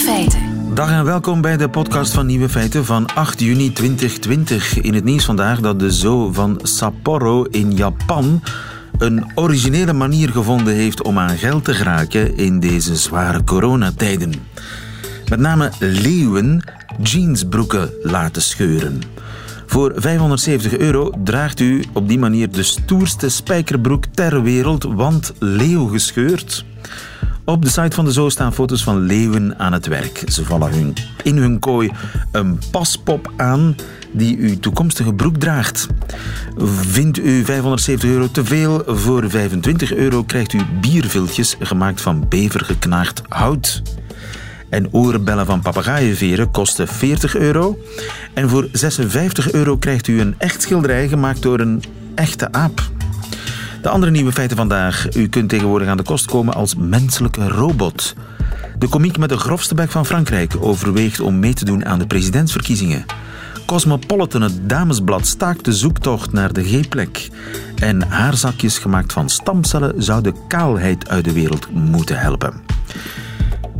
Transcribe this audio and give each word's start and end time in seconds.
Feiten. 0.00 0.74
Dag 0.74 0.90
en 0.90 1.04
welkom 1.04 1.40
bij 1.40 1.56
de 1.56 1.68
podcast 1.68 2.12
van 2.12 2.26
Nieuwe 2.26 2.48
Feiten 2.48 2.84
van 2.84 3.06
8 3.14 3.40
juni 3.40 3.72
2020. 3.72 4.80
In 4.80 4.94
het 4.94 5.04
nieuws 5.04 5.24
vandaag 5.24 5.60
dat 5.60 5.78
de 5.78 5.90
zoo 5.90 6.32
van 6.32 6.60
Sapporo 6.62 7.42
in 7.44 7.72
Japan 7.74 8.42
een 8.98 9.30
originele 9.34 9.92
manier 9.92 10.28
gevonden 10.28 10.74
heeft 10.74 11.02
om 11.02 11.18
aan 11.18 11.36
geld 11.38 11.64
te 11.64 11.74
geraken 11.74 12.36
in 12.36 12.60
deze 12.60 12.96
zware 12.96 13.44
coronatijden. 13.44 14.32
Met 15.28 15.38
name 15.38 15.70
leeuwen 15.78 16.64
jeansbroeken 17.02 17.90
laten 18.02 18.42
scheuren. 18.42 19.02
Voor 19.66 19.92
570 19.96 20.76
euro 20.78 21.12
draagt 21.24 21.60
u 21.60 21.84
op 21.92 22.08
die 22.08 22.18
manier 22.18 22.50
de 22.50 22.62
stoerste 22.62 23.28
spijkerbroek 23.28 24.04
ter 24.04 24.42
wereld, 24.42 24.82
want 24.82 25.32
leeuw 25.38 25.86
gescheurd. 25.86 26.64
Op 27.44 27.62
de 27.62 27.68
site 27.68 27.94
van 27.94 28.04
de 28.04 28.12
Zoo 28.12 28.28
staan 28.28 28.54
foto's 28.54 28.82
van 28.82 28.98
leeuwen 28.98 29.58
aan 29.58 29.72
het 29.72 29.86
werk. 29.86 30.22
Ze 30.26 30.44
vallen 30.44 30.72
hun 30.72 30.94
in 31.22 31.36
hun 31.36 31.58
kooi 31.58 31.90
een 32.32 32.58
paspop 32.70 33.32
aan 33.36 33.76
die 34.12 34.38
uw 34.38 34.58
toekomstige 34.58 35.14
broek 35.14 35.36
draagt. 35.36 35.86
Vindt 36.80 37.18
u 37.18 37.44
570 37.44 38.10
euro 38.10 38.28
te 38.30 38.44
veel? 38.44 38.82
Voor 38.86 39.30
25 39.30 39.94
euro 39.94 40.22
krijgt 40.22 40.52
u 40.52 40.60
bierviltjes 40.80 41.56
gemaakt 41.60 42.00
van 42.00 42.28
bevergeknaagd 42.28 43.22
hout. 43.28 43.82
En 44.68 44.92
oorbellen 44.92 45.46
van 45.46 45.60
papegaaienveren 45.60 46.50
kosten 46.50 46.88
40 46.88 47.36
euro. 47.36 47.78
En 48.34 48.48
voor 48.48 48.68
56 48.72 49.52
euro 49.52 49.76
krijgt 49.76 50.06
u 50.06 50.20
een 50.20 50.34
echt 50.38 50.62
schilderij 50.62 51.08
gemaakt 51.08 51.42
door 51.42 51.60
een 51.60 51.82
echte 52.14 52.52
aap. 52.52 52.90
De 53.82 53.88
andere 53.88 54.12
nieuwe 54.12 54.32
feiten 54.32 54.56
vandaag. 54.56 55.14
U 55.16 55.28
kunt 55.28 55.48
tegenwoordig 55.48 55.88
aan 55.88 55.96
de 55.96 56.02
kost 56.02 56.26
komen 56.26 56.54
als 56.54 56.74
menselijke 56.74 57.48
robot. 57.48 58.14
De 58.78 58.88
komiek 58.88 59.18
met 59.18 59.28
de 59.28 59.36
grofste 59.36 59.74
bek 59.74 59.90
van 59.90 60.06
Frankrijk 60.06 60.54
overweegt 60.60 61.20
om 61.20 61.38
mee 61.38 61.54
te 61.54 61.64
doen 61.64 61.86
aan 61.86 61.98
de 61.98 62.06
presidentsverkiezingen. 62.06 63.04
Cosmopolitan, 63.66 64.42
het 64.42 64.68
damesblad, 64.68 65.26
staakt 65.26 65.64
de 65.64 65.72
zoektocht 65.72 66.32
naar 66.32 66.52
de 66.52 66.64
G-plek. 66.64 67.28
En 67.74 68.02
haarzakjes 68.02 68.78
gemaakt 68.78 69.12
van 69.12 69.28
stamcellen 69.28 70.02
zouden 70.02 70.34
kaalheid 70.48 71.08
uit 71.08 71.24
de 71.24 71.32
wereld 71.32 71.70
moeten 71.70 72.18
helpen. 72.18 72.62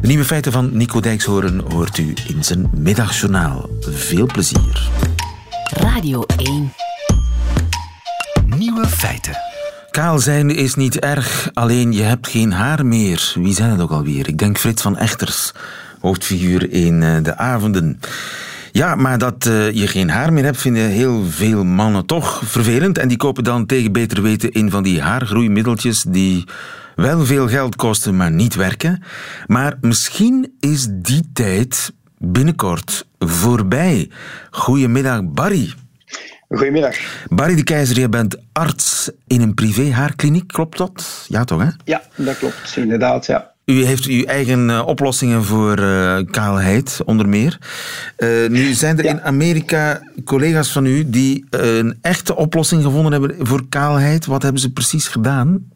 De 0.01 0.07
nieuwe 0.07 0.25
feiten 0.25 0.53
van 0.53 0.77
Nico 0.77 1.01
Dijkshoorn 1.01 1.61
hoort 1.69 1.99
u 1.99 2.15
in 2.27 2.45
zijn 2.45 2.71
middagjournaal. 2.75 3.69
Veel 3.81 4.27
plezier. 4.27 4.89
Radio 5.71 6.25
1. 6.37 6.73
Nieuwe 8.47 8.87
feiten. 8.87 9.50
Kaal 9.91 10.19
zijn 10.19 10.51
is 10.51 10.75
niet 10.75 10.99
erg, 10.99 11.51
alleen 11.53 11.93
je 11.93 12.03
hebt 12.03 12.29
geen 12.29 12.53
haar 12.53 12.87
meer. 12.87 13.33
Wie 13.35 13.55
zijn 13.55 13.71
het 13.71 13.81
ook 13.81 13.91
alweer? 13.91 14.29
Ik 14.29 14.39
denk 14.39 14.59
Frits 14.59 14.83
van 14.83 14.97
Echters, 14.97 15.53
hoofdfiguur 16.01 16.73
in 16.73 17.03
eh, 17.03 17.23
De 17.23 17.37
Avonden. 17.37 18.01
Ja, 18.73 18.95
maar 18.95 19.19
dat 19.19 19.47
uh, 19.47 19.71
je 19.71 19.87
geen 19.87 20.11
haar 20.11 20.33
meer 20.33 20.45
hebt, 20.45 20.61
vinden 20.61 20.89
heel 20.89 21.25
veel 21.29 21.65
mannen 21.65 22.07
toch 22.07 22.41
vervelend. 22.45 22.99
En 22.99 23.09
die 23.09 23.17
kopen 23.17 23.45
dan 23.45 23.67
tegen 23.67 23.93
beter 23.93 24.23
weten 24.23 24.59
een 24.59 24.71
van 24.71 24.83
die 24.83 25.03
haargroeimiddeltjes 25.03 26.03
die 26.03 26.45
wel 26.97 27.25
veel 27.25 27.49
geld 27.49 27.77
kosten, 27.77 28.17
maar 28.17 28.31
niet 28.31 28.55
werken. 28.55 29.03
Maar 29.47 29.77
misschien 29.81 30.53
is 30.61 30.87
die 30.91 31.31
tijd 31.33 31.93
binnenkort 32.19 33.07
voorbij. 33.19 34.11
Goedemiddag, 34.51 35.21
Barry. 35.25 35.73
Goedemiddag. 36.57 36.97
Barry 37.29 37.55
de 37.55 37.63
Keizer, 37.63 37.99
je 37.99 38.09
bent 38.09 38.37
arts 38.53 39.11
in 39.27 39.41
een 39.41 39.55
privé 39.55 39.93
haarkliniek, 39.93 40.49
klopt 40.49 40.79
dat? 40.79 41.27
Ja, 41.29 41.45
toch? 41.45 41.63
Hè? 41.63 41.69
Ja, 41.85 42.03
dat 42.17 42.39
klopt, 42.39 42.77
inderdaad, 42.77 43.27
ja. 43.27 43.53
U 43.65 43.85
heeft 43.85 44.05
uw 44.05 44.25
eigen 44.25 44.69
uh, 44.69 44.87
oplossingen 44.87 45.45
voor 45.45 45.79
uh, 45.79 46.19
kaalheid, 46.31 47.01
onder 47.05 47.29
meer. 47.29 47.59
Uh, 48.19 48.49
nu 48.49 48.73
zijn 48.73 48.99
er 48.99 49.05
ja. 49.05 49.11
in 49.11 49.23
Amerika 49.23 50.03
collega's 50.25 50.73
van 50.73 50.87
u 50.87 51.11
die 51.11 51.47
een 51.51 51.99
echte 52.01 52.37
oplossing 52.37 52.83
gevonden 52.83 53.13
hebben 53.13 53.47
voor 53.47 53.69
kaalheid. 53.69 54.27
Wat 54.27 54.43
hebben 54.43 54.61
ze 54.61 54.73
precies 54.73 55.09
gedaan? 55.09 55.69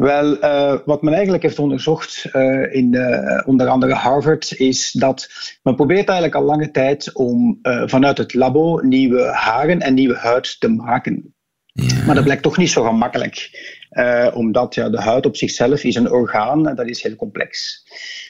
Wel, 0.00 0.44
uh, 0.44 0.78
wat 0.84 1.02
men 1.02 1.12
eigenlijk 1.12 1.42
heeft 1.42 1.58
onderzocht 1.58 2.28
uh, 2.32 2.74
in 2.74 2.92
uh, 2.94 3.42
onder 3.46 3.68
andere 3.68 3.94
Harvard, 3.94 4.52
is 4.58 4.92
dat 4.92 5.28
men 5.62 5.74
probeert 5.74 6.08
eigenlijk 6.08 6.34
al 6.34 6.44
lange 6.44 6.70
tijd 6.70 7.14
om 7.14 7.58
vanuit 7.62 8.18
het 8.18 8.34
labo 8.34 8.80
nieuwe 8.82 9.22
haren 9.22 9.80
en 9.80 9.94
nieuwe 9.94 10.16
huid 10.16 10.60
te 10.60 10.68
maken. 10.68 11.34
Ja. 11.72 12.04
Maar 12.06 12.14
dat 12.14 12.24
blijkt 12.24 12.42
toch 12.42 12.56
niet 12.56 12.70
zo 12.70 12.82
gemakkelijk. 12.82 13.50
omdat 14.34 14.74
ja, 14.74 14.88
de 14.88 15.00
huid 15.00 15.26
op 15.26 15.36
zichzelf 15.36 15.84
is 15.84 15.94
een 15.94 16.10
orgaan 16.10 16.68
en 16.68 16.76
dat 16.76 16.88
is 16.88 17.02
heel 17.02 17.16
complex. 17.16 17.82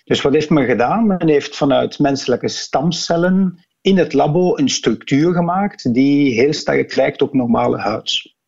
Dus 0.05 0.23
wat 0.23 0.33
heeft 0.33 0.51
men 0.51 0.67
gedaan? 0.67 1.07
Men 1.07 1.29
heeft 1.29 1.57
vanuit 1.57 1.99
menselijke 1.99 2.49
stamcellen 2.49 3.65
in 3.81 3.99
het 3.99 4.13
labo 4.13 4.57
een 4.57 4.69
structuur 4.69 5.33
gemaakt 5.33 5.95
die 5.95 6.35
heel 6.35 6.53
sterk 6.53 6.95
lijkt 6.95 7.23
op 7.23 7.35
normale 7.35 7.79
huid. 7.79 8.39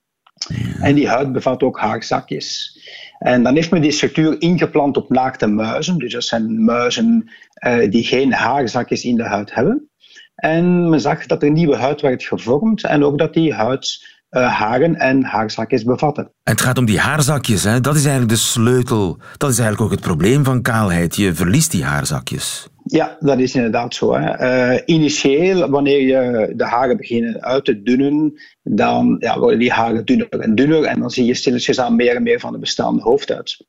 En 0.81 0.95
die 0.95 1.09
huid 1.09 1.33
bevat 1.33 1.63
ook 1.63 1.79
haarzakjes. 1.79 2.79
En 3.19 3.43
dan 3.43 3.55
heeft 3.55 3.71
men 3.71 3.81
die 3.81 3.93
structuur 3.93 4.41
ingeplant 4.41 4.97
op 4.97 5.11
naakte 5.11 5.47
muizen. 5.47 5.99
Dus 5.99 6.13
dat 6.13 6.25
zijn 6.25 6.65
muizen 6.65 7.31
uh, 7.67 7.91
die 7.91 8.05
geen 8.05 8.33
haarzakjes 8.33 9.05
in 9.05 9.17
de 9.17 9.25
huid 9.25 9.55
hebben. 9.55 9.91
En 10.35 10.89
men 10.89 11.01
zag 11.01 11.27
dat 11.27 11.43
er 11.43 11.51
nieuwe 11.51 11.77
huid 11.77 12.01
werd 12.01 12.23
gevormd 12.23 12.85
en 12.85 13.05
ook 13.05 13.19
dat 13.19 13.35
die 13.35 13.55
huid 13.55 14.11
uh, 14.31 14.55
haren 14.55 14.97
en 14.97 15.25
haarzakjes 15.25 15.85
bevatten. 15.85 16.25
En 16.25 16.53
het 16.53 16.61
gaat 16.61 16.79
om 16.79 16.85
die 16.85 16.99
haarzakjes, 16.99 17.65
hè? 17.65 17.81
dat 17.81 17.95
is 17.95 18.03
eigenlijk 18.03 18.33
de 18.33 18.39
sleutel. 18.39 19.19
Dat 19.37 19.51
is 19.51 19.59
eigenlijk 19.59 19.91
ook 19.91 19.97
het 19.97 20.07
probleem 20.07 20.45
van 20.45 20.63
kaalheid. 20.63 21.17
Je 21.17 21.35
verliest 21.35 21.71
die 21.71 21.85
haarzakjes. 21.85 22.69
Ja, 22.85 23.17
dat 23.21 23.39
is 23.39 23.55
inderdaad 23.55 23.95
zo. 23.95 24.17
Uh, 24.17 24.75
initieel, 24.85 25.71
wanneer 25.71 26.01
je 26.01 26.53
de 26.57 26.65
haren 26.65 26.97
beginnen 26.97 27.43
uit 27.43 27.65
te 27.65 27.83
dunnen, 27.83 28.41
dan 28.63 29.17
ja, 29.19 29.39
worden 29.39 29.59
die 29.59 29.73
haren 29.73 30.05
dunner 30.05 30.29
en 30.29 30.55
dunner 30.55 30.85
en 30.85 31.01
dan 31.01 31.11
zie 31.11 31.25
je 31.25 31.35
stilletjes 31.35 31.81
aan 31.81 31.97
meer 31.97 32.17
en 32.17 32.23
meer 32.23 32.41
van 32.41 32.53
de 32.53 32.59
bestaande 32.59 33.03
hoofdhuid. 33.03 33.67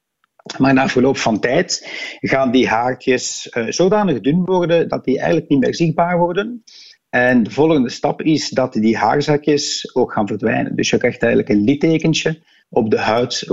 Maar 0.58 0.74
na 0.74 0.88
verloop 0.88 1.18
van 1.18 1.40
tijd 1.40 1.88
gaan 2.20 2.52
die 2.52 2.68
haartjes 2.68 3.52
uh, 3.54 3.66
zodanig 3.70 4.20
dun 4.20 4.46
worden 4.46 4.88
dat 4.88 5.04
die 5.06 5.18
eigenlijk 5.18 5.50
niet 5.50 5.60
meer 5.60 5.76
zichtbaar 5.76 6.18
worden. 6.18 6.64
En 7.10 7.44
de 7.44 7.52
volgende 7.52 7.90
stap 7.90 8.22
is 8.22 8.50
dat 8.50 8.74
die 8.74 8.98
haarzakjes 8.98 9.96
ook 9.96 10.14
gaan 10.14 10.28
verdwijnen. 10.28 10.76
Dus 10.76 10.90
je 10.90 10.98
krijgt 10.98 11.22
eigenlijk 11.22 11.54
een 11.54 11.64
littekentje 11.64 12.42
op 12.70 12.92
de 12.92 13.00
huid, 13.00 13.46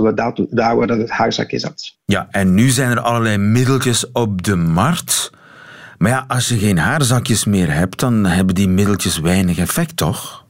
daar 0.49 0.75
waar 0.75 0.87
het 0.87 1.09
haarzakje 1.09 1.59
zat. 1.59 1.97
Ja, 2.05 2.27
en 2.31 2.53
nu 2.53 2.69
zijn 2.69 2.91
er 2.91 2.99
allerlei 2.99 3.37
middeltjes 3.37 4.11
op 4.11 4.43
de 4.43 4.55
markt. 4.55 5.31
Maar 6.01 6.11
ja, 6.11 6.25
als 6.27 6.47
je 6.47 6.57
geen 6.57 6.77
haarzakjes 6.77 7.45
meer 7.45 7.73
hebt, 7.73 7.99
dan 7.99 8.25
hebben 8.25 8.55
die 8.55 8.67
middeltjes 8.67 9.19
weinig 9.19 9.57
effect, 9.57 9.97
toch? 9.97 10.45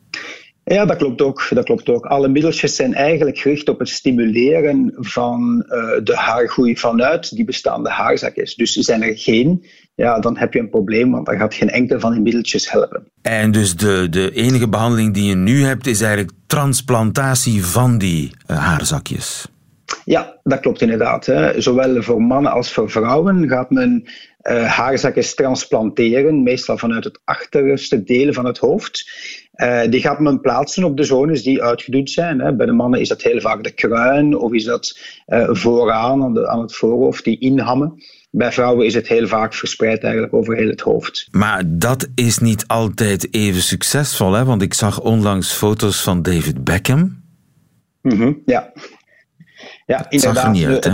Ja, 0.63 0.85
dat 0.85 0.97
klopt 0.97 1.21
ook. 1.21 1.47
Dat 1.49 1.65
klopt 1.65 1.89
ook. 1.89 2.05
Alle 2.05 2.27
middeltjes 2.27 2.75
zijn 2.75 2.93
eigenlijk 2.93 3.37
gericht 3.37 3.69
op 3.69 3.79
het 3.79 3.89
stimuleren 3.89 4.93
van 4.95 5.65
uh, 5.67 6.03
de 6.03 6.15
haargroei 6.15 6.77
vanuit 6.77 7.35
die 7.35 7.45
bestaande 7.45 7.89
haarzakjes. 7.89 8.55
Dus 8.55 8.73
zijn 8.73 9.03
er 9.03 9.17
geen, 9.17 9.65
ja, 9.95 10.19
dan 10.19 10.37
heb 10.37 10.53
je 10.53 10.59
een 10.59 10.69
probleem, 10.69 11.11
want 11.11 11.25
dan 11.25 11.37
gaat 11.37 11.53
geen 11.53 11.69
enkele 11.69 11.99
van 11.99 12.11
die 12.11 12.21
middeltjes 12.21 12.71
helpen. 12.71 13.07
En 13.21 13.51
dus 13.51 13.75
de, 13.75 14.07
de 14.09 14.31
enige 14.31 14.69
behandeling 14.69 15.13
die 15.13 15.29
je 15.29 15.35
nu 15.35 15.63
hebt, 15.63 15.87
is 15.87 16.01
eigenlijk 16.01 16.33
transplantatie 16.47 17.65
van 17.65 17.97
die 17.97 18.31
uh, 18.47 18.57
haarzakjes? 18.57 19.47
Ja, 20.05 20.39
dat 20.43 20.59
klopt 20.59 20.81
inderdaad. 20.81 21.25
Hè. 21.25 21.61
Zowel 21.61 22.01
voor 22.01 22.21
mannen 22.21 22.51
als 22.51 22.73
voor 22.73 22.89
vrouwen 22.89 23.49
gaat 23.49 23.69
men 23.69 24.03
uh, 24.43 24.63
haarzakjes 24.63 25.35
transplanteren, 25.35 26.43
meestal 26.43 26.77
vanuit 26.77 27.03
het 27.03 27.21
achterste 27.23 28.03
deel 28.03 28.33
van 28.33 28.45
het 28.45 28.57
hoofd. 28.57 29.09
Uh, 29.55 29.81
die 29.89 30.01
gaat 30.01 30.19
men 30.19 30.41
plaatsen 30.41 30.83
op 30.83 30.97
de 30.97 31.03
zones 31.03 31.43
die 31.43 31.63
uitgedund 31.63 32.09
zijn. 32.09 32.39
Hè. 32.39 32.55
Bij 32.55 32.65
de 32.65 32.71
mannen 32.71 32.99
is 32.99 33.07
dat 33.07 33.21
heel 33.21 33.39
vaak 33.39 33.63
de 33.63 33.71
kruin 33.71 34.37
of 34.37 34.53
is 34.53 34.63
dat 34.63 34.99
uh, 35.27 35.49
vooraan 35.51 36.23
aan, 36.23 36.33
de, 36.33 36.47
aan 36.47 36.61
het 36.61 36.75
voorhoofd, 36.75 37.23
die 37.23 37.39
inhammen. 37.39 38.03
Bij 38.31 38.51
vrouwen 38.51 38.85
is 38.85 38.93
het 38.93 39.07
heel 39.07 39.27
vaak 39.27 39.53
verspreid 39.53 40.03
eigenlijk 40.03 40.33
over 40.33 40.55
heel 40.55 40.69
het 40.69 40.81
hoofd. 40.81 41.27
Maar 41.31 41.63
dat 41.65 42.07
is 42.15 42.37
niet 42.37 42.67
altijd 42.67 43.33
even 43.33 43.61
succesvol, 43.61 44.33
hè? 44.33 44.45
want 44.45 44.61
ik 44.61 44.73
zag 44.73 45.01
onlangs 45.01 45.53
foto's 45.53 46.03
van 46.03 46.21
David 46.21 46.63
Beckham. 46.63 47.19
Mm 48.01 48.17
-hmm, 48.17 48.41
ja. 48.45 48.71
Ja, 49.91 50.05
inderdaad. 50.09 50.35
zag 50.35 50.45
er 50.45 50.51
niet 50.51 50.65
uit, 50.65 50.83
hè? 50.83 50.93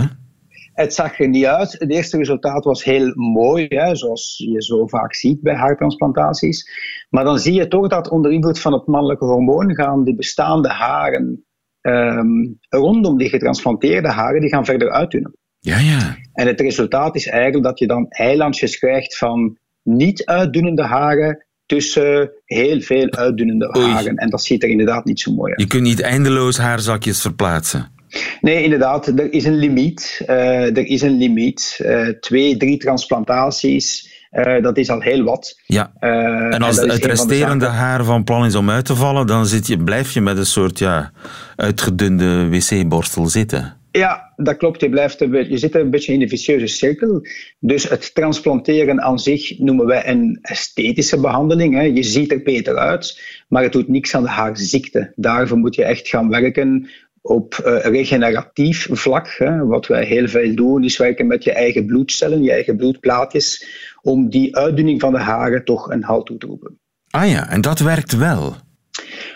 Het 0.72 0.94
zag 0.94 1.20
er 1.20 1.28
niet 1.28 1.44
uit. 1.44 1.72
Het 1.78 1.90
eerste 1.90 2.16
resultaat 2.16 2.64
was 2.64 2.84
heel 2.84 3.12
mooi, 3.14 3.66
hè, 3.68 3.96
zoals 3.96 4.44
je 4.52 4.62
zo 4.62 4.86
vaak 4.86 5.14
ziet 5.14 5.40
bij 5.40 5.54
haartransplantaties. 5.54 6.70
Maar 7.10 7.24
dan 7.24 7.38
zie 7.38 7.52
je 7.52 7.68
toch 7.68 7.88
dat 7.88 8.08
onder 8.08 8.32
invloed 8.32 8.60
van 8.60 8.72
het 8.72 8.86
mannelijke 8.86 9.24
hormoon 9.24 9.74
gaan 9.74 10.04
die 10.04 10.14
bestaande 10.14 10.68
haren 10.68 11.44
um, 11.82 12.58
rondom 12.68 13.18
die 13.18 13.28
getransplanteerde 13.28 14.08
haren, 14.08 14.40
die 14.40 14.50
gaan 14.50 14.64
verder 14.64 14.90
uitdunnen. 14.90 15.36
Ja, 15.58 15.78
ja. 15.78 16.16
En 16.32 16.46
het 16.46 16.60
resultaat 16.60 17.16
is 17.16 17.26
eigenlijk 17.26 17.64
dat 17.64 17.78
je 17.78 17.86
dan 17.86 18.06
eilandjes 18.08 18.78
krijgt 18.78 19.18
van 19.18 19.58
niet 19.82 20.24
uitdunnende 20.24 20.82
haren 20.82 21.46
tussen 21.66 22.30
heel 22.44 22.80
veel 22.80 23.10
uitdunnende 23.10 23.76
Oei. 23.76 23.86
haren. 23.86 24.16
En 24.16 24.30
dat 24.30 24.42
ziet 24.42 24.62
er 24.62 24.68
inderdaad 24.68 25.04
niet 25.04 25.20
zo 25.20 25.32
mooi 25.32 25.50
uit. 25.50 25.60
Je 25.60 25.66
kunt 25.66 25.82
niet 25.82 26.00
eindeloos 26.00 26.58
haarzakjes 26.58 27.20
verplaatsen. 27.20 27.96
Nee, 28.40 28.62
inderdaad, 28.62 29.06
er 29.06 29.32
is 29.32 29.44
een 29.44 29.56
limiet. 29.56 30.22
Uh, 30.26 30.76
er 30.76 30.86
is 30.86 31.02
een 31.02 31.16
limiet. 31.16 31.80
Uh, 31.82 32.08
twee, 32.08 32.56
drie 32.56 32.76
transplantaties 32.76 34.16
dat 34.60 34.76
is 34.76 34.90
al 34.90 35.00
heel 35.00 35.22
wat. 35.22 35.60
Ja. 35.66 35.92
en 36.00 36.62
als 36.62 36.76
het 36.76 37.04
resterende 37.04 37.66
haar 37.66 38.04
van 38.04 38.24
plan 38.24 38.44
is 38.44 38.54
om 38.54 38.70
uit 38.70 38.84
te 38.84 38.96
vallen, 38.96 39.26
dan 39.26 39.46
zit 39.46 39.66
je, 39.66 39.78
blijf 39.78 40.12
je 40.12 40.20
met 40.20 40.38
een 40.38 40.46
soort 40.46 40.78
ja, 40.78 41.12
uitgedunde 41.56 42.48
wc-borstel 42.48 43.26
zitten. 43.26 43.78
Ja, 43.90 44.32
dat 44.36 44.56
klopt. 44.56 44.80
Je, 44.80 44.88
blijft 44.88 45.20
een 45.20 45.50
je 45.50 45.58
zit 45.58 45.74
een 45.74 45.90
beetje 45.90 46.12
in 46.12 46.22
een 46.22 46.28
vicieuze 46.28 46.66
cirkel. 46.66 47.26
Dus 47.58 47.88
het 47.88 48.14
transplanteren 48.14 49.02
aan 49.02 49.18
zich 49.18 49.58
noemen 49.58 49.86
wij 49.86 50.08
een 50.08 50.38
esthetische 50.42 51.20
behandeling. 51.20 51.74
Hè. 51.74 51.82
Je 51.82 52.02
ziet 52.02 52.32
er 52.32 52.42
beter 52.42 52.76
uit, 52.76 53.20
maar 53.48 53.62
het 53.62 53.72
doet 53.72 53.88
niks 53.88 54.14
aan 54.14 54.22
de 54.22 54.28
haarziekte. 54.28 55.12
Daarvoor 55.16 55.58
moet 55.58 55.74
je 55.74 55.84
echt 55.84 56.08
gaan 56.08 56.28
werken 56.28 56.88
op 57.28 57.62
uh, 57.64 57.84
regeneratief 57.84 58.88
vlak. 58.90 59.34
Hè. 59.38 59.66
Wat 59.66 59.86
wij 59.86 60.04
heel 60.04 60.28
veel 60.28 60.54
doen, 60.54 60.84
is 60.84 60.96
werken 60.96 61.26
met 61.26 61.44
je 61.44 61.52
eigen 61.52 61.86
bloedcellen, 61.86 62.42
je 62.42 62.52
eigen 62.52 62.76
bloedplaatjes, 62.76 63.66
om 64.02 64.28
die 64.30 64.56
uitdunning 64.56 65.00
van 65.00 65.12
de 65.12 65.18
haren 65.18 65.64
toch 65.64 65.90
een 65.90 66.04
halt 66.04 66.26
toe 66.26 66.38
te 66.38 66.46
roepen. 66.46 66.78
Ah 67.10 67.30
ja, 67.30 67.50
en 67.50 67.60
dat 67.60 67.78
werkt 67.78 68.16
wel. 68.16 68.54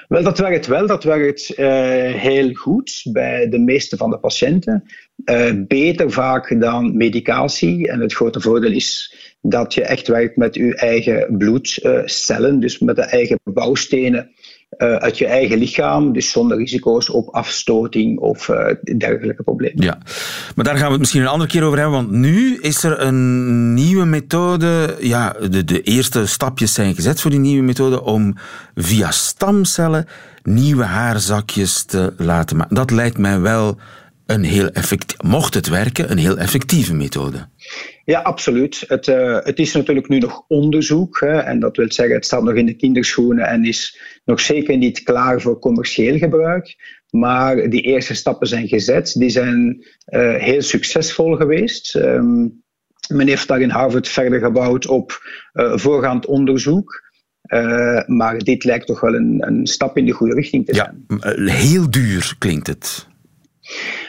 Wel, 0.09 0.23
dat 0.23 0.39
werkt 0.39 0.67
wel. 0.67 0.87
Dat 0.87 1.05
werkt 1.05 1.59
uh, 1.59 1.67
heel 2.15 2.53
goed 2.53 3.01
bij 3.13 3.49
de 3.49 3.59
meeste 3.59 3.97
van 3.97 4.11
de 4.11 4.19
patiënten. 4.19 4.85
Uh, 5.25 5.51
beter 5.67 6.11
vaak 6.11 6.61
dan 6.61 6.97
medicatie. 6.97 7.89
En 7.89 8.01
het 8.01 8.15
grote 8.15 8.41
voordeel 8.41 8.73
is 8.73 9.17
dat 9.41 9.75
je 9.75 9.83
echt 9.83 10.09
werkt 10.09 10.37
met 10.37 10.55
je 10.55 10.75
eigen 10.75 11.37
bloedcellen, 11.39 12.61
dus 12.61 12.79
met 12.79 12.97
de 12.97 13.03
eigen 13.03 13.39
bouwstenen 13.45 14.31
uh, 14.79 14.95
uit 14.95 15.19
je 15.19 15.27
eigen 15.27 15.59
lichaam, 15.59 16.13
dus 16.13 16.31
zonder 16.31 16.57
risico's 16.57 17.11
op 17.11 17.29
afstoting 17.29 18.19
of 18.19 18.49
uh, 18.49 18.67
dergelijke 18.97 19.43
problemen. 19.43 19.85
Ja, 19.85 19.99
maar 20.55 20.65
daar 20.65 20.77
gaan 20.77 20.87
we 20.87 20.91
het 20.91 21.01
misschien 21.01 21.23
een 21.23 21.29
andere 21.29 21.51
keer 21.51 21.63
over 21.63 21.79
hebben, 21.79 21.97
want 21.97 22.11
nu 22.11 22.59
is 22.61 22.85
er 22.85 23.01
een 23.01 23.75
nieuwe 23.75 24.05
methode. 24.05 24.97
Ja, 25.01 25.37
de, 25.51 25.65
de 25.65 25.83
eerste 25.83 26.27
stapjes 26.27 26.75
zijn 26.75 26.95
gezet 26.95 27.21
voor 27.21 27.31
die 27.31 27.41
nieuwe 27.41 27.63
methode 27.63 28.03
om 28.03 28.37
via 28.75 29.11
stamcellen 29.11 30.07
nieuwe 30.43 30.85
haarzakjes 30.85 31.83
te 31.85 32.13
laten 32.17 32.57
maken. 32.57 32.75
Dat 32.75 32.91
lijkt 32.91 33.19
mij 33.19 33.41
wel 33.41 33.77
een 34.27 34.45
heel 34.45 34.69
effectief, 34.69 35.23
mocht 35.23 35.55
het 35.55 35.69
werken, 35.69 36.11
een 36.11 36.19
heel 36.19 36.39
effectieve 36.39 36.95
methode. 36.95 37.49
Ja, 38.05 38.21
absoluut. 38.21 38.85
Het, 38.87 39.07
uh, 39.07 39.39
het 39.43 39.59
is 39.59 39.73
natuurlijk 39.73 40.09
nu 40.09 40.19
nog 40.19 40.45
onderzoek. 40.49 41.21
Hè, 41.21 41.39
en 41.39 41.61
dat 41.61 41.77
wil 41.77 41.93
zeggen, 41.93 42.15
het 42.15 42.25
staat 42.25 42.43
nog 42.43 42.55
in 42.55 42.67
de 42.67 42.77
kinderschoenen 42.77 43.47
en 43.47 43.65
is 43.65 43.99
nog 44.25 44.41
zeker 44.41 44.77
niet 44.77 45.03
klaar 45.03 45.41
voor 45.41 45.59
commercieel 45.59 46.19
gebruik. 46.19 46.77
Maar 47.11 47.71
die 47.71 47.83
eerste 47.83 48.15
stappen 48.15 48.47
zijn 48.47 48.69
gezet. 48.69 49.15
Die 49.19 49.31
zijn 49.31 49.87
uh, 50.09 50.37
heel 50.37 50.63
succesvol 50.63 51.37
geweest. 51.37 51.95
Um, 51.95 52.63
men 53.09 53.29
heeft 53.29 53.49
daar 53.49 53.61
in 53.61 53.71
Harvard 53.71 54.09
verder 54.09 54.41
gebouwd 54.41 54.87
op 54.87 55.23
uh, 55.53 55.77
voorgaand 55.77 56.27
onderzoek. 56.27 57.11
Uh, 57.43 58.07
maar 58.07 58.39
dit 58.39 58.65
lijkt 58.65 58.87
toch 58.87 59.01
wel 59.01 59.15
een, 59.15 59.47
een, 59.47 59.67
stap 59.67 59.97
in 59.97 60.07
de 60.07 60.13
goede 60.13 60.35
richting 60.35 60.67
te 60.67 60.75
zijn. 60.75 61.05
Ja, 61.09 61.53
heel 61.53 61.91
duur 61.91 62.35
klinkt 62.39 62.67
het. 62.67 63.07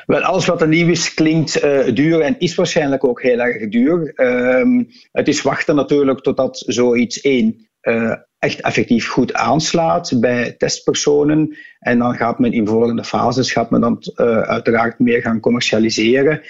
Wel, 0.06 0.22
alles 0.22 0.46
wat 0.46 0.62
er 0.62 0.68
nieuw 0.68 0.88
is, 0.88 1.14
klinkt 1.14 1.64
uh, 1.64 1.94
duur 1.94 2.22
en 2.22 2.36
is 2.40 2.56
waarschijnlijk 2.56 3.04
ook 3.06 3.22
heel 3.22 3.40
erg 3.40 3.70
duur. 3.70 4.14
Um, 4.16 4.88
het 5.12 5.28
is 5.28 5.42
wachten 5.42 5.76
natuurlijk 5.76 6.20
totdat 6.20 6.64
zoiets 6.68 7.22
één 7.22 7.68
uh, 7.82 8.16
echt 8.40 8.62
effectief 8.62 9.08
goed 9.08 9.34
aanslaat 9.34 10.20
bij 10.20 10.52
testpersonen. 10.52 11.58
En 11.80 12.00
dan 12.00 12.16
gaat 12.16 12.40
men 12.40 12.54
in 12.54 12.68
volgende 12.68 13.04
fases 13.04 13.52
gaat 13.52 13.70
men 13.70 13.82
dan 13.82 14.04
uh, 14.16 14.42
uiteraard 14.42 15.00
meer 15.00 15.22
gaan 15.22 15.40
commercialiseren. 15.40 16.42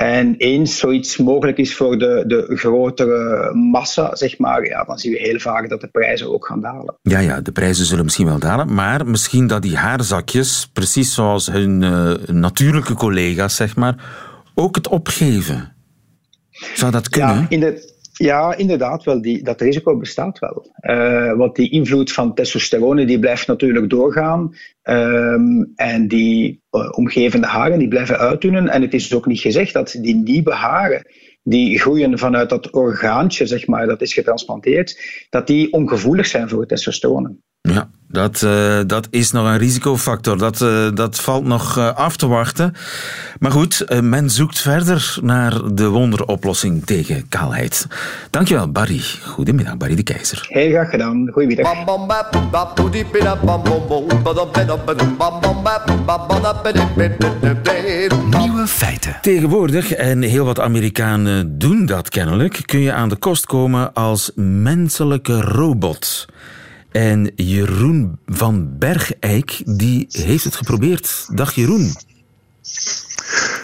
En 0.00 0.34
eens 0.36 0.78
zoiets 0.78 1.16
mogelijk 1.16 1.58
is 1.58 1.76
voor 1.76 1.98
de, 1.98 2.24
de 2.26 2.56
grotere 2.56 3.54
massa, 3.54 4.16
zeg 4.16 4.38
maar, 4.38 4.64
ja, 4.64 4.84
dan 4.84 4.98
zien 4.98 5.12
we 5.12 5.18
heel 5.18 5.38
vaak 5.38 5.68
dat 5.68 5.80
de 5.80 5.86
prijzen 5.86 6.32
ook 6.32 6.46
gaan 6.46 6.60
dalen. 6.60 6.98
Ja, 7.02 7.18
ja, 7.18 7.40
de 7.40 7.52
prijzen 7.52 7.84
zullen 7.84 8.04
misschien 8.04 8.26
wel 8.26 8.38
dalen, 8.38 8.74
maar 8.74 9.06
misschien 9.06 9.46
dat 9.46 9.62
die 9.62 9.76
haarzakjes, 9.76 10.70
precies 10.72 11.14
zoals 11.14 11.46
hun 11.46 11.82
uh, 11.82 12.12
natuurlijke 12.26 12.94
collega's, 12.94 13.56
zeg 13.56 13.76
maar, 13.76 14.04
ook 14.54 14.74
het 14.74 14.88
opgeven. 14.88 15.72
Zou 16.74 16.90
dat 16.92 17.08
kunnen? 17.08 17.36
Ja, 17.36 17.46
in 17.48 17.60
de, 17.60 17.89
ja, 18.20 18.56
inderdaad, 18.56 19.04
wel 19.04 19.22
die, 19.22 19.42
dat 19.42 19.60
risico 19.60 19.96
bestaat 19.96 20.38
wel. 20.38 20.72
Uh, 20.80 21.32
want 21.36 21.56
die 21.56 21.70
invloed 21.70 22.12
van 22.12 22.34
testosterone 22.34 23.06
die 23.06 23.18
blijft 23.18 23.46
natuurlijk 23.46 23.90
doorgaan. 23.90 24.54
Um, 24.82 25.72
en 25.76 26.08
die 26.08 26.62
uh, 26.70 26.88
omgevende 26.96 27.46
haren 27.46 27.78
die 27.78 27.88
blijven 27.88 28.18
uitdunnen. 28.18 28.68
En 28.68 28.82
het 28.82 28.94
is 28.94 29.14
ook 29.14 29.26
niet 29.26 29.40
gezegd 29.40 29.72
dat 29.72 29.98
die 30.00 30.14
nieuwe 30.14 30.52
haren 30.52 31.06
die 31.42 31.78
groeien 31.78 32.18
vanuit 32.18 32.48
dat 32.48 32.70
orgaantje, 32.70 33.46
zeg 33.46 33.66
maar, 33.66 33.86
dat 33.86 34.00
is 34.00 34.14
getransplanteerd, 34.14 35.00
dat 35.30 35.46
die 35.46 35.72
ongevoelig 35.72 36.26
zijn 36.26 36.48
voor 36.48 36.66
testosterone. 36.66 37.36
Ja, 37.60 37.88
dat, 38.08 38.42
uh, 38.42 38.80
dat 38.86 39.06
is 39.10 39.30
nog 39.30 39.46
een 39.46 39.58
risicofactor. 39.58 40.38
Dat, 40.38 40.60
uh, 40.60 40.88
dat 40.94 41.20
valt 41.20 41.44
nog 41.44 41.78
uh, 41.78 41.94
af 41.94 42.16
te 42.16 42.26
wachten. 42.26 42.74
Maar 43.38 43.50
goed, 43.50 44.00
men 44.00 44.30
zoekt 44.30 44.58
verder 44.58 45.16
naar 45.22 45.74
de 45.74 45.88
wonderoplossing 45.88 46.86
tegen 46.86 47.28
kaalheid. 47.28 47.86
Dankjewel, 48.30 48.70
Barry. 48.70 49.00
Goedemiddag, 49.24 49.76
Barry 49.76 49.94
de 49.94 50.02
Keizer. 50.02 50.46
Heel 50.48 50.70
graag 50.70 50.90
gedaan. 50.90 51.28
Goedemiddag. 51.32 51.72
Nieuwe 58.38 58.66
feiten. 58.66 59.18
Tegenwoordig, 59.20 59.92
en 59.92 60.22
heel 60.22 60.44
wat 60.44 60.60
Amerikanen 60.60 61.58
doen 61.58 61.86
dat 61.86 62.08
kennelijk, 62.08 62.60
kun 62.64 62.80
je 62.80 62.92
aan 62.92 63.08
de 63.08 63.16
kost 63.16 63.46
komen 63.46 63.92
als 63.92 64.30
menselijke 64.34 65.40
robot. 65.40 66.26
En 66.90 67.30
Jeroen 67.34 68.18
van 68.26 68.78
Bergijk, 68.78 69.62
die 69.64 70.06
heeft 70.08 70.44
het 70.44 70.56
geprobeerd. 70.56 71.26
Dag 71.34 71.54
Jeroen. 71.54 71.92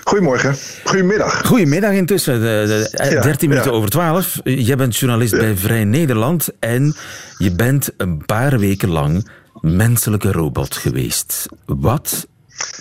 Goedemorgen. 0.04 0.56
Goedemiddag. 0.84 1.46
Goedemiddag 1.46 1.92
intussen. 1.92 2.40
De, 2.40 2.88
de, 2.90 3.10
ja, 3.10 3.20
13 3.20 3.48
minuten 3.48 3.70
ja. 3.70 3.76
over 3.76 3.90
12. 3.90 4.40
Jij 4.44 4.76
bent 4.76 4.96
journalist 4.96 5.32
ja. 5.32 5.38
bij 5.38 5.56
Vrij 5.56 5.84
Nederland 5.84 6.48
en 6.58 6.94
je 7.38 7.52
bent 7.52 7.90
een 7.96 8.24
paar 8.26 8.58
weken 8.58 8.88
lang 8.88 9.28
menselijke 9.60 10.32
robot 10.32 10.76
geweest. 10.76 11.46
Wat 11.66 12.26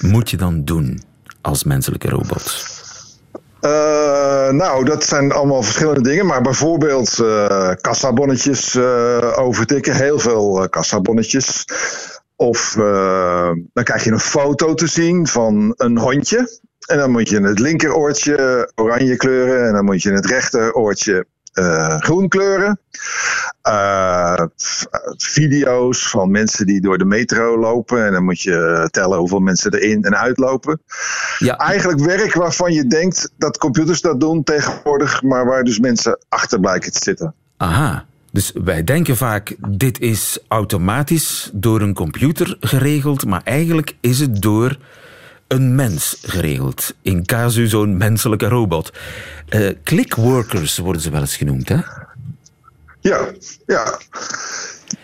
moet 0.02 0.30
je 0.30 0.38
dan 0.38 0.64
doen 0.64 1.04
als 1.42 1.64
menselijke 1.64 2.10
robot? 2.10 2.66
Uh, 3.62 4.05
nou, 4.52 4.86
dat 4.86 5.04
zijn 5.04 5.32
allemaal 5.32 5.64
verschillende 5.64 6.02
dingen. 6.02 6.26
Maar 6.26 6.42
bijvoorbeeld 6.42 7.20
uh, 7.22 7.72
kassabonnetjes 7.82 8.76
uh, 8.76 9.34
overtikken. 9.36 9.96
Heel 9.96 10.20
veel 10.20 10.68
kassabonnetjes. 10.70 11.66
Of 12.36 12.74
dan 13.74 13.84
krijg 13.84 14.04
je 14.04 14.12
een 14.12 14.20
foto 14.20 14.74
te 14.74 14.88
zien 14.88 15.28
van 15.28 15.74
een 15.78 15.98
hondje. 15.98 16.60
En 16.86 16.98
dan 16.98 17.12
moet 17.12 17.30
je 17.30 17.42
het 17.42 17.60
linkeroortje 17.60 18.72
oranje 18.76 19.16
kleuren. 19.16 19.68
En 19.68 19.74
dan 19.74 19.86
moet 19.86 20.02
je 20.02 20.12
het 20.12 20.26
rechteroortje 20.26 21.26
uh, 21.60 22.00
groen 22.00 22.28
kleuren. 22.28 22.80
Uh, 23.68 24.42
video's 25.18 26.10
van 26.10 26.32
mensen 26.32 26.66
die 26.66 26.82
door 26.82 26.98
de 26.98 27.06
metro 27.06 27.60
lopen. 27.60 28.06
En 28.06 28.12
dan 28.12 28.24
moet 28.24 28.42
je 28.42 28.88
tellen 28.92 29.18
hoeveel 29.18 29.40
mensen 29.40 29.74
erin 29.74 30.04
en 30.04 30.18
uitlopen. 30.18 30.82
Ja. 31.38 31.58
Eigenlijk 31.58 32.00
werk 32.00 32.34
waarvan 32.34 32.74
je 32.74 32.88
denkt 32.88 33.32
dat 33.38 33.58
computers 33.58 34.02
dat 34.02 34.20
doen 34.20 34.44
tegenwoordig. 34.44 35.22
Maar 35.22 35.46
waar 35.46 35.64
dus 35.64 35.80
mensen 35.80 36.20
achter 36.30 36.60
blijken 36.60 36.92
te 36.92 37.00
zitten. 37.04 37.34
Aha. 37.58 38.06
Dus 38.32 38.52
wij 38.64 38.84
denken 38.84 39.18
vaak, 39.18 39.56
dit 39.70 40.00
is 40.00 40.40
automatisch 40.48 41.50
door 41.54 41.82
een 41.82 41.94
computer 41.94 42.58
geregeld, 42.60 43.26
maar 43.26 43.42
eigenlijk 43.44 43.96
is 44.00 44.20
het 44.20 44.42
door 44.42 44.78
een 45.48 45.76
mens 45.76 46.18
geregeld. 46.22 46.94
In 47.02 47.26
casu 47.26 47.68
zo'n 47.68 47.98
menselijke 47.98 48.48
robot. 48.48 48.94
Uh, 49.50 49.72
clickworkers 49.84 50.78
worden 50.78 51.02
ze 51.02 51.12
wel 51.12 51.22
eens 51.22 51.38
genoemd, 51.38 51.70
hè? 51.70 51.78
Ja, 53.00 53.28
ja. 53.66 54.00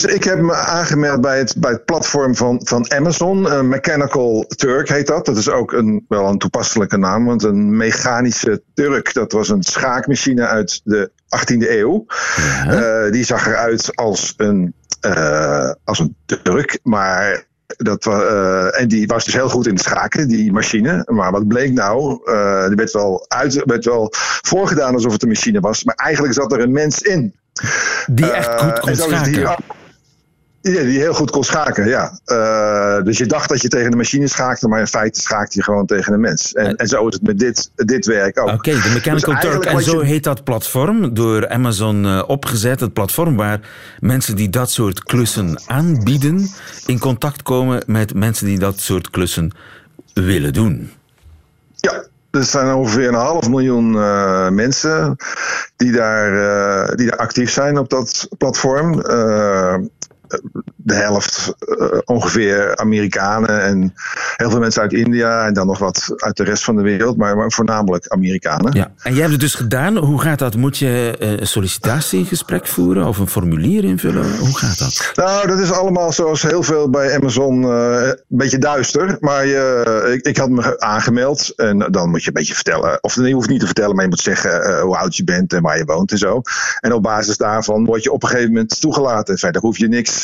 Ik 0.08 0.24
heb 0.24 0.40
me 0.40 0.54
aangemeld 0.54 1.22
bij 1.22 1.38
het, 1.38 1.56
bij 1.58 1.72
het 1.72 1.86
platform 1.86 2.36
van, 2.36 2.62
van 2.64 2.92
Amazon. 2.92 3.46
Uh, 3.46 3.62
Mechanical 3.62 4.46
Turk 4.48 4.90
heet 4.90 5.08
dat. 5.08 5.26
Dat 5.26 5.38
is 5.38 5.50
ook 5.50 5.72
een, 5.72 6.06
wel 6.08 6.28
een 6.28 6.38
toepasselijke 6.38 6.98
naam. 6.98 7.26
Want 7.26 7.44
een 7.44 7.78
mechanische 7.78 8.62
Turk, 8.74 9.14
dat 9.14 9.32
was 9.32 9.50
een 9.50 9.64
schaakmachine 9.64 10.48
uit 10.48 10.82
de 10.84 11.12
18e 11.16 11.70
eeuw. 11.70 12.06
Ja. 12.36 13.06
Uh, 13.06 13.12
die 13.12 13.24
zag 13.24 13.48
eruit 13.48 13.96
als 13.96 14.34
een, 14.38 14.74
uh, 15.06 15.72
als 15.84 16.00
een 16.00 16.16
Turk. 16.26 16.80
Maar 16.84 17.46
dat, 17.78 18.06
uh, 18.06 18.80
en 18.80 18.88
die 18.88 19.08
was 19.08 19.26
dus 19.26 19.34
heel 19.34 19.50
goed 19.50 19.68
in 19.68 19.74
het 19.74 19.84
schaken, 19.84 20.28
die 20.28 20.52
machine. 20.52 21.04
Maar 21.08 21.32
wat 21.32 21.48
bleek 21.48 21.72
nou? 21.72 22.22
Uh, 22.26 22.68
die 22.68 22.76
werd 22.76 22.92
wel, 22.92 23.26
uit, 23.28 23.64
werd 23.66 23.86
wel 23.86 24.08
voorgedaan 24.42 24.94
alsof 24.94 25.12
het 25.12 25.22
een 25.22 25.28
machine 25.28 25.60
was. 25.60 25.84
Maar 25.84 25.96
eigenlijk 25.96 26.34
zat 26.34 26.52
er 26.52 26.60
een 26.60 26.72
mens 26.72 27.02
in. 27.02 27.36
Die 28.08 28.32
echt 28.32 28.62
goed 28.62 28.80
kon 28.80 28.90
uh, 28.90 28.98
schaken. 28.98 29.56
Ja, 30.62 30.82
die 30.82 31.00
heel 31.00 31.14
goed 31.14 31.32
kon 31.32 31.44
schakelen, 31.44 31.90
ja. 31.90 32.20
Uh, 32.26 33.04
dus 33.04 33.18
je 33.18 33.26
dacht 33.26 33.50
dat 33.50 33.62
je 33.62 33.68
tegen 33.68 33.92
de 33.92 33.98
machine 33.98 34.28
schaakte, 34.28 34.68
maar 34.68 34.80
in 34.80 34.88
feite 34.88 35.22
schaakte 35.22 35.58
je 35.58 35.64
gewoon 35.64 35.86
tegen 35.86 36.12
de 36.12 36.18
mens. 36.18 36.54
En, 36.54 36.76
en 36.76 36.88
zo 36.88 37.08
is 37.08 37.14
het 37.14 37.24
met 37.24 37.40
dit, 37.40 37.72
dit 37.76 38.06
werk 38.06 38.40
ook. 38.40 38.50
Oké, 38.50 38.72
de 38.72 38.92
Mechanical 38.94 39.34
dus 39.34 39.42
Turk. 39.42 39.66
En 39.66 39.84
zo 39.84 40.00
heet 40.00 40.24
dat 40.24 40.44
platform, 40.44 41.14
door 41.14 41.50
Amazon 41.50 42.06
uh, 42.06 42.24
opgezet. 42.28 42.80
Het 42.80 42.94
platform 42.94 43.36
waar 43.36 43.60
mensen 44.00 44.36
die 44.36 44.50
dat 44.50 44.72
soort 44.72 45.04
klussen 45.04 45.60
aanbieden, 45.66 46.50
in 46.86 47.00
contact 47.00 47.44
komen 47.44 47.84
met 47.88 48.14
mensen 48.14 48.46
die 48.46 48.60
dat 48.60 48.80
soort 48.80 49.10
klussen 49.10 49.52
willen 50.14 50.54
doen. 50.54 50.92
Ja, 51.76 52.04
er 52.32 52.44
zijn 52.44 52.74
ongeveer 52.74 53.08
een 53.08 53.14
half 53.14 53.50
miljoen 53.50 53.94
uh, 53.94 54.50
mensen 54.50 55.16
die 55.76 55.92
daar, 55.92 56.34
uh, 56.34 56.96
die 56.96 57.10
daar 57.10 57.18
actief 57.18 57.52
zijn 57.52 57.78
op 57.78 57.90
dat 57.90 58.28
platform. 58.38 59.02
De 60.76 60.94
helft 60.94 61.54
uh, 61.60 61.88
ongeveer 62.06 62.76
Amerikanen 62.76 63.62
en 63.62 63.94
heel 64.36 64.50
veel 64.50 64.60
mensen 64.60 64.82
uit 64.82 64.94
India 64.94 65.46
en 65.46 65.54
dan 65.54 65.68
nog 65.68 65.80
wat 65.80 66.14
uit 66.16 66.38
de 66.38 66.44
rest 66.44 66.64
van 66.64 66.76
de 66.76 66.82
wereld, 66.82 67.18
maar, 67.18 67.38
maar 67.38 67.52
voornamelijk 67.52 68.08
Amerikanen. 68.08 68.74
Ja. 68.74 68.92
En 69.04 69.12
jij 69.12 69.20
hebt 69.20 69.32
het 69.32 69.42
dus 69.42 69.56
gedaan. 69.56 69.98
Hoe 69.98 70.22
gaat 70.22 70.40
dat? 70.40 70.56
Moet 70.56 70.78
je 70.78 71.18
uh, 71.20 71.30
een 71.30 71.48
sollicitatiegesprek 71.48 72.68
voeren 72.68 73.06
of 73.06 73.18
een 73.18 73.28
formulier 73.28 73.84
invullen? 73.84 74.38
Hoe 74.38 74.58
gaat 74.58 74.80
dat? 74.80 75.12
Nou, 75.16 75.48
dat 75.48 75.60
is 75.60 75.72
allemaal 75.72 76.12
zoals 76.12 76.42
heel 76.42 76.64
veel 76.64 76.90
bij 76.90 77.16
Amazon 77.16 77.62
uh, 77.62 78.08
een 78.08 78.18
beetje 78.28 78.58
duister. 78.58 79.18
Maar 79.20 79.46
ik, 79.46 80.26
ik, 80.26 80.38
had 80.38 80.50
me 80.50 80.80
aangemeld 80.80 81.54
en 81.56 81.78
dan 81.78 82.10
moet 82.10 82.22
je 82.22 82.28
een 82.28 82.34
beetje 82.34 82.54
vertellen. 82.54 83.04
Of 83.04 83.16
je 83.16 83.34
hoeft 83.34 83.50
niet 83.50 83.60
te 83.60 83.66
vertellen, 83.66 83.96
maar 83.96 84.04
je 84.04 84.10
moet 84.10 84.20
zeggen 84.20 84.82
hoe 84.82 84.98
oud 84.98 85.16
je 85.16 85.24
bent 85.24 85.54
en 85.54 85.62
waar 85.62 85.78
je 85.78 85.86
woont 85.86 86.12
en 86.12 86.18
zo. 86.18 86.42
En 86.80 86.94
op 86.94 87.04
basis 87.04 87.38
daarvan 87.38 87.86
word 87.86 88.04
je 88.04 88.12
op 88.12 88.24
een 88.24 88.30
gegeven 88.30 88.52
moment 88.52 88.82
toegelaten. 88.82 89.38
Verder 89.38 89.62
hoef 89.62 89.78
je 89.78 89.88
niks 89.88 90.21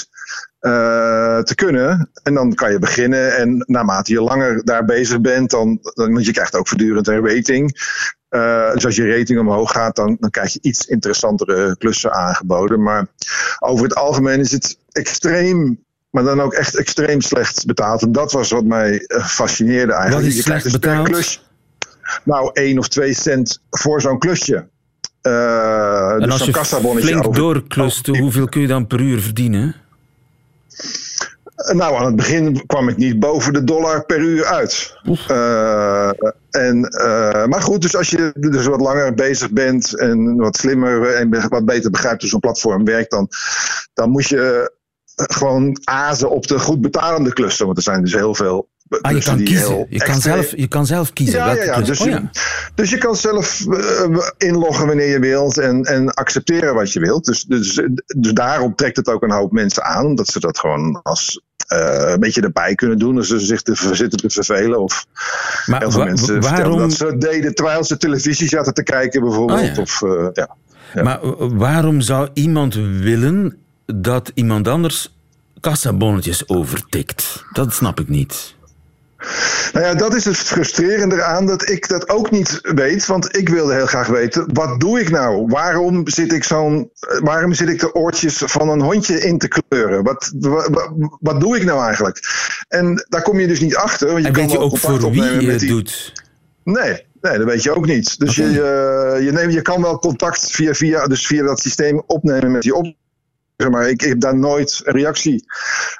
uh, 0.61 1.39
te 1.39 1.55
kunnen. 1.55 2.09
En 2.23 2.33
dan 2.33 2.53
kan 2.53 2.71
je 2.71 2.79
beginnen. 2.79 3.37
En 3.37 3.63
naarmate 3.67 4.13
je 4.13 4.21
langer 4.21 4.63
daar 4.63 4.85
bezig 4.85 5.21
bent, 5.21 5.49
dan, 5.49 5.79
dan 5.93 6.23
je 6.23 6.31
krijgt 6.31 6.55
ook 6.55 6.67
voortdurend 6.67 7.07
een 7.07 7.27
rating. 7.27 7.95
Uh, 8.29 8.73
dus 8.73 8.85
als 8.85 8.95
je 8.95 9.17
rating 9.17 9.39
omhoog 9.39 9.71
gaat, 9.71 9.95
dan, 9.95 10.17
dan 10.19 10.29
krijg 10.29 10.53
je 10.53 10.59
iets 10.61 10.85
interessantere 10.85 11.75
klussen 11.77 12.13
aangeboden. 12.13 12.83
Maar 12.83 13.07
over 13.59 13.83
het 13.83 13.95
algemeen 13.95 14.39
is 14.39 14.51
het 14.51 14.77
extreem 14.91 15.85
maar 16.09 16.23
dan 16.23 16.41
ook 16.41 16.53
echt 16.53 16.77
extreem 16.77 17.21
slecht 17.21 17.65
betaald. 17.65 18.01
En 18.01 18.11
dat 18.11 18.31
was 18.31 18.51
wat 18.51 18.63
mij 18.63 18.99
eh, 18.99 19.25
fascineerde 19.25 19.93
eigenlijk. 19.93 20.25
Wat 20.25 20.35
is 20.35 20.43
slecht 20.43 20.63
dus 20.63 20.71
betaald? 20.71 21.07
Klus, 21.07 21.41
nou, 22.23 22.49
1 22.53 22.77
of 22.79 22.87
2 22.87 23.13
cent 23.13 23.61
voor 23.69 24.01
zo'n 24.01 24.19
klusje. 24.19 24.67
Uh, 25.21 26.11
en 26.11 26.19
dus 26.19 26.31
als 26.31 26.45
je 26.45 26.53
flink 26.99 27.27
over... 27.27 27.41
doorklust, 27.41 28.07
hoeveel 28.07 28.47
kun 28.47 28.61
je 28.61 28.67
dan 28.67 28.87
per 28.87 29.01
uur 29.01 29.21
verdienen? 29.21 29.75
Nou, 31.57 31.95
aan 31.95 32.05
het 32.05 32.15
begin 32.15 32.65
kwam 32.65 32.89
ik 32.89 32.97
niet 32.97 33.19
boven 33.19 33.53
de 33.53 33.63
dollar 33.63 34.05
per 34.05 34.19
uur 34.19 34.45
uit. 34.45 34.97
Uh, 35.31 36.09
en, 36.49 36.77
uh, 36.77 37.45
maar 37.45 37.61
goed, 37.61 37.81
dus 37.81 37.95
als 37.95 38.09
je 38.09 38.31
dus 38.35 38.65
wat 38.65 38.81
langer 38.81 39.13
bezig 39.13 39.51
bent 39.51 39.99
en 39.99 40.35
wat 40.35 40.57
slimmer 40.57 41.13
en 41.13 41.49
wat 41.49 41.65
beter 41.65 41.91
begrijpt 41.91 42.21
hoe 42.21 42.29
zo'n 42.29 42.39
platform 42.39 42.85
werkt, 42.85 43.11
dan, 43.11 43.27
dan 43.93 44.09
moet 44.09 44.27
je 44.27 44.75
gewoon 45.15 45.79
azen 45.83 46.29
op 46.29 46.47
de 46.47 46.59
goed 46.59 46.81
betalende 46.81 47.33
klussen. 47.33 47.65
Want 47.65 47.77
er 47.77 47.83
zijn 47.83 48.01
dus 48.01 48.13
heel 48.13 48.35
veel 48.35 48.69
Ah, 49.01 49.11
je 49.11 49.23
kan 49.23 49.43
kiezen. 49.43 49.87
Je 49.89 49.99
kan, 49.99 50.21
zelf, 50.21 50.55
je 50.55 50.67
kan 50.67 50.85
zelf 50.85 51.13
kiezen. 51.13 51.39
Ja, 51.39 51.53
ja, 51.53 51.63
ja. 51.63 51.81
Dus, 51.81 51.99
oh, 51.99 52.07
ja. 52.07 52.31
dus 52.75 52.89
je 52.89 52.97
kan 52.97 53.15
zelf 53.15 53.65
uh, 53.69 54.17
inloggen 54.37 54.87
wanneer 54.87 55.09
je 55.09 55.19
wilt 55.19 55.57
en, 55.57 55.83
en 55.83 56.13
accepteren 56.13 56.75
wat 56.75 56.93
je 56.93 56.99
wilt. 56.99 57.25
Dus, 57.25 57.43
dus, 57.43 57.81
dus 58.05 58.33
daarom 58.33 58.75
trekt 58.75 58.97
het 58.97 59.09
ook 59.09 59.23
een 59.23 59.31
hoop 59.31 59.51
mensen 59.51 59.83
aan, 59.83 60.05
omdat 60.05 60.27
ze 60.27 60.39
dat 60.39 60.59
gewoon 60.59 61.01
als 61.03 61.41
een 61.67 62.19
beetje 62.19 62.41
erbij 62.41 62.75
kunnen 62.75 62.97
doen. 62.97 63.17
Als 63.17 63.27
ze 63.27 63.39
zich 63.39 63.61
te, 63.61 63.75
zitten 63.91 64.19
te 64.19 64.29
vervelen. 64.29 64.81
Of 64.81 65.05
maar 65.65 65.79
heel 65.79 65.91
veel 65.91 66.03
mensen 66.03 66.41
waarom... 66.41 66.77
dat 66.77 66.93
ze 66.93 67.17
deden 67.17 67.55
terwijl 67.55 67.83
ze 67.83 67.97
televisie 67.97 68.47
zaten 68.47 68.73
te 68.73 68.83
kijken, 68.83 69.21
bijvoorbeeld. 69.21 69.77
Oh, 69.77 69.77
of, 69.77 70.01
uh, 70.01 70.27
ja. 70.33 70.55
Maar 71.03 71.19
waarom 71.57 72.01
zou 72.01 72.29
iemand 72.33 72.75
willen 72.75 73.57
dat 73.85 74.31
iemand 74.33 74.67
anders 74.67 75.15
kassabonnetjes 75.59 76.49
overtikt? 76.49 77.43
Dat 77.51 77.73
snap 77.73 77.99
ik 77.99 78.09
niet. 78.09 78.55
Nou 79.73 79.85
ja, 79.85 79.93
dat 79.93 80.15
is 80.15 80.25
het 80.25 80.37
frustrerende 80.37 81.15
eraan 81.15 81.45
dat 81.45 81.69
ik 81.69 81.87
dat 81.87 82.09
ook 82.09 82.31
niet 82.31 82.59
weet. 82.61 83.05
Want 83.05 83.37
ik 83.37 83.49
wilde 83.49 83.73
heel 83.73 83.85
graag 83.85 84.07
weten, 84.07 84.53
wat 84.53 84.79
doe 84.79 84.99
ik 84.99 85.09
nou? 85.09 85.45
Waarom 85.47 86.07
zit 86.07 86.33
ik, 86.33 86.43
zo'n, 86.43 86.91
waarom 87.19 87.53
zit 87.53 87.69
ik 87.69 87.79
de 87.79 87.93
oortjes 87.93 88.37
van 88.45 88.69
een 88.69 88.81
hondje 88.81 89.19
in 89.19 89.37
te 89.37 89.47
kleuren? 89.47 90.03
Wat, 90.03 90.33
wat, 90.39 90.91
wat 91.19 91.39
doe 91.39 91.57
ik 91.57 91.63
nou 91.63 91.83
eigenlijk? 91.83 92.19
En 92.67 93.05
daar 93.09 93.21
kom 93.21 93.39
je 93.39 93.47
dus 93.47 93.59
niet 93.59 93.75
achter. 93.75 94.07
Want 94.07 94.21
je 94.21 94.27
en 94.27 94.33
kan 94.33 94.43
weet 94.43 94.51
je 94.51 94.59
ook 94.59 94.77
voor 94.77 95.11
wie 95.11 95.23
je 95.23 95.51
het 95.51 95.67
doet? 95.67 96.13
Nee, 96.63 97.05
Nee, 97.21 97.37
dat 97.37 97.47
weet 97.47 97.63
je 97.63 97.75
ook 97.75 97.85
niet. 97.85 98.19
Dus 98.19 98.39
okay. 98.39 98.51
je, 98.51 99.23
je, 99.23 99.31
neemt, 99.31 99.53
je 99.53 99.61
kan 99.61 99.81
wel 99.81 99.99
contact 99.99 100.51
via, 100.51 100.73
via, 100.73 101.07
dus 101.07 101.25
via 101.25 101.43
dat 101.43 101.59
systeem 101.59 102.03
opnemen 102.05 102.51
met 102.51 102.61
die 102.61 102.75
op 102.75 102.95
maar, 103.65 103.89
ik, 103.89 104.01
ik 104.01 104.09
heb 104.09 104.19
daar 104.19 104.37
nooit 104.37 104.81
een 104.83 104.93
reactie 104.93 105.45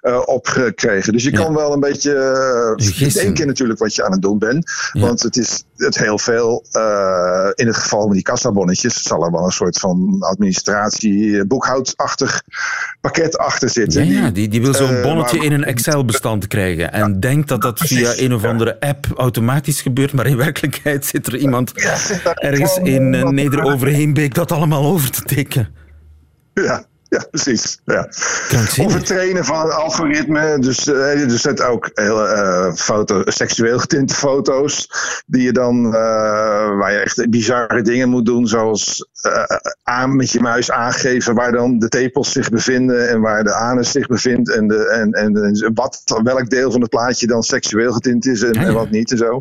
uh, 0.02 0.22
op 0.26 0.48
gekregen. 0.48 1.14
Dus 1.14 1.24
je 1.24 1.32
kan 1.32 1.54
wel 1.54 1.74
een 1.74 1.80
beetje 1.80 2.76
uh, 2.80 3.14
denken 3.14 3.48
natuurlijk 3.48 3.80
wat 3.80 3.96
je 3.96 4.06
aan 4.06 4.12
het 4.12 4.22
doen 4.22 4.40
bent. 4.40 4.72
Want 4.94 5.22
het 5.22 5.38
is 5.38 5.64
het 5.76 5.98
heel 5.98 6.20
veel, 6.20 6.66
uh, 6.72 7.50
in 7.54 7.68
het 7.68 7.76
geval 7.76 8.02
van 8.02 8.12
die 8.12 8.22
kassabonnetjes, 8.22 9.04
zal 9.04 9.26
er 9.26 9.32
wel 9.32 9.44
een 9.44 9.52
soort 9.52 9.80
van 9.80 10.18
administratie, 10.20 11.46
boekhoudachtig 11.46 12.42
pakket 13.02 13.38
achter 13.38 13.70
zitten. 13.70 14.08
Ja, 14.08 14.30
die, 14.30 14.48
die 14.48 14.62
wil 14.62 14.74
zo'n 14.74 15.02
bonnetje 15.02 15.40
in 15.40 15.52
een 15.52 15.64
Excel-bestand 15.64 16.48
krijgen. 16.48 16.94
En 16.94 17.14
ja, 17.14 17.20
denkt 17.20 17.48
dat 17.48 17.62
dat 17.62 17.80
via 17.80 18.14
een 18.16 18.34
of 18.34 18.44
andere 18.44 18.80
app 18.80 19.06
automatisch 19.16 19.82
gebeurt. 19.82 20.14
Maar 20.14 20.28
in 20.28 20.38
werkelijkheid 20.38 21.06
zit 21.06 21.28
er 21.28 21.38
iemand 21.38 21.74
ergens 22.34 22.78
in 22.78 23.10
Neder-Overheenbeek 23.34 24.34
dat 24.34 24.52
allemaal 24.52 24.86
over 24.86 25.12
te 25.12 25.22
tikken. 25.22 25.70
Ja, 26.54 26.86
ja, 27.16 27.26
precies. 27.32 27.80
Ja. 27.86 28.10
Of 28.78 28.94
het 28.94 29.06
trainen 29.06 29.46
van 29.46 29.72
algoritme. 29.76 30.60
Dus 30.60 30.88
uh, 30.88 31.22
er 31.22 31.40
zijn 31.40 31.62
ook 31.62 31.90
heel 31.94 32.28
uh, 32.28 32.74
foto, 32.74 33.22
seksueel 33.26 33.80
getinte 33.80 34.14
foto's. 34.14 34.90
Die 35.26 35.42
je 35.42 35.52
dan, 35.52 35.86
uh, 35.86 35.92
waar 36.78 36.92
je 36.92 36.98
echt 36.98 37.30
bizarre 37.30 37.82
dingen 37.82 38.10
moet 38.10 38.26
doen. 38.26 38.48
Zoals 38.48 39.08
aan, 39.84 40.16
met 40.16 40.32
je 40.32 40.40
muis 40.40 40.72
aangeven 40.72 41.36
waar 41.36 41.52
dan 41.52 41.80
de 41.80 41.88
tepels 41.88 42.32
zich 42.32 42.50
bevinden. 42.50 43.10
En 43.10 43.22
waar 43.22 43.44
de 43.44 43.54
anus 43.54 43.92
zich 43.92 44.08
bevindt. 44.08 44.52
En, 44.52 44.68
de, 44.68 44.90
en, 44.90 45.12
en, 45.12 45.36
en 45.36 45.72
wat, 45.74 46.02
welk 46.24 46.50
deel 46.50 46.72
van 46.72 46.82
het 46.82 46.90
plaatje 46.90 47.28
dan 47.28 47.44
seksueel 47.44 47.94
getint 47.94 48.26
is. 48.26 48.42
En, 48.42 48.52
en 48.52 48.74
wat 48.74 48.90
niet 48.90 49.12
en 49.12 49.18
zo. 49.18 49.40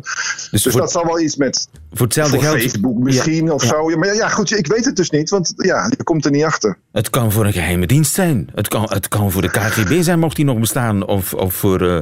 Dus, 0.51 0.63
dus 0.63 0.73
dat 0.73 0.91
zal 0.91 1.05
wel 1.05 1.19
iets 1.19 1.35
met 1.35 1.67
voor 1.91 2.05
hetzelfde 2.05 2.35
voor 2.35 2.45
geld. 2.45 2.61
Facebook 2.61 2.97
misschien 2.97 3.45
ja. 3.45 3.51
of 3.51 3.63
zo. 3.63 3.97
Maar 3.97 4.15
ja, 4.15 4.29
goed, 4.29 4.57
ik 4.57 4.67
weet 4.67 4.85
het 4.85 4.95
dus 4.95 5.09
niet. 5.09 5.29
Want 5.29 5.53
ja, 5.55 5.91
je 5.97 6.03
komt 6.03 6.25
er 6.25 6.31
niet 6.31 6.43
achter. 6.43 6.77
Het 6.91 7.09
kan 7.09 7.31
voor 7.31 7.45
een 7.45 7.53
geheime 7.53 7.85
dienst 7.85 8.13
zijn. 8.13 8.49
Het 8.55 8.67
kan, 8.67 8.83
het 8.89 9.07
kan 9.07 9.31
voor 9.31 9.41
de 9.41 9.49
KGB 9.49 10.01
zijn, 10.01 10.19
mocht 10.19 10.35
die 10.35 10.45
nog 10.45 10.59
bestaan. 10.59 11.05
Of, 11.05 11.33
of 11.33 11.53
voor 11.53 11.81
uh, 11.81 11.99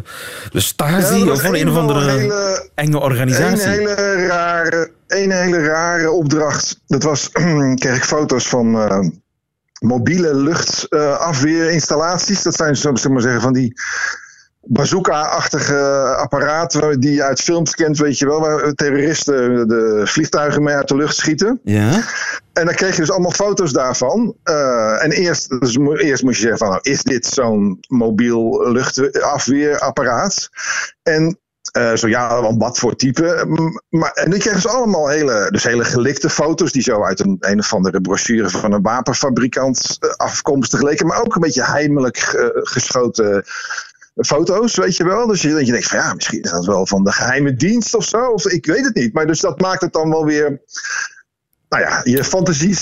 de 0.52 0.60
Stasi, 0.60 1.30
of 1.30 1.42
voor 1.42 1.56
een 1.56 1.70
of 1.70 1.78
andere 1.78 2.12
hele, 2.12 2.70
enge 2.76 3.00
organisatie. 3.00 3.68
Een 3.68 3.96
hele 3.96 4.28
rare, 4.28 4.92
een 5.08 5.32
hele 5.32 5.64
rare 5.64 6.12
opdracht. 6.12 6.82
Dat 6.88 7.04
was, 7.04 7.30
kreeg 7.82 7.96
ik 7.96 8.04
foto's 8.04 8.48
van 8.48 8.76
uh, 8.76 9.00
mobiele 9.80 10.36
luchtafweerinstallaties. 10.36 12.38
Uh, 12.38 12.44
dat 12.44 12.56
zijn, 12.56 12.76
zullen 12.76 13.12
maar 13.12 13.22
zeggen, 13.22 13.42
van 13.42 13.54
die 13.54 13.74
bazooka-achtige 14.68 16.16
apparaten 16.18 17.00
die 17.00 17.12
je 17.12 17.24
uit 17.24 17.42
films 17.42 17.76
kent, 17.76 17.98
weet 17.98 18.20
je 18.20 18.26
wel, 18.26 18.40
waar 18.40 18.74
terroristen 18.74 19.68
de 19.68 20.02
vliegtuigen 20.06 20.64
mee 20.64 20.76
uit 20.76 20.88
de 20.88 20.96
lucht 20.96 21.16
schieten. 21.16 21.60
Ja. 21.64 22.04
En 22.54 22.66
dan 22.66 22.76
kreeg 22.76 22.96
je 22.96 23.02
dus 23.02 23.12
allemaal 23.12 23.32
foto's 23.32 23.72
daarvan. 23.72 24.36
Uh, 24.44 25.04
en 25.04 25.12
eerst, 25.12 25.60
dus 25.60 25.78
eerst 25.78 26.24
moest 26.24 26.36
je 26.36 26.42
zeggen 26.42 26.58
van, 26.58 26.70
nou, 26.70 26.80
is 26.82 27.04
dit 27.04 27.26
zo'n 27.26 27.78
mobiel 27.88 28.72
luchtafweerapparaat? 28.72 30.50
En 31.04 31.40
uh, 31.78 31.94
zo 31.94 32.08
ja, 32.08 32.56
wat 32.58 32.78
voor 32.78 32.96
type. 32.96 33.46
Maar, 33.90 34.12
en 34.12 34.30
dan 34.30 34.40
kregen 34.40 34.62
ze 34.62 34.70
allemaal 34.70 35.08
hele, 35.08 35.48
dus 35.52 35.64
hele 35.64 35.84
gelikte 35.84 36.30
foto's 36.30 36.72
die 36.72 36.82
zo 36.82 37.04
uit 37.04 37.20
een, 37.20 37.38
een 37.40 37.60
of 37.60 37.74
andere 37.74 38.02
brochure 38.02 38.50
van 38.50 38.72
een 38.72 38.82
wapenfabrikant 38.82 39.98
afkomstig 40.18 40.82
leken. 40.82 41.08
Maar 41.08 41.20
ook 41.20 41.36
een 41.36 41.42
beetje 41.42 41.66
heimelijk 41.66 42.34
uh, 42.34 42.48
geschoten 42.54 43.44
foto's, 44.16 44.76
weet 44.76 44.98
je 44.98 45.04
wel. 45.04 45.28
Dus 45.28 45.42
je, 45.42 45.66
je 45.66 45.72
denkt 45.72 45.88
van 45.88 46.00
ja, 46.00 46.14
misschien 46.14 46.42
is 46.42 46.52
dat 46.52 46.66
wel 46.66 46.88
van 46.88 47.04
de 47.04 47.12
geheime 47.12 47.56
dienst 47.56 47.96
of 47.96 48.04
zo. 48.04 48.26
Of 48.26 48.46
ik 48.46 48.66
weet 48.66 48.86
het 48.86 48.96
niet. 48.96 49.14
Maar 49.14 49.28
dus 49.28 49.40
dat 49.40 49.62
maakt 49.62 49.82
het 49.82 49.94
dan 49.94 50.10
wel 50.10 50.26
weer. 50.26 50.62
Nou 51.70 51.84
ja, 51.84 52.02
je 52.04 52.24
fantasie 52.24 52.76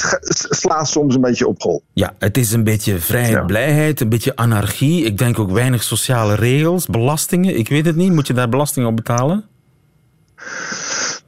slaat 0.50 0.88
soms 0.88 1.16
een 1.16 1.22
beetje 1.22 1.48
op 1.48 1.62
hol. 1.62 1.84
Ja, 1.94 2.14
het 2.20 2.38
is 2.38 2.52
een 2.52 2.64
beetje 2.64 3.00
vrijheid, 3.00 3.46
blijheid, 3.46 4.02
een 4.02 4.10
beetje 4.10 4.36
anarchie. 4.36 5.06
Ik 5.06 5.18
denk 5.18 5.40
ook 5.40 5.52
weinig 5.52 5.84
sociale 5.84 6.36
regels, 6.36 6.86
belastingen. 6.86 7.58
Ik 7.58 7.70
weet 7.70 7.86
het 7.86 7.96
niet. 7.96 8.12
Moet 8.12 8.28
je 8.28 8.34
daar 8.34 8.50
belasting 8.50 8.88
op 8.88 8.96
betalen? 8.96 9.46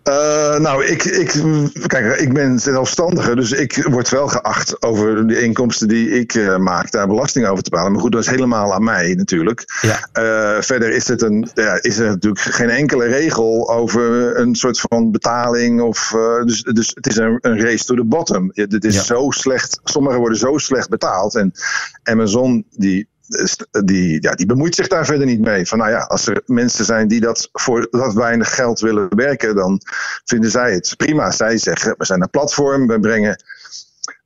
Uh, 0.09 0.57
nou, 0.59 0.85
ik, 0.85 1.03
ik, 1.03 1.41
kijk, 1.87 2.19
ik 2.19 2.33
ben 2.33 2.59
zelfstandige, 2.59 3.35
dus 3.35 3.51
ik 3.51 3.87
word 3.89 4.09
wel 4.09 4.27
geacht 4.27 4.81
over 4.81 5.27
de 5.27 5.41
inkomsten 5.41 5.87
die 5.87 6.09
ik 6.09 6.33
uh, 6.33 6.57
maak, 6.57 6.91
daar 6.91 7.07
belasting 7.07 7.47
over 7.47 7.63
te 7.63 7.69
betalen. 7.69 7.91
Maar 7.91 8.01
goed, 8.01 8.11
dat 8.11 8.21
is 8.21 8.29
helemaal 8.29 8.73
aan 8.73 8.83
mij 8.83 9.13
natuurlijk. 9.13 9.63
Ja. 9.81 10.09
Uh, 10.19 10.61
verder 10.61 10.91
is, 10.91 11.07
het 11.07 11.21
een, 11.21 11.49
ja, 11.53 11.81
is 11.81 11.97
er 11.97 12.09
natuurlijk 12.09 12.41
geen 12.41 12.69
enkele 12.69 13.05
regel 13.05 13.71
over 13.71 14.37
een 14.39 14.55
soort 14.55 14.79
van 14.79 15.11
betaling. 15.11 15.81
Of, 15.81 16.15
dus, 16.45 16.61
dus 16.61 16.91
het 16.93 17.07
is 17.07 17.15
een, 17.15 17.37
een 17.41 17.61
race 17.61 17.85
to 17.85 17.95
the 17.95 18.03
bottom. 18.03 18.51
Het 18.53 18.85
is 18.85 18.95
ja. 18.95 19.03
zo 19.03 19.29
slecht, 19.29 19.79
sommigen 19.83 20.19
worden 20.19 20.37
zo 20.37 20.57
slecht 20.57 20.89
betaald. 20.89 21.35
En 21.35 21.51
Amazon 22.03 22.65
die 22.69 23.07
die, 23.85 24.21
ja, 24.21 24.31
die 24.31 24.45
bemoeit 24.45 24.75
zich 24.75 24.87
daar 24.87 25.05
verder 25.05 25.25
niet 25.25 25.41
mee. 25.41 25.67
Van 25.67 25.77
nou 25.77 25.91
ja, 25.91 25.99
als 25.99 26.27
er 26.27 26.41
mensen 26.45 26.85
zijn 26.85 27.07
die 27.07 27.19
dat 27.19 27.49
voor 27.51 27.87
dat 27.91 28.13
weinig 28.13 28.55
geld 28.55 28.79
willen 28.79 29.15
werken, 29.15 29.55
dan 29.55 29.81
vinden 30.25 30.51
zij 30.51 30.73
het 30.73 30.93
prima. 30.97 31.31
Zij 31.31 31.57
zeggen, 31.57 31.95
we 31.97 32.05
zijn 32.05 32.21
een 32.21 32.29
platform, 32.29 32.87
we 32.87 32.99
brengen 32.99 33.43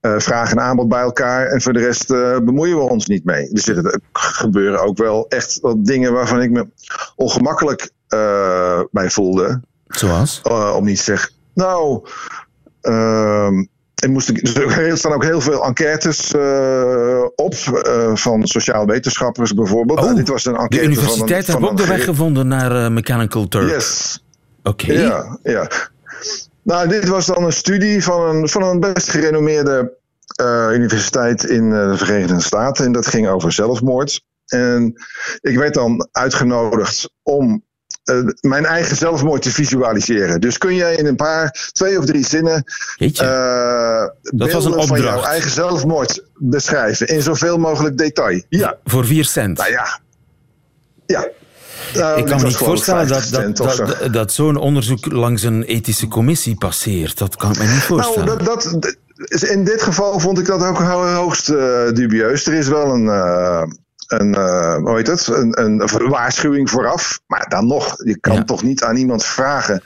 uh, 0.01 0.19
vraag 0.19 0.51
en 0.51 0.59
aanbod 0.59 0.89
bij 0.89 1.01
elkaar 1.01 1.47
en 1.47 1.61
voor 1.61 1.73
de 1.73 1.79
rest 1.79 2.11
uh, 2.11 2.39
bemoeien 2.39 2.77
we 2.77 2.89
ons 2.89 3.05
niet 3.05 3.25
mee. 3.25 3.49
Er 3.53 3.61
zitten, 3.61 4.01
gebeuren 4.13 4.81
ook 4.81 4.97
wel 4.97 5.25
echt 5.27 5.59
wat 5.59 5.85
dingen 5.85 6.13
waarvan 6.13 6.41
ik 6.41 6.51
me 6.51 6.67
ongemakkelijk 7.15 7.89
uh, 8.09 8.81
bij 8.91 9.09
voelde. 9.09 9.61
Zoals? 9.87 10.41
om 10.75 10.85
niet 10.85 10.97
te 10.97 11.03
zeggen, 11.03 11.31
nou... 11.53 12.07
Ehm, 12.81 13.65
er, 13.95 14.09
moesten, 14.09 14.41
er 14.91 14.97
staan 14.97 15.13
ook 15.13 15.23
heel 15.23 15.41
veel 15.41 15.65
enquêtes 15.65 16.33
uh, 16.33 16.88
op 17.49 17.85
uh, 17.85 18.15
van 18.15 18.47
sociaal 18.47 18.85
wetenschappers 18.85 19.53
bijvoorbeeld. 19.53 19.99
Oh, 19.99 20.15
dit 20.15 20.27
was 20.27 20.45
een 20.45 20.55
enquête 20.55 20.75
de 20.75 20.91
universiteit 20.91 21.47
heeft 21.47 21.61
ook 21.61 21.77
de 21.77 21.87
weg 21.87 22.03
gevonden 22.03 22.47
naar 22.47 22.71
uh, 22.71 22.89
Mechanical 22.89 23.47
Turk. 23.47 23.69
Yes. 23.69 24.23
Oké. 24.63 24.91
Okay. 24.91 25.03
Ja, 25.03 25.39
ja. 25.43 25.69
Nou, 26.63 26.87
dit 26.87 27.07
was 27.07 27.25
dan 27.25 27.43
een 27.43 27.53
studie 27.53 28.03
van 28.03 28.21
een, 28.21 28.49
van 28.49 28.63
een 28.63 28.79
best 28.79 29.09
gerenommeerde 29.09 29.97
universiteit 30.71 31.43
in 31.43 31.69
de 31.69 31.93
Verenigde 31.97 32.41
Staten. 32.41 32.85
En 32.85 32.91
dat 32.91 33.07
ging 33.07 33.27
over 33.27 33.51
zelfmoord. 33.51 34.21
En 34.45 34.93
ik 35.39 35.57
werd 35.57 35.73
dan 35.73 36.07
uitgenodigd 36.11 37.11
om 37.23 37.63
uh, 38.09 38.31
mijn 38.41 38.65
eigen 38.65 38.95
zelfmoord 38.95 39.41
te 39.41 39.51
visualiseren. 39.51 40.41
Dus 40.41 40.57
kun 40.57 40.75
jij 40.75 40.95
in 40.95 41.05
een 41.05 41.15
paar, 41.15 41.69
twee 41.71 41.97
of 41.97 42.05
drie 42.05 42.25
zinnen. 42.25 42.63
Uh, 42.97 44.03
dat 44.21 44.51
was 44.51 44.65
een 44.65 44.71
opdracht. 44.71 44.87
van 44.87 45.01
jouw 45.01 45.23
eigen 45.23 45.51
zelfmoord 45.51 46.23
beschrijven. 46.35 47.07
In 47.07 47.21
zoveel 47.21 47.57
mogelijk 47.57 47.97
detail. 47.97 48.41
Ja. 48.49 48.77
Voor 48.83 49.05
vier 49.05 49.25
cent. 49.25 49.57
Nou 49.57 49.71
ja. 49.71 49.99
Ja. 51.05 51.27
Uh, 51.95 52.17
ik 52.17 52.25
kan 52.25 52.37
me 52.37 52.47
niet 52.47 52.55
voorstellen 52.55 53.07
dat, 53.07 53.29
dat, 53.55 54.13
dat, 54.13 54.31
zo'n 54.31 54.55
onderzoek 54.55 55.11
langs 55.11 55.43
een 55.43 55.63
ethische 55.63 56.07
commissie 56.07 56.55
passeert. 56.55 57.17
Dat 57.17 57.35
kan 57.35 57.51
ik 57.51 57.57
me 57.57 57.65
niet 57.65 57.81
voorstellen. 57.81 58.25
Nou, 58.25 58.43
dat, 58.43 58.75
dat, 58.79 58.97
in 59.41 59.63
dit 59.63 59.81
geval 59.81 60.19
vond 60.19 60.39
ik 60.39 60.45
dat 60.45 60.63
ook 60.63 60.77
hoogst 60.77 61.49
uh, 61.49 61.91
dubieus. 61.91 62.45
Er 62.45 62.53
is 62.53 62.67
wel 62.67 62.93
een, 62.93 63.03
uh, 63.03 63.63
een, 64.09 64.35
uh, 64.37 64.75
hoe 64.75 64.95
heet 64.95 65.07
het? 65.07 65.27
Een, 65.27 65.61
een, 65.61 65.87
waarschuwing 66.09 66.69
vooraf. 66.69 67.21
Maar 67.27 67.45
dan 67.49 67.67
nog, 67.67 67.95
je 68.03 68.19
kan 68.19 68.35
ja. 68.35 68.43
toch 68.43 68.63
niet 68.63 68.83
aan 68.83 68.95
iemand 68.95 69.25
vragen 69.25 69.83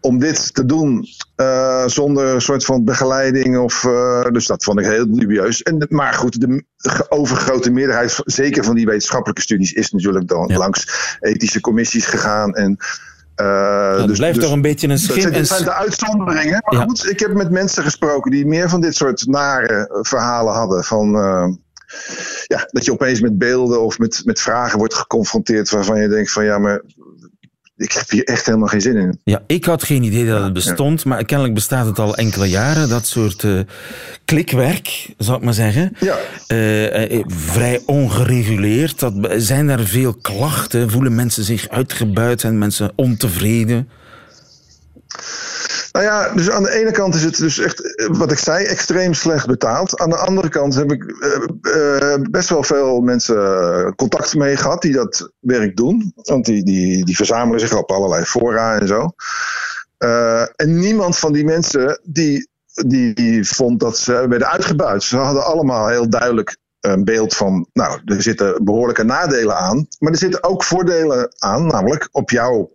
om 0.00 0.18
dit 0.18 0.54
te 0.54 0.64
doen 0.64 1.06
uh, 1.36 1.86
zonder 1.86 2.26
een 2.26 2.40
soort 2.40 2.64
van 2.64 2.84
begeleiding. 2.84 3.58
Of, 3.58 3.84
uh, 3.84 4.24
dus 4.24 4.46
dat 4.46 4.64
vond 4.64 4.80
ik 4.80 4.86
heel 4.86 5.14
dubieus. 5.14 5.62
En, 5.62 5.86
maar 5.88 6.14
goed, 6.14 6.40
de 6.40 6.64
overgrote 7.08 7.70
meerderheid, 7.70 8.20
zeker 8.24 8.64
van 8.64 8.74
die 8.74 8.86
wetenschappelijke 8.86 9.42
studies, 9.42 9.72
is 9.72 9.90
natuurlijk 9.90 10.28
dan 10.28 10.48
ja. 10.48 10.56
langs 10.56 11.16
ethische 11.20 11.60
commissies 11.60 12.06
gegaan. 12.06 12.54
En, 12.54 12.76
uh, 13.36 13.46
nou, 13.46 14.06
dus, 14.06 14.18
blijft 14.18 14.34
dus, 14.34 14.44
toch 14.44 14.54
een 14.54 14.62
beetje 14.62 14.88
een 14.88 14.98
schim. 14.98 15.32
Dat 15.32 15.46
zijn 15.46 15.64
de 15.64 15.74
uitzonderingen. 15.74 16.62
Maar 16.64 16.80
ja. 16.80 16.84
goed, 16.86 17.10
ik 17.10 17.20
heb 17.20 17.34
met 17.34 17.50
mensen 17.50 17.82
gesproken 17.82 18.30
die 18.30 18.46
meer 18.46 18.68
van 18.68 18.80
dit 18.80 18.96
soort 18.96 19.26
nare 19.26 20.00
verhalen 20.02 20.54
hadden. 20.54 20.84
Van, 20.84 21.16
ja, 22.46 22.68
dat 22.70 22.84
je 22.84 22.92
opeens 22.92 23.20
met 23.20 23.38
beelden 23.38 23.82
of 23.82 23.98
met, 23.98 24.22
met 24.24 24.40
vragen 24.40 24.78
wordt 24.78 24.94
geconfronteerd 24.94 25.70
waarvan 25.70 26.00
je 26.00 26.08
denkt 26.08 26.32
van 26.32 26.44
ja, 26.44 26.58
maar 26.58 26.82
ik 27.78 27.92
heb 27.92 28.10
hier 28.10 28.24
echt 28.24 28.46
helemaal 28.46 28.68
geen 28.68 28.80
zin 28.80 28.96
in. 28.96 29.20
Ja, 29.24 29.42
ik 29.46 29.64
had 29.64 29.82
geen 29.82 30.02
idee 30.02 30.26
dat 30.26 30.42
het 30.42 30.52
bestond, 30.52 31.02
ja. 31.02 31.08
maar 31.08 31.24
kennelijk 31.24 31.54
bestaat 31.54 31.86
het 31.86 31.98
al 31.98 32.16
enkele 32.16 32.48
jaren. 32.48 32.88
Dat 32.88 33.06
soort 33.06 33.42
uh, 33.42 33.60
klikwerk, 34.24 35.14
zou 35.18 35.38
ik 35.38 35.44
maar 35.44 35.54
zeggen. 35.54 35.96
Ja. 36.00 36.16
Uh, 36.48 37.10
uh, 37.12 37.24
vrij 37.26 37.82
ongereguleerd. 37.86 38.98
Dat, 38.98 39.12
zijn 39.36 39.68
er 39.68 39.86
veel 39.86 40.14
klachten? 40.14 40.90
Voelen 40.90 41.14
mensen 41.14 41.44
zich 41.44 41.68
uitgebuit? 41.68 42.40
Zijn 42.40 42.58
mensen 42.58 42.92
ontevreden? 42.96 43.88
Nou 45.92 46.04
ja, 46.04 46.28
dus 46.34 46.50
aan 46.50 46.62
de 46.62 46.72
ene 46.72 46.90
kant 46.90 47.14
is 47.14 47.24
het 47.24 47.36
dus 47.36 47.58
echt, 47.58 48.06
wat 48.08 48.32
ik 48.32 48.38
zei, 48.38 48.64
extreem 48.64 49.14
slecht 49.14 49.46
betaald. 49.46 50.00
Aan 50.00 50.10
de 50.10 50.16
andere 50.16 50.48
kant 50.48 50.74
heb 50.74 50.92
ik 50.92 51.04
uh, 51.04 51.74
uh, 51.74 52.14
best 52.30 52.48
wel 52.48 52.62
veel 52.62 53.00
mensen 53.00 53.94
contact 53.94 54.34
mee 54.34 54.56
gehad 54.56 54.82
die 54.82 54.92
dat 54.92 55.32
werk 55.40 55.76
doen. 55.76 56.12
Want 56.14 56.44
die, 56.44 56.64
die, 56.64 57.04
die 57.04 57.16
verzamelen 57.16 57.60
zich 57.60 57.76
op 57.76 57.90
allerlei 57.90 58.24
fora 58.24 58.78
en 58.78 58.86
zo. 58.86 59.10
En 60.56 60.78
niemand 60.78 61.18
van 61.18 61.32
die 61.32 61.44
mensen 61.44 62.00
die, 62.02 62.48
die, 62.86 63.14
die 63.14 63.48
vond 63.48 63.80
dat 63.80 63.98
ze 63.98 64.28
werden 64.28 64.50
uitgebuit. 64.50 65.02
Ze 65.02 65.16
hadden 65.16 65.44
allemaal 65.44 65.88
heel 65.88 66.10
duidelijk 66.10 66.56
een 66.80 67.04
beeld 67.04 67.36
van, 67.36 67.68
nou, 67.72 68.00
er 68.04 68.22
zitten 68.22 68.64
behoorlijke 68.64 69.04
nadelen 69.04 69.56
aan, 69.56 69.86
maar 69.98 70.12
er 70.12 70.18
zitten 70.18 70.44
ook 70.44 70.64
voordelen 70.64 71.34
aan, 71.38 71.66
namelijk 71.66 72.08
op 72.12 72.30
jouw 72.30 72.70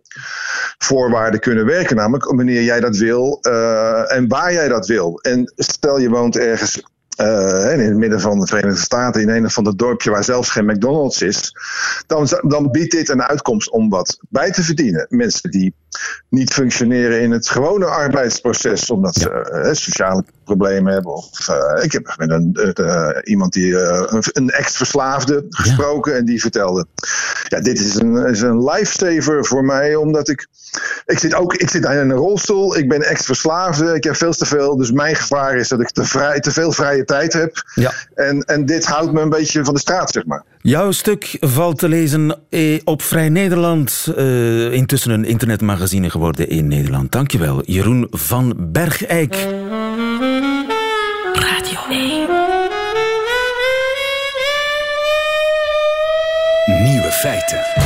voorwaarden 0.78 1.40
kunnen 1.40 1.66
werken, 1.66 1.96
namelijk 1.96 2.24
wanneer 2.24 2.62
jij 2.62 2.80
dat 2.80 2.96
wil 2.96 3.38
uh, 3.42 4.12
en 4.12 4.28
waar 4.28 4.52
jij 4.52 4.68
dat 4.68 4.86
wil. 4.86 5.18
En 5.20 5.52
stel 5.56 5.98
je 5.98 6.08
woont 6.08 6.36
ergens 6.36 6.82
uh, 7.20 7.72
in 7.72 7.80
het 7.80 7.96
midden 7.96 8.20
van 8.20 8.40
de 8.40 8.46
Verenigde 8.46 8.80
Staten, 8.80 9.20
in 9.20 9.28
een 9.28 9.50
van 9.50 9.64
de 9.64 9.76
dorpje 9.76 10.10
waar 10.10 10.24
zelfs 10.24 10.50
geen 10.50 10.66
McDonald's 10.66 11.22
is, 11.22 11.56
dan, 12.06 12.28
dan 12.40 12.70
biedt 12.70 12.90
dit 12.90 13.08
een 13.08 13.22
uitkomst 13.22 13.70
om 13.70 13.88
wat 13.88 14.18
bij 14.28 14.50
te 14.50 14.62
verdienen. 14.62 15.06
Mensen 15.08 15.50
die 15.50 15.74
niet 16.28 16.52
functioneren 16.52 17.20
in 17.20 17.30
het 17.30 17.48
gewone 17.48 17.84
arbeidsproces, 17.84 18.90
omdat 18.90 19.14
ze 19.14 19.62
uh, 19.64 19.72
sociale 19.72 20.24
problemen 20.44 20.92
hebben. 20.92 21.12
Of, 21.12 21.48
uh, 21.48 21.84
ik 21.84 21.92
heb 21.92 22.14
met 22.16 22.30
een, 22.30 23.20
iemand 23.24 23.52
die 23.52 23.76
een, 23.76 24.22
een 24.32 24.50
ex-verslaafde 24.50 25.46
gesproken 25.48 26.12
ja. 26.12 26.18
en 26.18 26.24
die 26.24 26.40
vertelde: 26.40 26.86
Ja, 27.48 27.60
dit 27.60 27.80
is 27.80 27.94
een, 27.94 28.16
is 28.16 28.40
een 28.40 28.64
lifesaver 28.64 29.44
voor 29.44 29.64
mij, 29.64 29.94
omdat 29.94 30.28
ik. 30.28 30.46
Ik 31.06 31.18
zit 31.18 31.34
ook 31.34 31.54
ik 31.54 31.70
zit 31.70 31.84
in 31.84 31.90
een 31.90 32.12
rolstoel, 32.12 32.76
ik 32.76 32.88
ben 32.88 33.02
ex-verslaafde, 33.02 33.94
ik 33.94 34.04
heb 34.04 34.16
veel 34.16 34.32
te 34.32 34.46
veel. 34.46 34.76
Dus 34.76 34.92
mijn 34.92 35.16
gevaar 35.16 35.56
is 35.56 35.68
dat 35.68 35.80
ik 35.80 35.90
te, 35.90 36.04
vrij, 36.04 36.40
te 36.40 36.50
veel 36.50 36.72
vrije 36.72 37.03
tijd 37.04 37.32
heb. 37.32 37.62
Ja. 37.74 37.92
En, 38.14 38.40
en 38.40 38.66
dit 38.66 38.86
houdt 38.86 39.12
me 39.12 39.20
een 39.20 39.30
beetje 39.30 39.64
van 39.64 39.74
de 39.74 39.80
straat, 39.80 40.10
zeg 40.10 40.24
maar. 40.26 40.44
Jouw 40.60 40.90
stuk 40.90 41.36
valt 41.40 41.78
te 41.78 41.88
lezen 41.88 42.36
op 42.84 43.02
Vrij 43.02 43.28
Nederland. 43.28 44.12
Uh, 44.18 44.72
intussen 44.72 45.10
een 45.10 45.24
internetmagazine 45.24 46.10
geworden 46.10 46.48
in 46.48 46.68
Nederland. 46.68 47.12
Dankjewel, 47.12 47.62
Jeroen 47.64 48.06
van 48.10 48.54
Bergijk. 48.58 49.34
Radio 51.32 51.78
1. 51.88 52.26
Nieuwe 56.82 57.10
feiten. 57.10 57.83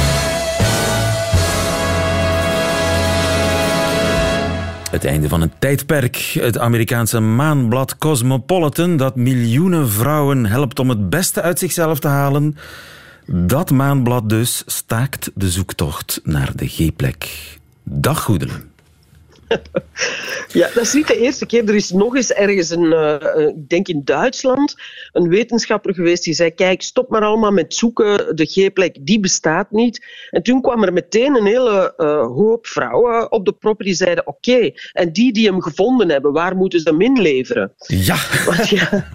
Het 4.90 5.04
einde 5.04 5.28
van 5.28 5.40
een 5.40 5.52
tijdperk. 5.58 6.16
Het 6.16 6.58
Amerikaanse 6.58 7.20
maanblad 7.20 7.98
Cosmopolitan, 7.98 8.96
dat 8.96 9.16
miljoenen 9.16 9.88
vrouwen 9.88 10.46
helpt 10.46 10.78
om 10.78 10.88
het 10.88 11.10
beste 11.10 11.42
uit 11.42 11.58
zichzelf 11.58 11.98
te 11.98 12.08
halen. 12.08 12.56
Dat 13.26 13.70
maanblad 13.70 14.28
dus 14.28 14.62
staakt 14.66 15.30
de 15.34 15.50
zoektocht 15.50 16.20
naar 16.24 16.52
de 16.56 16.68
G-plek. 16.68 17.28
Dag 17.82 18.22
Goedelen. 18.22 18.70
Ja, 20.52 20.68
dat 20.74 20.82
is 20.82 20.92
niet 20.92 21.06
de 21.06 21.18
eerste 21.18 21.46
keer. 21.46 21.68
Er 21.68 21.74
is 21.74 21.90
nog 21.90 22.16
eens 22.16 22.32
ergens, 22.32 22.70
een, 22.70 22.84
uh, 22.84 23.48
ik 23.48 23.68
denk 23.68 23.88
in 23.88 24.00
Duitsland, 24.04 24.74
een 25.12 25.28
wetenschapper 25.28 25.94
geweest 25.94 26.24
die 26.24 26.34
zei: 26.34 26.50
Kijk, 26.50 26.82
stop 26.82 27.10
maar 27.10 27.22
allemaal 27.22 27.52
met 27.52 27.74
zoeken. 27.74 28.36
De 28.36 28.46
G-plek 28.46 28.96
die 29.00 29.20
bestaat 29.20 29.70
niet. 29.70 30.06
En 30.30 30.42
toen 30.42 30.60
kwam 30.60 30.82
er 30.82 30.92
meteen 30.92 31.36
een 31.36 31.46
hele 31.46 31.94
uh, 31.96 32.26
hoop 32.26 32.66
vrouwen 32.66 33.32
op 33.32 33.44
de 33.44 33.52
proppen 33.52 33.84
die 33.84 33.94
zeiden: 33.94 34.26
Oké, 34.26 34.50
okay, 34.50 34.74
en 34.92 35.12
die 35.12 35.32
die 35.32 35.46
hem 35.46 35.62
gevonden 35.62 36.08
hebben, 36.08 36.32
waar 36.32 36.56
moeten 36.56 36.80
ze 36.80 36.88
hem 36.88 37.00
inleveren? 37.00 37.72
Ja. 37.86 38.16
Want, 38.46 38.68
ja. 38.68 39.08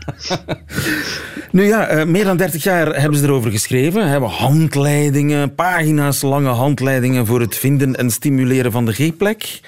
nu 1.52 1.63
ja, 1.63 1.96
uh, 1.96 2.06
meer 2.06 2.26
dan 2.26 2.38
30 2.38 2.63
jaar 2.63 3.02
hebben 3.02 3.19
ze 3.19 3.26
erover 3.26 3.52
geschreven. 3.52 4.08
Hebben 4.08 4.30
handleidingen, 4.30 5.56
pagina's 5.56 6.22
lange 6.22 6.50
handleidingen 6.50 7.26
voor 7.26 7.39
het 7.39 7.56
vinden 7.56 7.96
en 7.96 8.12
stimuleren 8.12 8.72
van 8.72 8.86
de 8.86 8.93
G-plek. 8.93 9.62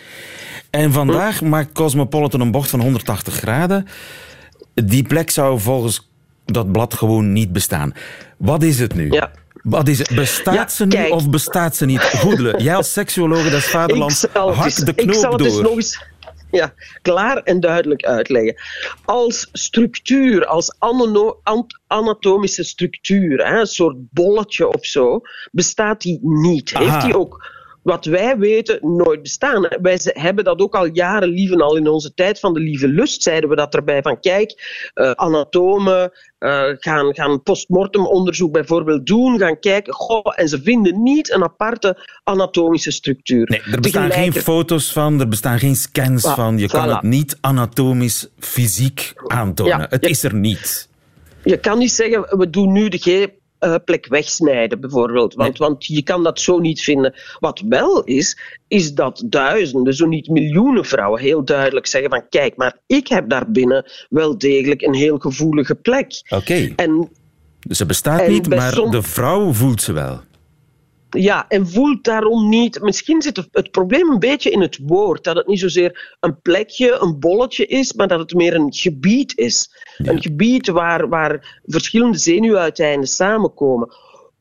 En 0.75 0.91
vandaag 0.91 1.41
maakt 1.41 1.71
Cosmopolitan 1.71 2.39
een 2.39 2.51
bocht 2.51 2.69
van 2.69 2.81
180 2.81 3.33
graden. 3.33 3.87
Die 4.73 5.03
plek 5.03 5.29
zou 5.29 5.59
volgens 5.59 6.09
dat 6.45 6.71
blad 6.71 6.93
gewoon 6.93 7.33
niet 7.33 7.51
bestaan. 7.51 7.93
Wat 8.37 8.63
is 8.63 8.79
het 8.79 8.95
nu? 8.95 9.11
Ja. 9.11 9.31
Wat 9.63 9.87
is 9.87 9.97
het? 9.97 10.15
Bestaat 10.15 10.53
Ja, 10.55 10.67
ze 10.67 10.83
nu 10.83 10.89
kijk. 10.89 11.11
of 11.11 11.29
bestaat 11.29 11.75
ze 11.75 11.85
niet? 11.85 12.01
Goedele, 12.01 12.55
jij 12.63 12.75
als 12.75 12.93
seksuologe 12.93 13.49
des 13.49 13.65
vaderlands, 13.65 14.25
hak 14.33 14.75
de 14.85 14.93
Ik 14.95 15.13
zal 15.13 15.21
knoop 15.29 15.39
het 15.39 15.49
door. 15.53 15.61
nog 15.63 15.75
eens 15.75 16.03
ja, 16.51 16.73
klaar 17.01 17.37
en 17.37 17.59
duidelijk 17.59 18.03
uitleggen. 18.05 18.55
Als 19.05 19.49
structuur, 19.51 20.45
als 20.45 20.75
anatomische 21.87 22.63
structuur, 22.63 23.47
hè, 23.47 23.59
een 23.59 23.65
soort 23.67 23.95
bolletje 24.11 24.67
of 24.67 24.85
zo, 24.85 25.21
bestaat 25.51 26.01
die 26.01 26.19
niet. 26.21 26.73
Aha. 26.73 26.83
Heeft 26.91 27.05
die 27.05 27.17
ook, 27.17 27.54
wat 27.85 28.05
wij 28.05 28.37
weten, 28.37 28.79
nooit 28.81 29.21
bestaan. 29.21 29.67
Wij 29.81 29.99
hebben 30.03 30.43
dat 30.43 30.59
ook 30.59 30.75
al 30.75 30.85
jaren 30.85 31.29
lieven, 31.29 31.61
al 31.61 31.75
in 31.77 31.87
onze 31.87 32.13
tijd 32.13 32.39
van 32.39 32.53
de 32.53 32.59
lieve 32.59 32.87
lust, 32.87 33.23
zeiden 33.23 33.49
we 33.49 33.55
dat 33.55 33.75
erbij 33.75 34.01
van 34.01 34.19
kijk, 34.19 34.79
eh, 34.93 35.11
anatomen 35.11 36.11
eh, 36.37 36.63
gaan, 36.79 37.13
gaan 37.13 37.43
postmortem 37.43 38.05
onderzoek 38.05 38.51
bijvoorbeeld 38.51 39.05
doen, 39.05 39.39
gaan 39.39 39.59
kijken, 39.59 39.93
goh, 39.93 40.33
en 40.35 40.47
ze 40.47 40.61
vinden 40.61 41.03
niet 41.03 41.31
een 41.31 41.43
aparte 41.43 42.07
anatomische 42.23 42.91
structuur. 42.91 43.49
Nee, 43.49 43.61
er 43.73 43.79
bestaan 43.79 44.11
geen 44.11 44.33
foto's 44.33 44.91
van, 44.91 45.19
er 45.19 45.27
bestaan 45.27 45.59
geen 45.59 45.75
scans 45.75 46.25
Ah, 46.25 46.35
van. 46.35 46.57
Je 46.57 46.67
kan 46.67 46.89
het 46.89 47.01
niet 47.01 47.37
anatomisch, 47.41 48.27
fysiek 48.39 49.13
aantonen. 49.27 49.77
Ja, 49.77 49.87
het 49.89 50.03
ja. 50.03 50.09
is 50.09 50.23
er 50.23 50.35
niet. 50.35 50.89
Je 51.43 51.57
kan 51.57 51.77
niet 51.77 51.91
zeggen, 51.91 52.37
we 52.37 52.49
doen 52.49 52.71
nu 52.71 52.89
de 52.89 52.99
G-plek 53.59 54.07
wegsnijden, 54.07 54.79
bijvoorbeeld. 54.81 55.33
Want, 55.33 55.57
want 55.57 55.85
je 55.85 56.03
kan 56.03 56.23
dat 56.23 56.39
zo 56.39 56.59
niet 56.59 56.81
vinden. 56.81 57.13
Wat 57.39 57.63
wel 57.69 58.03
is, 58.03 58.37
is 58.67 58.93
dat 58.93 59.23
duizenden, 59.25 59.93
zo 59.93 60.05
niet 60.05 60.27
miljoenen 60.29 60.85
vrouwen 60.85 61.21
heel 61.21 61.45
duidelijk 61.45 61.87
zeggen 61.87 62.09
van 62.09 62.29
kijk, 62.29 62.55
maar 62.57 62.77
ik 62.87 63.07
heb 63.07 63.29
daarbinnen 63.29 63.91
wel 64.09 64.37
degelijk 64.37 64.81
een 64.81 64.93
heel 64.95 65.17
gevoelige 65.17 65.75
plek. 65.75 66.07
Oké, 66.29 66.73
En 66.75 67.09
dus 67.59 67.77
ze 67.77 67.85
bestaat 67.85 68.27
niet, 68.27 68.49
maar 68.49 68.73
som- 68.73 68.91
de 68.91 69.01
vrouw 69.01 69.53
voelt 69.53 69.81
ze 69.81 69.93
wel. 69.93 70.21
Ja, 71.09 71.45
en 71.47 71.67
voelt 71.67 72.03
daarom 72.03 72.49
niet. 72.49 72.81
Misschien 72.81 73.21
zit 73.21 73.47
het- 73.51 73.71
probleem 73.71 74.11
een 74.11 74.19
beetje 74.19 74.49
in 74.49 74.61
het 74.61 74.79
woord. 74.81 75.23
Dat 75.23 75.35
het 75.35 75.47
niet 75.47 75.59
zozeer 75.59 76.15
een 76.19 76.41
plekje, 76.41 76.97
een 77.01 77.19
bolletje 77.19 77.65
is, 77.65 77.93
maar 77.93 78.07
dat 78.07 78.19
het 78.19 78.33
meer 78.33 78.55
een 78.55 78.73
gebied 78.73 79.37
is. 79.37 79.69
Een 79.97 80.21
gebied 80.21 80.67
waar, 80.67 81.09
waar 81.09 81.61
verschillende 81.65 82.17
zenuwuiteinden 82.17 83.07
samenkomen. 83.07 83.89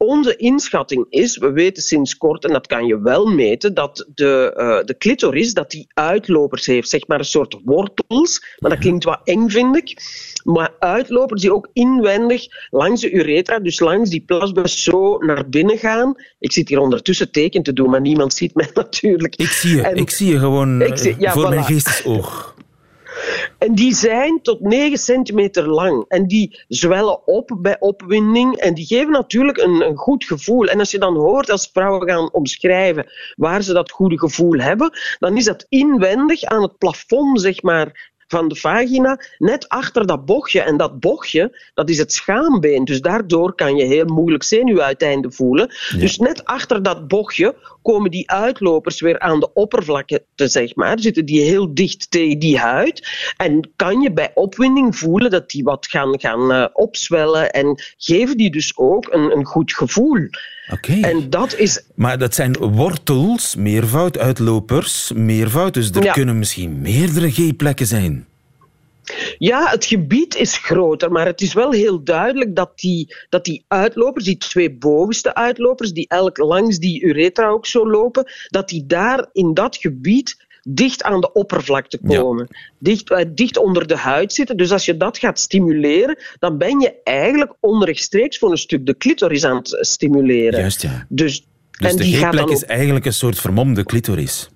Onze 0.04 0.36
inschatting 0.36 1.06
is, 1.08 1.36
we 1.38 1.50
weten 1.52 1.82
sinds 1.82 2.16
kort, 2.16 2.44
en 2.44 2.52
dat 2.52 2.66
kan 2.66 2.86
je 2.86 3.00
wel 3.00 3.26
meten, 3.26 3.74
dat 3.74 4.06
de, 4.14 4.52
eh, 4.56 4.84
de 4.86 4.96
clitoris 4.98 5.54
dat 5.54 5.70
die 5.70 5.86
uitlopers 5.94 6.66
heeft, 6.66 6.88
zeg 6.88 7.06
maar 7.06 7.18
een 7.18 7.24
soort 7.24 7.56
wortels. 7.64 8.44
Maar 8.58 8.70
dat 8.70 8.78
klinkt 8.80 9.04
wat 9.04 9.20
eng, 9.24 9.48
vind 9.48 9.76
ik. 9.76 9.96
Maar 10.44 10.74
uitlopers 10.78 11.40
die 11.40 11.54
ook 11.54 11.68
inwendig 11.72 12.46
langs 12.70 13.00
de 13.00 13.10
uretra, 13.10 13.58
dus 13.58 13.80
langs 13.80 14.10
die 14.10 14.22
plasbus 14.26 14.82
zo 14.82 15.18
naar 15.18 15.48
binnen 15.48 15.78
gaan. 15.78 16.14
Ik 16.38 16.52
zit 16.52 16.68
hier 16.68 16.78
ondertussen 16.78 17.30
teken 17.30 17.62
te 17.62 17.72
doen, 17.72 17.90
maar 17.90 18.00
niemand 18.00 18.34
ziet 18.34 18.54
mij 18.54 18.70
natuurlijk. 18.74 19.36
Ik 19.36 19.48
zie 19.48 19.76
je, 19.76 19.82
En- 19.82 19.96
ik 19.96 20.10
zie 20.10 20.30
je 20.32 20.38
gewoon 20.38 20.90
zie- 20.94 21.16
ja, 21.18 21.32
voor 21.32 21.44
voilà. 21.46 21.48
mijn 21.48 21.64
geestesoog. 21.64 22.53
En 23.58 23.74
die 23.74 23.94
zijn 23.94 24.42
tot 24.42 24.60
9 24.60 24.98
centimeter 24.98 25.68
lang. 25.68 26.04
En 26.08 26.26
die 26.26 26.64
zwellen 26.68 27.26
op 27.26 27.56
bij 27.60 27.76
opwinding. 27.78 28.56
En 28.56 28.74
die 28.74 28.86
geven 28.86 29.10
natuurlijk 29.10 29.58
een, 29.58 29.80
een 29.80 29.96
goed 29.96 30.24
gevoel. 30.24 30.66
En 30.66 30.78
als 30.78 30.90
je 30.90 30.98
dan 30.98 31.16
hoort 31.16 31.50
als 31.50 31.70
vrouwen 31.72 32.08
gaan 32.08 32.32
omschrijven 32.32 33.06
waar 33.34 33.62
ze 33.62 33.72
dat 33.72 33.90
goede 33.90 34.18
gevoel 34.18 34.58
hebben, 34.58 34.90
dan 35.18 35.36
is 35.36 35.44
dat 35.44 35.66
inwendig 35.68 36.42
aan 36.42 36.62
het 36.62 36.78
plafond, 36.78 37.40
zeg 37.40 37.62
maar. 37.62 38.12
Van 38.34 38.48
de 38.48 38.56
vagina, 38.56 39.20
net 39.38 39.68
achter 39.68 40.06
dat 40.06 40.24
bochtje. 40.24 40.60
En 40.60 40.76
dat 40.76 41.00
bochtje, 41.00 41.70
dat 41.74 41.88
is 41.88 41.98
het 41.98 42.12
schaambeen. 42.12 42.84
Dus 42.84 43.00
daardoor 43.00 43.54
kan 43.54 43.76
je 43.76 43.84
heel 43.84 44.04
moeilijk 44.04 44.42
zenuwuiteinden 44.42 45.32
voelen. 45.32 45.74
Dus 45.98 46.18
net 46.18 46.44
achter 46.44 46.82
dat 46.82 47.08
bochtje 47.08 47.54
komen 47.82 48.10
die 48.10 48.30
uitlopers 48.30 49.00
weer 49.00 49.18
aan 49.18 49.40
de 49.40 49.52
oppervlakte, 49.52 50.24
zeg 50.34 50.74
maar. 50.74 51.00
Zitten 51.00 51.24
die 51.24 51.40
heel 51.40 51.74
dicht 51.74 52.10
tegen 52.10 52.38
die 52.38 52.58
huid. 52.58 53.08
En 53.36 53.72
kan 53.76 54.00
je 54.00 54.12
bij 54.12 54.30
opwinding 54.34 54.96
voelen 54.96 55.30
dat 55.30 55.50
die 55.50 55.64
wat 55.64 55.86
gaan, 55.86 56.20
gaan 56.20 56.52
eh, 56.52 56.66
opzwellen. 56.72 57.50
En 57.50 57.82
geven 57.96 58.36
die 58.36 58.50
dus 58.50 58.76
ook 58.76 59.12
een, 59.12 59.36
een 59.36 59.44
goed 59.44 59.72
gevoel. 59.72 60.28
Oké. 60.72 60.92
En 61.00 61.30
dat 61.30 61.56
is 61.56 61.84
Maar 61.94 62.18
dat 62.18 62.34
zijn 62.34 62.56
wortels, 62.56 63.56
meervoud, 63.56 64.18
uitlopers, 64.18 65.12
meervoud. 65.14 65.74
Dus 65.74 65.90
er 65.90 66.02
Ja. 66.02 66.12
kunnen 66.12 66.38
misschien 66.38 66.80
meerdere 66.80 67.30
G-plekken 67.30 67.86
zijn. 67.86 68.26
Ja, 69.38 69.70
het 69.70 69.84
gebied 69.84 70.34
is 70.34 70.56
groter, 70.56 71.12
maar 71.12 71.26
het 71.26 71.40
is 71.40 71.52
wel 71.52 71.72
heel 71.72 72.04
duidelijk 72.04 72.56
dat 72.56 72.78
die, 72.78 73.14
dat 73.28 73.44
die 73.44 73.64
uitlopers, 73.68 74.24
die 74.24 74.36
twee 74.36 74.72
bovenste 74.72 75.34
uitlopers, 75.34 75.92
die 75.92 76.08
elk 76.08 76.38
langs 76.38 76.78
die 76.78 77.02
uretra 77.02 77.48
ook 77.48 77.66
zo 77.66 77.90
lopen, 77.90 78.32
dat 78.48 78.68
die 78.68 78.86
daar 78.86 79.28
in 79.32 79.54
dat 79.54 79.76
gebied 79.76 80.43
dicht 80.68 81.02
aan 81.02 81.20
de 81.20 81.32
oppervlakte 81.32 81.98
Ja. 82.02 82.18
komen. 82.20 82.48
Dicht, 82.78 83.10
eh, 83.10 83.24
dicht 83.34 83.56
onder 83.58 83.86
de 83.86 83.96
huid 83.96 84.32
zitten. 84.32 84.56
Dus 84.56 84.70
als 84.72 84.84
je 84.84 84.96
dat 84.96 85.18
gaat 85.18 85.38
stimuleren, 85.38 86.18
dan 86.38 86.58
ben 86.58 86.80
je 86.80 86.94
eigenlijk 87.04 87.52
onrechtstreeks 87.60 88.38
voor 88.38 88.50
een 88.50 88.58
stuk 88.58 88.86
de 88.86 88.96
clitoris 88.96 89.44
aan 89.44 89.56
het 89.56 89.76
stimuleren. 89.80 90.60
Juist, 90.60 90.82
ja. 90.82 91.06
Dus, 91.08 91.46
Dus 91.70 91.90
en 91.90 91.96
de 91.96 92.02
die 92.02 92.12
gaat 92.12 92.20
dan 92.22 92.30
G-plek 92.30 92.44
ook 92.44 92.62
is 92.62 92.64
eigenlijk 92.64 93.04
een 93.06 93.12
soort 93.12 93.38
vermomde 93.38 93.84
clitoris. 93.84 94.48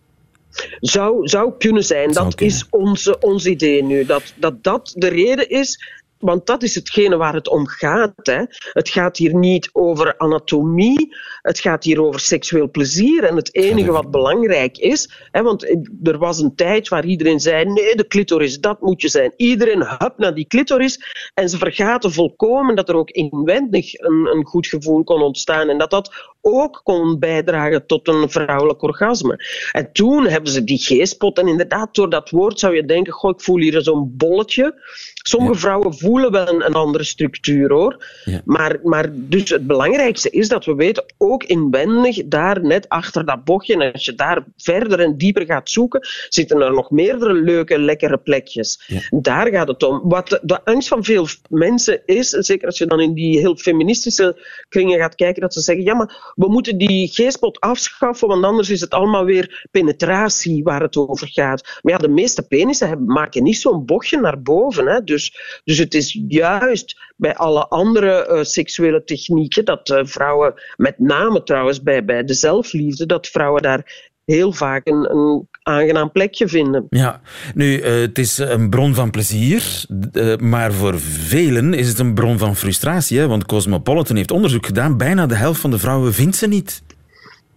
zou, 0.80 1.28
zou 1.28 1.52
kunnen 1.58 1.84
zijn. 1.84 2.12
Zou 2.12 2.24
dat 2.24 2.34
kunnen. 2.34 2.54
is 2.54 2.66
onze, 2.70 3.18
ons 3.18 3.46
idee 3.46 3.82
nu. 3.82 4.04
Dat, 4.06 4.32
dat 4.36 4.64
dat 4.64 4.92
de 4.96 5.08
reden 5.08 5.48
is. 5.50 5.78
Want 6.18 6.46
dat 6.46 6.62
is 6.62 6.74
hetgene 6.74 7.16
waar 7.16 7.34
het 7.34 7.48
om 7.48 7.66
gaat. 7.66 8.12
Hè. 8.22 8.42
Het 8.72 8.88
gaat 8.88 9.16
hier 9.16 9.34
niet 9.34 9.70
over 9.72 10.18
anatomie. 10.18 11.16
Het 11.42 11.60
gaat 11.60 11.84
hier 11.84 12.02
over 12.02 12.20
seksueel 12.20 12.70
plezier. 12.70 13.24
En 13.24 13.36
het 13.36 13.54
enige 13.54 13.92
wat 13.92 14.10
belangrijk 14.10 14.78
is. 14.78 15.10
Hè, 15.30 15.42
want 15.42 15.76
er 16.02 16.18
was 16.18 16.38
een 16.38 16.54
tijd 16.54 16.88
waar 16.88 17.04
iedereen 17.04 17.40
zei: 17.40 17.64
nee, 17.64 17.94
de 17.94 18.06
clitoris, 18.06 18.60
dat 18.60 18.80
moet 18.80 19.02
je 19.02 19.08
zijn. 19.08 19.32
Iedereen 19.36 19.86
hup 19.86 20.14
naar 20.16 20.34
die 20.34 20.46
clitoris. 20.46 21.00
En 21.34 21.48
ze 21.48 21.58
vergaten 21.58 22.12
volkomen 22.12 22.76
dat 22.76 22.88
er 22.88 22.96
ook 22.96 23.10
inwendig 23.10 23.94
een, 23.94 24.28
een 24.32 24.44
goed 24.44 24.66
gevoel 24.66 25.04
kon 25.04 25.22
ontstaan. 25.22 25.68
En 25.68 25.78
dat 25.78 25.90
dat 25.90 26.36
ook 26.54 26.80
kon 26.84 27.18
bijdragen 27.18 27.86
tot 27.86 28.08
een 28.08 28.30
vrouwelijk 28.30 28.82
orgasme. 28.82 29.44
En 29.72 29.92
toen 29.92 30.26
hebben 30.26 30.52
ze 30.52 30.64
die 30.64 30.78
G-spot. 30.78 31.38
En 31.38 31.48
inderdaad, 31.48 31.94
door 31.94 32.10
dat 32.10 32.30
woord 32.30 32.58
zou 32.58 32.74
je 32.74 32.84
denken: 32.84 33.12
goh, 33.12 33.30
ik 33.30 33.40
voel 33.40 33.58
hier 33.58 33.82
zo'n 33.82 34.14
bolletje. 34.16 34.74
Sommige 35.22 35.52
Ja. 35.52 35.58
vrouwen 35.58 35.98
voelen 35.98 36.30
wel 36.30 36.48
een, 36.48 36.66
een 36.66 36.74
andere 36.74 37.04
structuur 37.04 37.72
hoor. 37.72 38.06
Ja. 38.24 38.40
Maar, 38.44 38.76
maar 38.82 39.08
dus 39.12 39.50
het 39.50 39.66
belangrijkste 39.66 40.30
is 40.30 40.48
dat 40.48 40.64
we 40.64 40.74
weten, 40.74 41.04
ook 41.18 41.44
inwendig, 41.44 42.26
daar 42.26 42.62
net 42.64 42.88
achter 42.88 43.24
dat 43.24 43.44
bochtje, 43.44 43.74
en 43.74 43.92
als 43.92 44.04
je 44.04 44.14
daar 44.14 44.44
verder 44.56 45.00
en 45.00 45.16
dieper 45.16 45.44
gaat 45.44 45.70
zoeken, 45.70 46.08
zitten 46.28 46.60
er 46.60 46.72
nog 46.72 46.90
meerdere 46.90 47.32
leuke, 47.32 47.78
lekkere 47.78 48.18
plekjes. 48.18 48.82
Ja. 48.86 49.00
Daar 49.10 49.48
gaat 49.48 49.68
het 49.68 49.82
om. 49.82 50.00
Wat 50.04 50.28
de, 50.28 50.40
de 50.42 50.64
angst 50.64 50.88
van 50.88 51.04
veel 51.04 51.26
mensen 51.48 52.00
is, 52.06 52.28
zeker 52.28 52.66
als 52.66 52.78
je 52.78 52.86
dan 52.86 53.00
in 53.00 53.14
die 53.14 53.38
heel 53.38 53.56
feministische 53.56 54.36
kringen 54.68 54.98
gaat 54.98 55.14
kijken, 55.14 55.42
dat 55.42 55.52
ze 55.52 55.60
zeggen, 55.60 55.84
ja, 55.84 55.94
maar 55.94 56.32
we 56.38 56.48
moeten 56.48 56.78
die 56.78 57.08
G-spot 57.08 57.60
afschaffen, 57.60 58.28
want 58.28 58.44
anders 58.44 58.70
is 58.70 58.80
het 58.80 58.90
allemaal 58.90 59.24
weer 59.24 59.68
penetratie 59.70 60.62
waar 60.62 60.80
het 60.80 60.96
over 60.96 61.28
gaat. 61.28 61.78
Maar 61.82 61.92
ja, 61.92 61.98
de 61.98 62.08
meeste 62.08 62.46
penissen 62.46 63.04
maken 63.04 63.42
niet 63.42 63.58
zo'n 63.58 63.84
bochtje 63.84 64.20
naar 64.20 64.42
boven. 64.42 64.86
Hè. 64.86 65.04
Dus, 65.04 65.60
dus 65.64 65.78
het 65.78 65.94
is 65.94 66.20
juist 66.28 67.12
bij 67.16 67.36
alle 67.36 67.68
andere 67.68 68.26
eh, 68.26 68.42
seksuele 68.42 69.04
technieken 69.04 69.64
dat 69.64 69.90
eh, 69.90 70.04
vrouwen, 70.04 70.54
met 70.76 70.98
name 70.98 71.42
trouwens 71.42 71.82
bij, 71.82 72.04
bij 72.04 72.24
de 72.24 72.34
zelfliefde, 72.34 73.06
dat 73.06 73.26
vrouwen 73.26 73.62
daar 73.62 74.10
heel 74.24 74.52
vaak 74.52 74.86
een, 74.86 75.10
een 75.10 75.48
aangenaam 75.68 76.12
plekje 76.12 76.48
vinden. 76.48 76.86
Ja, 76.90 77.20
nu, 77.54 77.78
eh, 77.78 78.00
het 78.00 78.18
is 78.18 78.38
een 78.38 78.70
bron 78.70 78.94
van 78.94 79.10
plezier, 79.10 79.84
eh, 80.12 80.36
maar 80.36 80.72
voor 80.72 81.00
velen 81.00 81.74
is 81.74 81.88
het 81.88 81.98
een 81.98 82.14
bron 82.14 82.38
van 82.38 82.56
frustratie. 82.56 83.18
Hè? 83.18 83.26
Want 83.26 83.46
Cosmopolitan 83.46 84.16
heeft 84.16 84.30
onderzoek 84.30 84.66
gedaan, 84.66 84.96
bijna 84.96 85.26
de 85.26 85.34
helft 85.34 85.60
van 85.60 85.70
de 85.70 85.78
vrouwen 85.78 86.14
vindt 86.14 86.36
ze 86.36 86.46
niet, 86.46 86.82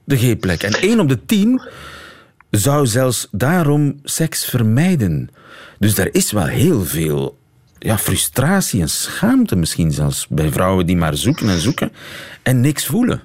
de 0.03 0.17
G-plek. 0.17 0.63
En 0.63 0.73
één 0.73 0.99
op 0.99 1.09
de 1.09 1.25
tien 1.25 1.61
zou 2.49 2.87
zelfs 2.87 3.27
daarom 3.31 3.99
seks 4.03 4.45
vermijden. 4.45 5.29
Dus 5.79 5.95
daar 5.95 6.09
is 6.11 6.31
wel 6.31 6.45
heel 6.45 6.85
veel 6.85 7.37
ja, 7.79 7.97
frustratie 7.97 8.81
en 8.81 8.89
schaamte 8.89 9.55
misschien 9.55 9.91
zelfs 9.91 10.27
bij 10.29 10.51
vrouwen 10.51 10.85
die 10.85 10.97
maar 10.97 11.17
zoeken 11.17 11.49
en 11.49 11.59
zoeken 11.59 11.91
en 12.43 12.61
niks 12.61 12.85
voelen. 12.85 13.21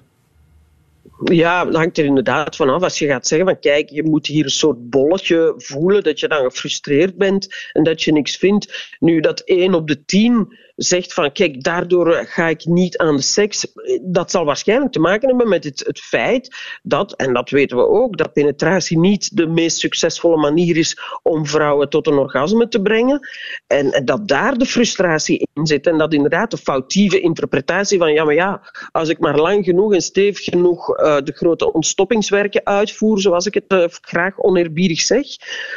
Ja, 1.24 1.64
dat 1.64 1.74
hangt 1.74 1.98
er 1.98 2.05
inderdaad 2.05 2.57
vanaf. 2.57 2.83
Als 2.83 2.98
je 2.98 3.07
gaat 3.07 3.26
zeggen 3.26 3.48
van 3.48 3.59
kijk, 3.59 3.90
je 3.90 4.02
moet 4.02 4.26
hier 4.26 4.44
een 4.44 4.50
soort 4.50 4.90
bolletje 4.90 5.55
voelen, 5.57 6.02
dat 6.02 6.20
je 6.20 6.29
dan 6.29 6.50
gefrustreerd 6.50 7.16
bent 7.16 7.55
en 7.72 7.83
dat 7.83 8.02
je 8.02 8.12
niks 8.12 8.37
vindt. 8.37 8.96
Nu, 8.98 9.20
dat 9.20 9.40
één 9.40 9.74
op 9.74 9.88
de 9.88 10.05
tien 10.05 10.59
zegt 10.76 11.14
van 11.14 11.32
kijk, 11.32 11.62
daardoor 11.62 12.14
ga 12.14 12.48
ik 12.48 12.64
niet 12.64 12.96
aan 12.96 13.16
de 13.16 13.22
seks. 13.22 13.66
Dat 14.02 14.30
zal 14.30 14.44
waarschijnlijk 14.44 14.92
te 14.92 15.00
maken 15.00 15.28
hebben 15.28 15.48
met 15.48 15.64
het, 15.64 15.82
het 15.86 16.00
feit 16.00 16.56
dat, 16.82 17.12
en 17.12 17.32
dat 17.32 17.50
weten 17.50 17.76
we 17.76 17.88
ook, 17.88 18.16
dat 18.16 18.32
penetratie 18.32 18.98
niet 18.98 19.36
de 19.36 19.46
meest 19.46 19.78
succesvolle 19.78 20.36
manier 20.36 20.76
is 20.76 20.98
om 21.22 21.46
vrouwen 21.46 21.88
tot 21.88 22.06
een 22.06 22.18
orgasme 22.18 22.68
te 22.68 22.82
brengen. 22.82 23.28
En, 23.66 24.04
dat 24.04 24.28
daar 24.28 24.58
de 24.58 24.66
frustratie 24.66 25.48
in 25.52 25.66
zit. 25.66 25.86
En 25.86 25.98
dat 25.98 26.12
inderdaad 26.12 26.50
de 26.50 26.56
foutieve 26.56 27.20
interpretatie 27.20 27.98
van 27.98 28.12
ja, 28.12 28.24
maar 28.24 28.34
ja, 28.34 28.72
als 28.92 29.08
ik 29.08 29.18
maar 29.18 29.38
lang 29.38 29.64
genoeg 29.64 29.94
en 29.94 30.02
stevig 30.02 30.44
genoeg 30.44 30.98
uh, 30.98 31.16
de 31.24 31.32
grote 31.32 31.72
ontstoppingswerken 31.72 32.64
uitvoer, 32.64 33.20
zoals 33.20 33.46
ik 33.46 33.54
het 33.54 33.64
uh, 33.68 33.84
graag 33.88 34.38
oneerbiedig 34.38 35.00
zeg, 35.00 35.26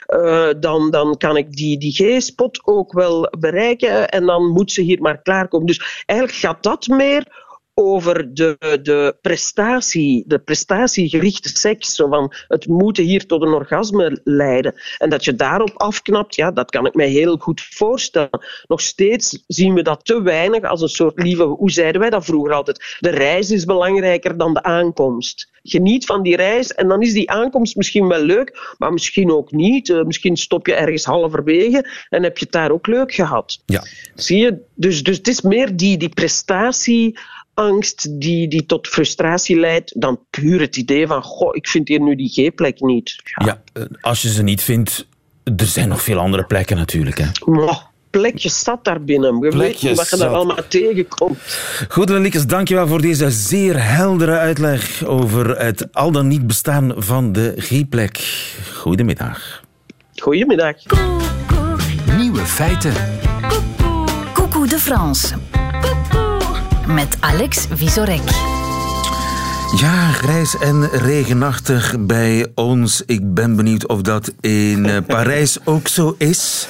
uh, 0.07 0.49
dan, 0.59 0.91
dan 0.91 1.17
kan 1.17 1.37
ik 1.37 1.51
die, 1.51 1.77
die 1.77 1.91
G-spot 1.91 2.61
ook 2.63 2.93
wel 2.93 3.29
bereiken 3.39 4.09
en 4.09 4.25
dan 4.25 4.47
moet 4.47 4.71
ze 4.71 4.81
hier 4.89 5.01
maar 5.01 5.21
klaarkomen. 5.21 5.67
Dus 5.67 6.03
eigenlijk 6.05 6.39
gaat 6.39 6.63
dat 6.63 6.87
meer 6.87 7.47
over 7.79 8.33
de, 8.33 8.79
de 8.81 9.15
prestatie, 9.21 10.23
de 10.27 10.39
prestatiegerichte 10.39 11.49
seks. 11.49 11.95
Zo 11.95 12.07
van, 12.07 12.33
het 12.47 12.67
moeten 12.67 13.03
hier 13.03 13.25
tot 13.25 13.41
een 13.41 13.53
orgasme 13.53 14.21
leiden. 14.23 14.73
En 14.97 15.09
dat 15.09 15.25
je 15.25 15.35
daarop 15.35 15.71
afknapt, 15.73 16.35
ja, 16.35 16.51
dat 16.51 16.71
kan 16.71 16.85
ik 16.85 16.93
mij 16.93 17.07
heel 17.07 17.37
goed 17.37 17.61
voorstellen. 17.61 18.45
Nog 18.67 18.81
steeds 18.81 19.43
zien 19.47 19.73
we 19.73 19.81
dat 19.81 20.05
te 20.05 20.21
weinig 20.21 20.63
als 20.63 20.81
een 20.81 20.89
soort 20.89 21.23
lieve... 21.23 21.43
Hoe 21.43 21.71
zeiden 21.71 22.01
wij 22.01 22.09
dat 22.09 22.25
vroeger 22.25 22.53
altijd? 22.53 22.97
De 22.99 23.09
reis 23.09 23.51
is 23.51 23.65
belangrijker 23.65 24.37
dan 24.37 24.53
de 24.53 24.63
aankomst. 24.63 25.49
Geniet 25.63 26.05
van 26.05 26.23
die 26.23 26.35
reis 26.35 26.73
en 26.73 26.87
dan 26.87 27.01
is 27.01 27.13
die 27.13 27.31
aankomst 27.31 27.75
misschien 27.75 28.07
wel 28.07 28.21
leuk, 28.21 28.75
maar 28.77 28.93
misschien 28.93 29.31
ook 29.31 29.51
niet. 29.51 29.89
Uh, 29.89 30.03
misschien 30.03 30.37
stop 30.37 30.67
je 30.67 30.73
ergens 30.73 31.05
halverwege 31.05 32.05
en 32.09 32.23
heb 32.23 32.37
je 32.37 32.43
het 32.43 32.53
daar 32.53 32.71
ook 32.71 32.87
leuk 32.87 33.13
gehad. 33.13 33.61
Ja. 33.65 33.83
Zie 34.15 34.37
je? 34.37 34.57
Dus, 34.75 35.03
dus 35.03 35.17
het 35.17 35.27
is 35.27 35.41
meer 35.41 35.75
die, 35.75 35.97
die 35.97 36.09
prestatie 36.09 37.19
angst 37.59 38.21
die, 38.21 38.47
die 38.47 38.65
tot 38.65 38.87
frustratie 38.87 39.59
leidt, 39.59 40.01
dan 40.01 40.19
puur 40.29 40.59
het 40.59 40.75
idee 40.77 41.07
van, 41.07 41.23
goh, 41.23 41.55
ik 41.55 41.67
vind 41.67 41.87
hier 41.87 42.01
nu 42.01 42.15
die 42.15 42.29
G-plek 42.29 42.79
niet. 42.79 43.21
Ja. 43.23 43.45
ja. 43.45 43.61
Eh, 43.73 43.83
als 44.01 44.21
je 44.21 44.29
ze 44.29 44.43
niet 44.43 44.61
vindt, 44.61 45.07
er 45.43 45.65
zijn 45.65 45.89
nog 45.89 46.01
veel 46.01 46.19
andere 46.19 46.43
plekken 46.43 46.77
natuurlijk. 46.77 47.17
Hè. 47.17 47.25
Maar, 47.45 47.87
plekje 48.09 48.49
zat 48.49 48.83
daar 48.83 49.03
binnen. 49.03 49.37
Je 49.39 49.57
weet 49.57 49.81
niet 49.81 49.95
wat 49.97 50.09
je 50.09 50.17
daar 50.17 50.29
allemaal 50.29 50.67
tegenkomt. 50.67 51.39
Goed, 51.89 52.09
Liekes, 52.09 52.47
dankjewel 52.47 52.87
voor 52.87 53.01
deze 53.01 53.31
zeer 53.31 53.83
heldere 53.83 54.37
uitleg 54.37 55.05
over 55.05 55.57
het 55.57 55.93
al 55.93 56.11
dan 56.11 56.27
niet 56.27 56.47
bestaan 56.47 56.93
van 56.97 57.31
de 57.31 57.53
G-plek. 57.57 58.17
Goedemiddag. 58.73 59.63
Goedemiddag. 60.15 60.75
Nieuwe 62.17 62.45
feiten. 62.45 62.93
Coucou 64.33 64.67
de 64.67 64.79
France 64.79 65.35
met 66.93 67.17
Alex 67.19 67.67
Visorek. 67.73 68.21
Ja, 69.75 70.11
grijs 70.11 70.57
en 70.57 70.89
regenachtig 70.89 71.95
bij 71.99 72.47
ons. 72.55 73.03
Ik 73.05 73.33
ben 73.33 73.55
benieuwd 73.55 73.87
of 73.87 74.01
dat 74.01 74.33
in 74.39 74.85
eh, 74.85 74.97
Parijs 75.07 75.57
ook 75.63 75.87
zo 75.87 76.15
is. 76.17 76.67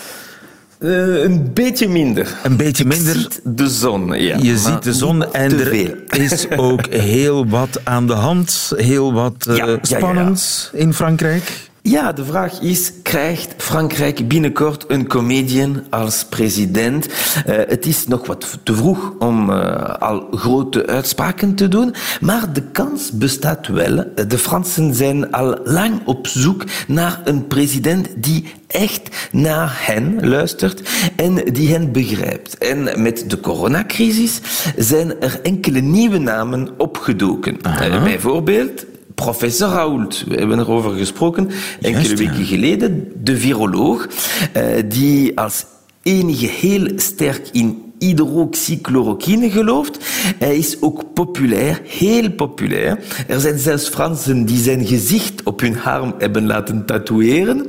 Uh, 0.79 1.23
een 1.23 1.53
beetje 1.53 1.88
minder. 1.88 2.38
Een 2.43 2.58
beetje 2.58 2.86
minder. 2.86 3.15
Je 3.15 3.21
ziet 3.21 3.41
de 3.43 3.69
zon, 3.69 4.13
ja. 4.21 4.38
Je 4.38 4.58
ziet 4.58 4.84
de 4.84 4.93
zon 4.93 5.34
en 5.34 5.60
er 5.60 6.21
is 6.21 6.49
ook 6.49 6.86
heel 7.13 7.47
wat 7.47 7.82
aan 7.84 8.08
de 8.08 8.13
hand. 8.13 8.73
Heel 8.75 9.13
wat 9.13 9.45
uh, 9.49 9.55
ja, 9.55 9.77
spannend 9.82 10.69
ja, 10.73 10.79
in 10.79 10.93
Frankrijk. 10.93 11.68
Ja, 11.81 12.13
de 12.13 12.25
vraag 12.25 12.61
is, 12.61 12.91
krijgt 13.03 13.53
Frankrijk 13.57 14.27
binnenkort 14.27 14.85
een 14.87 15.07
comedian 15.07 15.83
als 15.89 16.25
president? 16.25 17.07
Uh, 17.07 17.13
het 17.67 17.85
is 17.85 18.07
nog 18.07 18.27
wat 18.27 18.59
te 18.63 18.75
vroeg 18.75 19.13
om 19.19 19.49
uh, 19.49 19.83
al 19.83 20.27
grote 20.31 20.87
uitspraken 20.87 21.55
te 21.55 21.67
doen, 21.67 21.95
maar 22.21 22.53
de 22.53 22.61
kans 22.61 23.11
bestaat 23.11 23.67
wel. 23.67 24.05
De 24.27 24.37
Fransen 24.37 24.93
zijn 24.93 25.31
al 25.31 25.57
lang 25.63 26.01
op 26.05 26.27
zoek 26.27 26.63
naar 26.87 27.21
een 27.23 27.47
president 27.47 28.07
die 28.15 28.45
echt 28.67 29.29
naar 29.31 29.77
hen 29.85 30.29
luistert 30.29 30.89
en 31.15 31.35
die 31.53 31.69
hen 31.69 31.91
begrijpt. 31.91 32.57
En 32.57 33.01
met 33.01 33.29
de 33.29 33.39
coronacrisis 33.39 34.41
zijn 34.77 35.21
er 35.21 35.39
enkele 35.43 35.79
nieuwe 35.79 36.17
namen 36.17 36.69
opgedoken. 36.77 37.57
Uh, 37.65 38.03
bijvoorbeeld 38.03 38.85
professor 39.19 39.69
Raoult, 39.69 40.23
we 40.27 40.36
hebben 40.36 40.60
erover 40.60 40.97
gesproken 40.97 41.49
enkele 41.82 42.15
weken 42.15 42.45
geleden, 42.45 43.12
de 43.23 43.38
viroloog, 43.38 44.08
uh, 44.58 44.63
die 44.86 45.39
als 45.39 45.65
enige 46.03 46.45
heel 46.45 46.91
sterk 46.95 47.49
in 47.51 47.88
hydroxychloroquine 47.99 49.49
gelooft. 49.49 49.97
Hij 50.38 50.57
is 50.57 50.81
ook 50.81 51.13
populair, 51.13 51.81
heel 51.83 52.31
populair. 52.31 52.99
Er 53.27 53.39
zijn 53.39 53.59
zelfs 53.59 53.88
Fransen 53.88 54.45
die 54.45 54.57
zijn 54.57 54.85
gezicht 54.85 55.43
op 55.43 55.59
hun 55.59 55.81
arm 55.81 56.13
hebben 56.17 56.45
laten 56.45 56.85
tatoeëren. 56.85 57.65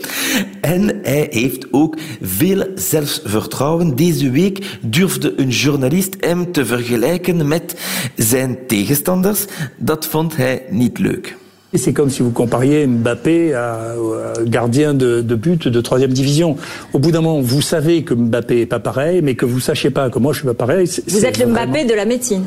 En 0.60 0.98
hij 1.02 1.26
heeft 1.30 1.66
ook 1.70 1.96
veel 2.20 2.66
zelfvertrouwen. 2.74 3.96
Deze 3.96 4.30
week 4.30 4.78
durfde 4.80 5.40
een 5.40 5.48
journalist 5.48 6.16
hem 6.20 6.52
te 6.52 6.66
vergelijken 6.66 7.48
met 7.48 7.74
zijn 8.16 8.58
tegenstanders. 8.66 9.44
Dat 9.76 10.06
vond 10.06 10.36
hij 10.36 10.62
niet 10.70 10.98
leuk. 10.98 11.36
C'est 11.74 11.92
comme 11.92 12.10
si 12.10 12.22
vous 12.22 12.32
compariez 12.32 12.86
Mbappé 12.86 13.54
à, 13.54 13.74
à 13.74 14.42
gardien 14.44 14.92
de, 14.92 15.20
de, 15.20 15.34
but 15.36 15.68
de 15.68 15.80
troisième 15.80 16.12
division. 16.12 16.56
Au 16.92 16.98
bout 16.98 17.12
d'un 17.12 17.20
moment, 17.20 17.40
vous 17.40 17.62
savez 17.62 18.02
que 18.02 18.12
Mbappé 18.12 18.62
est 18.62 18.66
pas 18.66 18.80
pareil, 18.80 19.22
mais 19.22 19.36
que 19.36 19.46
vous 19.46 19.60
sachiez 19.60 19.90
pas 19.90 20.10
que 20.10 20.18
moi 20.18 20.32
je 20.32 20.38
suis 20.38 20.48
pas 20.48 20.54
pareil. 20.54 20.90
Vous 21.06 21.24
êtes 21.24 21.38
le 21.38 21.46
Mbappé 21.46 21.84
de 21.84 21.94
la 21.94 22.06
médecine, 22.06 22.44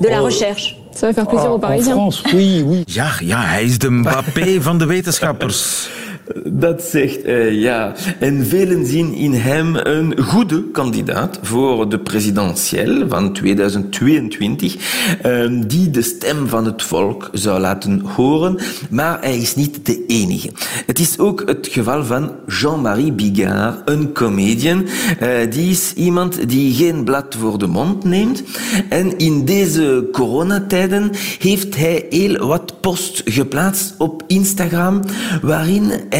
de 0.00 0.08
la 0.08 0.20
oh. 0.20 0.26
recherche. 0.26 0.76
Ça 0.90 1.06
va 1.06 1.12
faire 1.12 1.28
plaisir 1.28 1.50
oh, 1.52 1.54
aux 1.54 1.58
Parisiens. 1.58 1.94
En 1.94 2.10
France, 2.10 2.24
oui, 2.34 2.64
oui. 2.66 2.84
Ja, 2.88 3.10
ja, 3.20 3.40
hij 3.40 3.64
is 3.64 3.78
de 3.78 3.88
Mbappé 3.88 4.60
van 4.60 4.78
de 4.78 4.86
wetenschappers. 4.86 5.88
Dat 6.44 6.82
zegt 6.82 7.22
hij, 7.22 7.54
ja. 7.54 7.94
En 8.18 8.46
velen 8.46 8.86
zien 8.86 9.14
in 9.14 9.32
hem 9.32 9.76
een 9.76 10.22
goede 10.22 10.62
kandidaat 10.70 11.38
voor 11.42 11.88
de 11.88 11.98
presidentieel 11.98 13.08
van 13.08 13.32
2022, 13.32 14.76
ehm, 15.22 15.60
die 15.66 15.90
de 15.90 16.02
stem 16.02 16.48
van 16.48 16.64
het 16.64 16.82
volk 16.82 17.28
zou 17.32 17.60
laten 17.60 18.00
horen. 18.00 18.58
Maar 18.90 19.20
hij 19.20 19.36
is 19.36 19.54
niet 19.54 19.86
de 19.86 20.04
enige. 20.06 20.50
Het 20.86 20.98
is 20.98 21.18
ook 21.18 21.42
het 21.46 21.68
geval 21.70 22.04
van 22.04 22.30
Jean-Marie 22.46 23.12
Bigard, 23.12 23.90
een 23.90 24.12
comedian. 24.12 24.86
Uh, 25.22 25.28
die 25.50 25.70
is 25.70 25.92
iemand 25.94 26.48
die 26.48 26.74
geen 26.74 27.04
blad 27.04 27.36
voor 27.38 27.58
de 27.58 27.66
mond 27.66 28.04
neemt. 28.04 28.42
En 28.88 29.18
in 29.18 29.44
deze 29.44 30.08
coronatijden 30.12 31.10
heeft 31.38 31.76
hij 31.76 32.06
heel 32.10 32.46
wat 32.46 32.80
posts 32.80 33.22
geplaatst 33.24 33.94
op 33.98 34.22
Instagram, 34.26 35.00
waarin 35.42 35.90
hij 36.08 36.17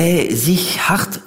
hard. 0.89 1.19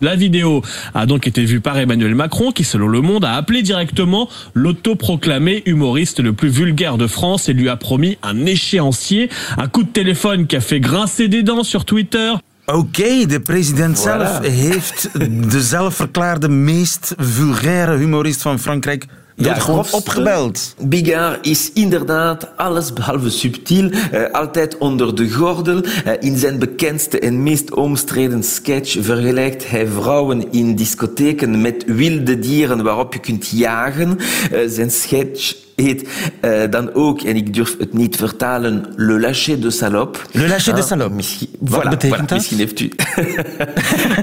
La 0.00 0.16
vidéo 0.16 0.62
a 0.94 1.06
donc 1.06 1.26
été 1.28 1.44
vue 1.44 1.60
par 1.60 1.78
Emmanuel 1.78 2.14
Macron 2.14 2.50
qui, 2.50 2.64
selon 2.64 2.88
Le 2.88 3.02
Monde, 3.02 3.24
a 3.24 3.34
appelé 3.34 3.62
directement 3.62 4.28
l'autoproclamé 4.54 5.62
humoriste 5.66 6.18
le 6.20 6.32
plus 6.32 6.48
vulgaire 6.48 6.98
de 6.98 7.06
France 7.06 7.48
et 7.48 7.52
lui 7.52 7.68
a 7.68 7.76
promis 7.76 8.18
un 8.22 8.46
échéancier, 8.46 9.28
un 9.58 9.68
coup 9.68 9.84
de 9.84 9.90
téléphone 9.90 10.46
qui 10.46 10.56
a 10.56 10.60
fait 10.60 10.80
grincer 10.80 11.28
des 11.28 11.42
dents 11.42 11.62
sur 11.62 11.84
Twitter. 11.84 12.32
Oké, 12.66 12.78
okay, 12.78 13.26
de 13.26 13.40
president 13.40 13.98
voilà. 13.98 14.02
zelf 14.02 14.38
heeft 14.40 15.08
de 15.50 15.62
zelfverklaarde 15.62 16.48
meest 16.48 17.14
vulgaire 17.18 17.96
humorist 17.96 18.42
van 18.42 18.58
Frankrijk 18.58 19.06
ja, 19.44 19.54
gewoon 19.54 19.84
opgebeld. 19.90 20.74
Bigard 20.80 21.46
is 21.46 21.70
inderdaad 21.72 22.48
alles 22.56 22.92
behalve 22.92 23.30
subtiel, 23.30 23.90
uh, 23.90 24.30
altijd 24.32 24.78
onder 24.78 25.14
de 25.14 25.30
gordel. 25.30 25.84
Uh, 25.84 26.12
in 26.20 26.38
zijn 26.38 26.58
bekendste 26.58 27.18
en 27.18 27.42
meest 27.42 27.74
omstreden 27.74 28.42
sketch 28.42 28.96
vergelijkt 29.00 29.70
hij 29.70 29.86
vrouwen 29.86 30.52
in 30.52 30.76
discotheken 30.76 31.60
met 31.60 31.84
wilde 31.86 32.38
dieren 32.38 32.82
waarop 32.82 33.12
je 33.12 33.20
kunt 33.20 33.48
jagen. 33.48 34.18
Uh, 34.52 34.58
zijn 34.66 34.90
sketch 34.90 35.54
heet 35.76 36.08
uh, 36.44 36.62
dan 36.70 36.94
ook, 36.94 37.20
en 37.20 37.36
ik 37.36 37.54
durf 37.54 37.78
het 37.78 37.92
niet 37.92 38.16
vertalen, 38.16 38.86
Le 38.96 39.20
Lâcher 39.20 39.58
de 39.60 39.70
Salope. 39.70 40.18
Le 40.32 40.48
Lâcher 40.48 40.74
de 40.74 40.82
Salope. 40.82 41.14
Misschien, 41.14 41.48
Wat 41.58 41.84
voilà, 41.84 41.88
betekent 41.88 42.20
voilà, 42.20 42.24
dat? 42.24 42.30
Misschien 42.30 42.58
heeft 42.58 42.80
u... 42.80 42.92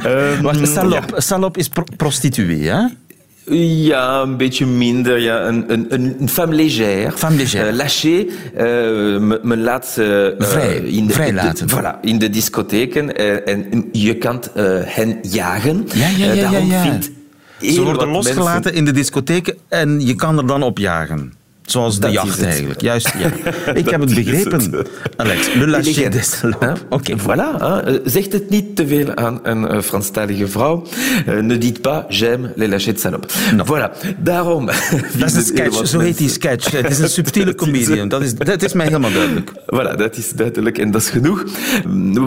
um, 0.06 0.42
Wacht, 0.62 1.30
ja. 1.30 1.50
is 1.54 1.70
pro 1.70 1.84
prostituee, 1.98 2.68
hè? 2.70 2.86
Ja, 3.58 4.22
een 4.22 4.38
beetje 4.38 4.66
minder. 4.66 5.20
Ja. 5.20 5.48
Een, 5.48 5.66
een, 5.68 6.16
een 6.20 6.30
femme 6.30 6.56
légère. 6.56 7.12
Femme 7.12 7.38
légère. 7.38 7.72
Uh, 7.72 7.78
lâché. 7.78 8.26
Uh, 8.58 9.40
men 9.42 9.62
laat 9.62 9.88
ze 9.88 10.36
uh, 10.40 10.48
vrij, 10.48 10.76
in 10.76 11.08
de, 11.08 11.14
vrij 11.14 11.34
laten. 11.34 11.68
De, 11.68 11.74
voilà, 11.76 12.00
in 12.02 12.20
de 12.20 12.30
discotheken. 12.30 13.16
en 13.46 13.90
je 13.92 14.18
kan 14.18 14.42
hen 14.86 15.20
jagen. 15.22 15.88
Ja, 15.94 16.08
ja, 16.08 16.34
ja. 16.34 16.52
ja, 16.52 16.58
ja. 16.58 16.82
Vindt 16.82 17.12
ze 17.60 17.84
worden 17.84 18.08
losgelaten 18.08 18.54
mensen... 18.54 18.74
in 18.74 18.86
de 18.86 18.92
discotheken 18.92 19.58
en 19.68 20.06
je 20.06 20.16
kan 20.16 20.38
er 20.38 20.48
dan 20.48 20.64
op 20.64 20.78
jagen. 20.78 21.34
Zoals 21.72 21.96
de 21.96 22.02
Dat 22.02 22.12
jacht 22.12 22.44
eigenlijk. 22.44 22.82
Juist, 22.82 23.14
ja. 23.18 23.32
Ik 23.82 23.90
heb 23.90 24.02
het 24.02 24.16
begrepen. 24.16 24.86
Alex, 25.16 25.54
le 25.54 25.68
lâcher 25.68 26.10
des. 26.10 26.42
Oké. 26.90 27.16
Voilà, 27.18 27.58
hein. 27.60 27.86
Eh, 27.86 27.94
zegt 28.04 28.34
het 28.34 28.50
niet 28.50 28.76
te 28.76 28.88
veel 28.88 29.16
aan 29.16 29.40
een 29.44 29.68
eh, 29.68 29.82
Franstalige 29.82 30.48
vrouw. 30.48 30.84
Eh, 31.26 31.38
ne 31.38 31.58
dites 31.58 31.80
pas, 31.82 32.04
j'aime 32.08 32.52
les 32.56 32.70
lâchers 32.70 32.94
de 32.94 33.00
salope. 33.00 33.28
Voilà, 33.66 34.18
daarom... 34.18 34.66
Dat 35.20 35.30
is 35.30 35.36
een 35.36 35.44
sketch, 35.44 35.88
zo 35.88 36.00
heet 36.00 36.18
die 36.18 36.30
sketch. 36.30 36.72
Het 36.72 36.90
is 36.90 37.00
een 37.00 37.10
subtiele 37.10 37.56
comedian. 37.62 38.08
Dat 38.08 38.22
is, 38.22 38.36
dat 38.36 38.64
is 38.64 38.74
mij 38.74 38.86
helemaal 38.86 39.12
duidelijk. 39.12 39.52
Voilà, 39.52 39.96
dat 39.98 40.18
is 40.18 40.30
duidelijk 40.30 40.78
en 40.78 40.92
dat 40.92 41.02
is 41.02 41.10
genoeg. 41.10 41.44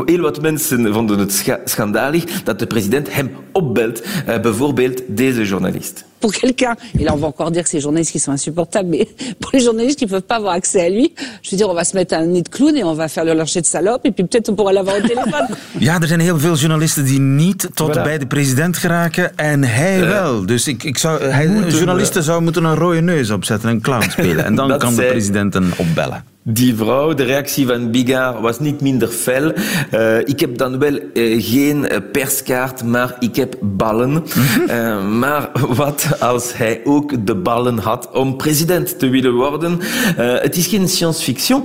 Heel 0.05 0.21
wat 0.21 0.43
mensen 0.43 0.93
vonden 0.93 1.19
het 1.19 1.33
scha- 1.33 1.61
schandalig 1.65 2.25
dat 2.43 2.59
de 2.59 2.67
president 2.67 3.15
hem 3.15 3.31
opbelt. 3.53 4.03
Bijvoorbeeld 4.43 5.03
deze 5.07 5.45
journalist. 5.45 6.05
Pour 6.23 6.33
quelqu'un, 6.33 6.75
et 6.99 7.05
là 7.05 7.11
on 7.17 7.21
va 7.25 7.27
encore 7.27 7.51
dire 7.51 7.65
que 7.65 7.69
ces 7.69 7.81
journalistes 7.87 8.13
qui 8.13 8.21
sont 8.27 8.33
insupportables, 8.33 8.89
mais 8.89 9.05
pour 9.41 9.51
les 9.53 9.61
journalistes 9.61 9.99
qui 9.99 10.07
ne 10.07 10.11
peuvent 10.11 10.31
pas 10.33 10.37
avoir 10.43 10.55
accès 10.61 10.81
à 10.89 10.91
lui, 10.97 11.13
je 11.43 11.51
veux 11.51 11.57
dire, 11.61 11.69
on 11.69 11.75
va 11.75 11.85
se 11.85 11.95
mettre 11.99 12.15
un 12.15 12.27
nid 12.35 12.43
de 12.43 12.49
clown 12.49 12.75
et 12.77 12.85
on 12.85 12.95
va 12.95 13.09
faire 13.09 13.25
le 13.25 13.35
lâcher 13.41 13.61
de 13.61 13.67
salope, 13.67 14.03
et 14.07 14.13
puis 14.13 14.25
peut-être 14.25 14.49
on 14.51 14.55
pourra 14.55 14.73
l'avoir 14.73 14.97
au 14.97 15.07
téléphone. 15.13 15.49
Ja, 15.79 16.01
er 16.01 16.07
zijn 16.07 16.21
heel 16.21 16.39
veel 16.39 16.57
journalisten 16.57 17.05
die 17.05 17.21
niet 17.21 17.69
tot 17.75 17.91
Voilà. 17.97 18.03
bij 18.03 18.19
de 18.19 18.27
president 18.27 18.77
geraken 18.77 19.37
en 19.37 19.65
hij 19.65 20.01
wel. 20.07 20.47
Dus 20.47 20.67
ik, 20.69 20.85
ik 20.85 20.99
zou, 20.99 21.23
hij, 21.23 21.47
journalisten 21.69 22.23
zouden 22.23 22.45
moeten 22.45 22.65
een 22.65 22.75
rode 22.77 23.01
neus 23.01 23.31
opzetten 23.31 23.69
en 23.69 23.75
een 23.75 23.81
clown 23.81 24.11
spelen. 24.11 24.45
En 24.45 24.55
dan 24.55 24.79
kan 24.79 24.95
de 24.95 25.03
president 25.03 25.55
hem 25.55 25.73
opbellen. 25.77 26.25
Die 26.45 26.75
vrouw, 26.77 27.15
de 27.15 27.23
reactie 27.23 27.67
van 27.67 27.91
Bigard 27.91 28.41
was 28.41 28.61
niet 28.61 28.81
minder 28.81 29.09
fel. 29.09 29.53
Eh, 29.91 30.19
ik 30.19 30.41
heb 30.41 30.59
dan 30.59 30.79
wel 30.79 30.99
eh, 31.15 31.43
geen 31.45 31.89
eh, 31.89 31.99
perskaart, 32.13 32.85
maar 32.85 33.17
ik 33.19 33.37
heb 33.37 33.57
ballen. 33.61 34.23
Eh, 34.69 35.09
maar 35.09 35.51
wat 35.69 36.07
als 36.21 36.57
hij 36.57 36.81
ook 36.85 37.27
de 37.27 37.35
ballen 37.35 37.79
had 37.79 38.11
om 38.13 38.37
president 38.37 38.99
te 38.99 39.09
willen 39.09 39.35
worden? 39.35 39.79
Het 40.17 40.57
is 40.57 40.67
geen 40.67 40.89
science 40.89 41.23
fiction. 41.23 41.63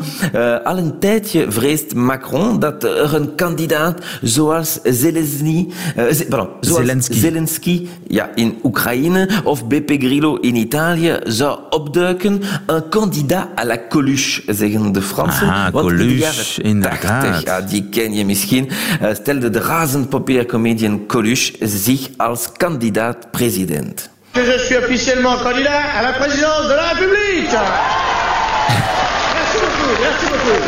Al 0.64 0.78
een 0.78 1.00
tijdje 1.00 1.52
vreest 1.52 1.96
Macron 1.96 2.60
dat 2.60 2.84
er 2.84 3.14
een 3.14 3.36
kandidaat 3.36 4.04
zoals 4.22 4.80
Zelensky, 4.84 5.68
ze- 5.96 6.26
pardon, 6.30 6.50
zoals 6.60 6.80
Zelensky. 6.86 7.14
Zelensky 7.20 7.88
ja, 8.08 8.30
in 8.36 8.58
Oekraïne 8.64 9.30
of 9.44 9.68
Beppe 9.68 9.98
Grillo 9.98 10.36
in 10.36 10.56
Italië 10.56 11.20
zou 11.24 11.60
opduiken. 11.70 12.42
Een 12.66 12.90
kandidaat 12.90 13.48
à 13.60 13.66
la 13.66 13.78
Coluche, 13.90 14.42
zeggen 14.72 14.92
de 14.92 15.02
Fransen. 15.02 15.48
Aha, 15.48 15.72
Want 15.72 15.92
in 15.92 15.98
de 15.98 16.04
Coluche, 16.04 16.20
jaren 16.20 16.64
inderdaad. 16.64 17.24
80, 17.24 17.44
ja, 17.44 17.62
die 17.62 17.88
ken 17.92 18.14
je 18.14 18.26
misschien, 18.26 18.70
eh, 19.02 19.14
stelde 19.14 19.50
de 19.50 19.60
razend 19.60 20.10
populaire 20.10 20.48
comedian 20.48 21.06
Coluche 21.06 21.54
zich 21.60 22.10
als 22.18 22.50
kandidaat-president. 22.58 24.10
je 24.34 24.60
suis 24.66 24.78
officiellement 24.78 25.36
candidat 25.38 25.82
à 25.98 26.02
la 26.04 26.14
présidence 26.14 26.68
de 26.68 26.76
la 26.76 26.88
République. 26.94 27.52
Merci 29.34 29.58
beaucoup, 29.64 29.94
merci 30.02 30.26
beaucoup. 30.32 30.62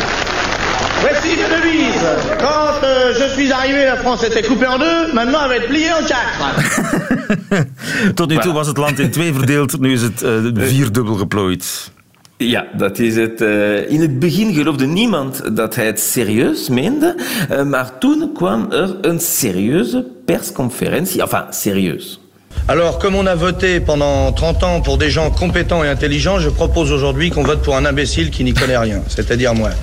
Voici 1.00 1.28
ma 1.40 1.48
devise. 1.56 2.06
Quand 2.38 2.82
euh, 2.82 3.14
je 3.14 3.26
suis 3.34 3.52
arrivé, 3.52 3.84
la 3.84 3.96
France 3.96 4.22
était 4.24 4.42
coupée 4.42 4.66
en 4.66 4.78
deux. 4.78 5.12
Maintenant, 5.14 5.38
elle 5.44 5.48
va 5.48 5.56
être 5.56 5.68
pliée 5.68 5.92
en 5.92 6.04
quatre. 6.04 6.38
Tot 8.14 8.28
nu 8.28 8.38
toe 8.38 8.52
was 8.52 8.66
het 8.66 8.76
land 8.76 8.98
in 8.98 9.10
twee 9.10 9.32
verdeeld, 9.32 9.80
nu 9.80 9.92
is 9.92 10.02
het 10.02 10.22
eh, 10.22 10.30
vierdubbel 10.54 11.14
geplooid. 11.14 11.90
Ja, 12.42 12.66
dat 12.76 12.98
is 12.98 13.16
het. 13.16 13.40
Eh, 13.40 13.90
in 13.90 14.00
het 14.00 14.18
begin 14.18 14.54
geloofde 14.54 14.86
niemand 14.86 15.56
dat 15.56 15.74
hij 15.74 15.86
het 15.86 16.00
serieus 16.00 16.68
meende, 16.68 17.14
eh, 17.48 17.62
maar 17.62 17.98
toen 17.98 18.30
kwam 18.34 18.72
er 18.72 18.96
een 19.00 19.20
serieuze 19.20 20.06
persconferentie. 20.24 21.22
Enfin, 21.22 21.42
serieus. 21.50 22.20
Alors, 22.66 22.98
comme 22.98 23.16
on 23.16 23.26
a 23.26 23.36
voté 23.36 23.80
pendant 23.80 24.36
30 24.36 24.62
ans 24.62 24.82
pour 24.82 24.98
des 24.98 25.12
gens 25.12 25.38
compétents 25.38 25.84
et 25.84 25.88
intelligents, 25.88 26.40
je 26.42 26.50
propose 26.50 26.92
aujourd'hui 26.92 27.30
qu'on 27.30 27.44
vote 27.44 27.62
pour 27.62 27.76
un 27.76 27.84
imbécile 27.84 28.30
qui 28.30 28.44
n'y 28.44 28.52
connaît 28.52 28.78
rien, 28.78 29.02
c'est-à-dire 29.06 29.54
moi. 29.54 29.70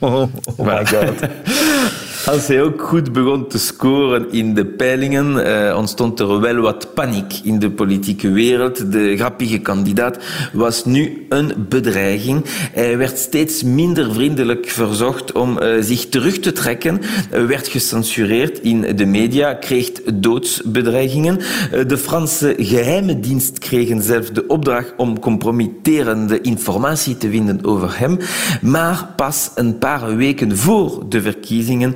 Oh, 0.00 0.28
my 0.58 0.84
god. 0.84 1.14
Als 2.26 2.46
hij 2.46 2.62
ook 2.62 2.82
goed 2.82 3.12
begon 3.12 3.46
te 3.48 3.58
scoren 3.58 4.32
in 4.32 4.54
de 4.54 4.66
peilingen, 4.66 5.46
eh, 5.46 5.76
ontstond 5.76 6.20
er 6.20 6.40
wel 6.40 6.56
wat 6.56 6.94
paniek 6.94 7.32
in 7.42 7.58
de 7.58 7.70
politieke 7.70 8.30
wereld. 8.30 8.92
De 8.92 9.16
grappige 9.16 9.58
kandidaat 9.58 10.18
was 10.52 10.84
nu 10.84 11.26
een 11.28 11.52
bedreiging. 11.68 12.44
Hij 12.72 12.96
werd 12.98 13.18
steeds 13.18 13.62
minder 13.62 14.14
vriendelijk 14.14 14.68
verzocht 14.68 15.32
om 15.32 15.58
eh, 15.58 15.82
zich 15.82 16.08
terug 16.08 16.38
te 16.38 16.52
trekken, 16.52 17.00
eh, 17.30 17.44
werd 17.44 17.68
gecensureerd 17.68 18.60
in 18.60 18.96
de 18.96 19.06
media, 19.06 19.54
kreeg 19.54 19.90
doodsbedreigingen. 20.14 21.38
De 21.86 21.98
Franse 21.98 22.54
geheime 22.58 23.20
dienst 23.20 23.58
kregen 23.58 24.02
zelf 24.02 24.30
de 24.30 24.46
opdracht 24.46 24.92
om 24.96 25.18
compromitterende 25.18 26.40
informatie 26.40 27.16
te 27.16 27.30
vinden 27.30 27.64
over 27.64 27.98
hem. 27.98 28.18
Maar 28.60 29.08
pas 29.16 29.50
een 29.54 29.78
paar 29.78 30.16
weken 30.16 30.56
voor 30.56 31.04
de 31.08 31.22
verkiezingen 31.22 31.94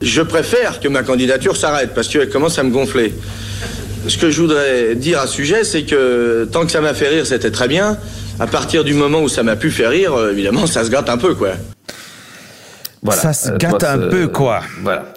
Je 0.00 0.22
préfère 0.22 0.80
que 0.80 0.88
ma 0.88 1.02
candidature 1.02 1.56
s'arrête 1.56 1.90
parce 1.94 2.08
qu'elle 2.08 2.28
commence 2.28 2.58
à 2.58 2.62
me 2.62 2.70
gonfler. 2.70 3.14
Ce 4.08 4.18
que 4.18 4.30
je 4.30 4.40
voudrais 4.40 4.96
dire 4.96 5.20
à 5.20 5.26
ce 5.28 5.34
sujet, 5.34 5.62
c'est 5.62 5.84
que 5.84 6.48
tant 6.50 6.66
que 6.66 6.72
ça 6.72 6.80
m'a 6.80 6.92
fait 6.92 7.08
rire, 7.08 7.24
c'était 7.24 7.52
très 7.52 7.68
bien. 7.68 7.96
À 8.40 8.48
partir 8.48 8.82
du 8.82 8.94
moment 8.94 9.22
où 9.22 9.28
ça 9.28 9.44
m'a 9.44 9.54
pu 9.54 9.70
faire 9.70 9.90
rire, 9.90 10.14
euh, 10.14 10.32
évidemment, 10.32 10.66
ça 10.66 10.84
se 10.84 10.90
gratte 10.90 11.08
un 11.08 11.18
peu, 11.18 11.34
quoi. 11.34 11.50
Ça 13.10 13.32
se 13.32 13.50
gâte 13.58 13.82
un 13.82 14.00
eh, 14.02 14.08
peu, 14.10 14.28
quoi. 14.28 14.60
Voilà. 14.84 15.12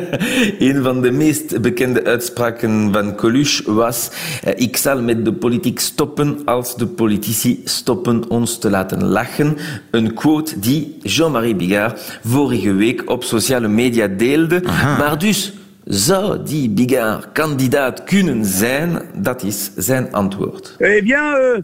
een 0.58 0.82
van 0.82 1.02
de 1.02 1.10
meest 1.10 1.60
bekende 1.60 2.04
uitspraken 2.04 2.92
van 2.92 3.14
Coluche 3.14 3.72
was: 3.74 4.10
eh, 4.42 4.52
Ik 4.56 4.76
zal 4.76 5.02
met 5.02 5.24
de 5.24 5.32
politiek 5.32 5.78
stoppen 5.80 6.38
als 6.44 6.76
de 6.76 6.86
politici 6.86 7.60
stoppen 7.64 8.30
ons 8.30 8.58
te 8.58 8.70
laten 8.70 9.04
lachen. 9.04 9.56
Een 9.90 10.14
quote 10.14 10.58
die 10.58 10.96
Jean-Marie 11.02 11.54
Bigard 11.54 12.20
vorige 12.24 12.72
week 12.74 13.10
op 13.10 13.24
sociale 13.24 13.68
media 13.68 14.06
deelde. 14.06 14.62
Maar 14.98 15.18
dus 15.18 15.52
zou 15.84 16.42
die 16.44 16.70
Bigard 16.70 17.32
kandidaat 17.32 18.04
kunnen 18.04 18.44
zijn? 18.44 19.00
Dat 19.14 19.42
is 19.42 19.70
zijn 19.76 20.12
antwoord. 20.12 20.74
Eh 20.78 21.02
bien, 21.02 21.34
euh, 21.34 21.62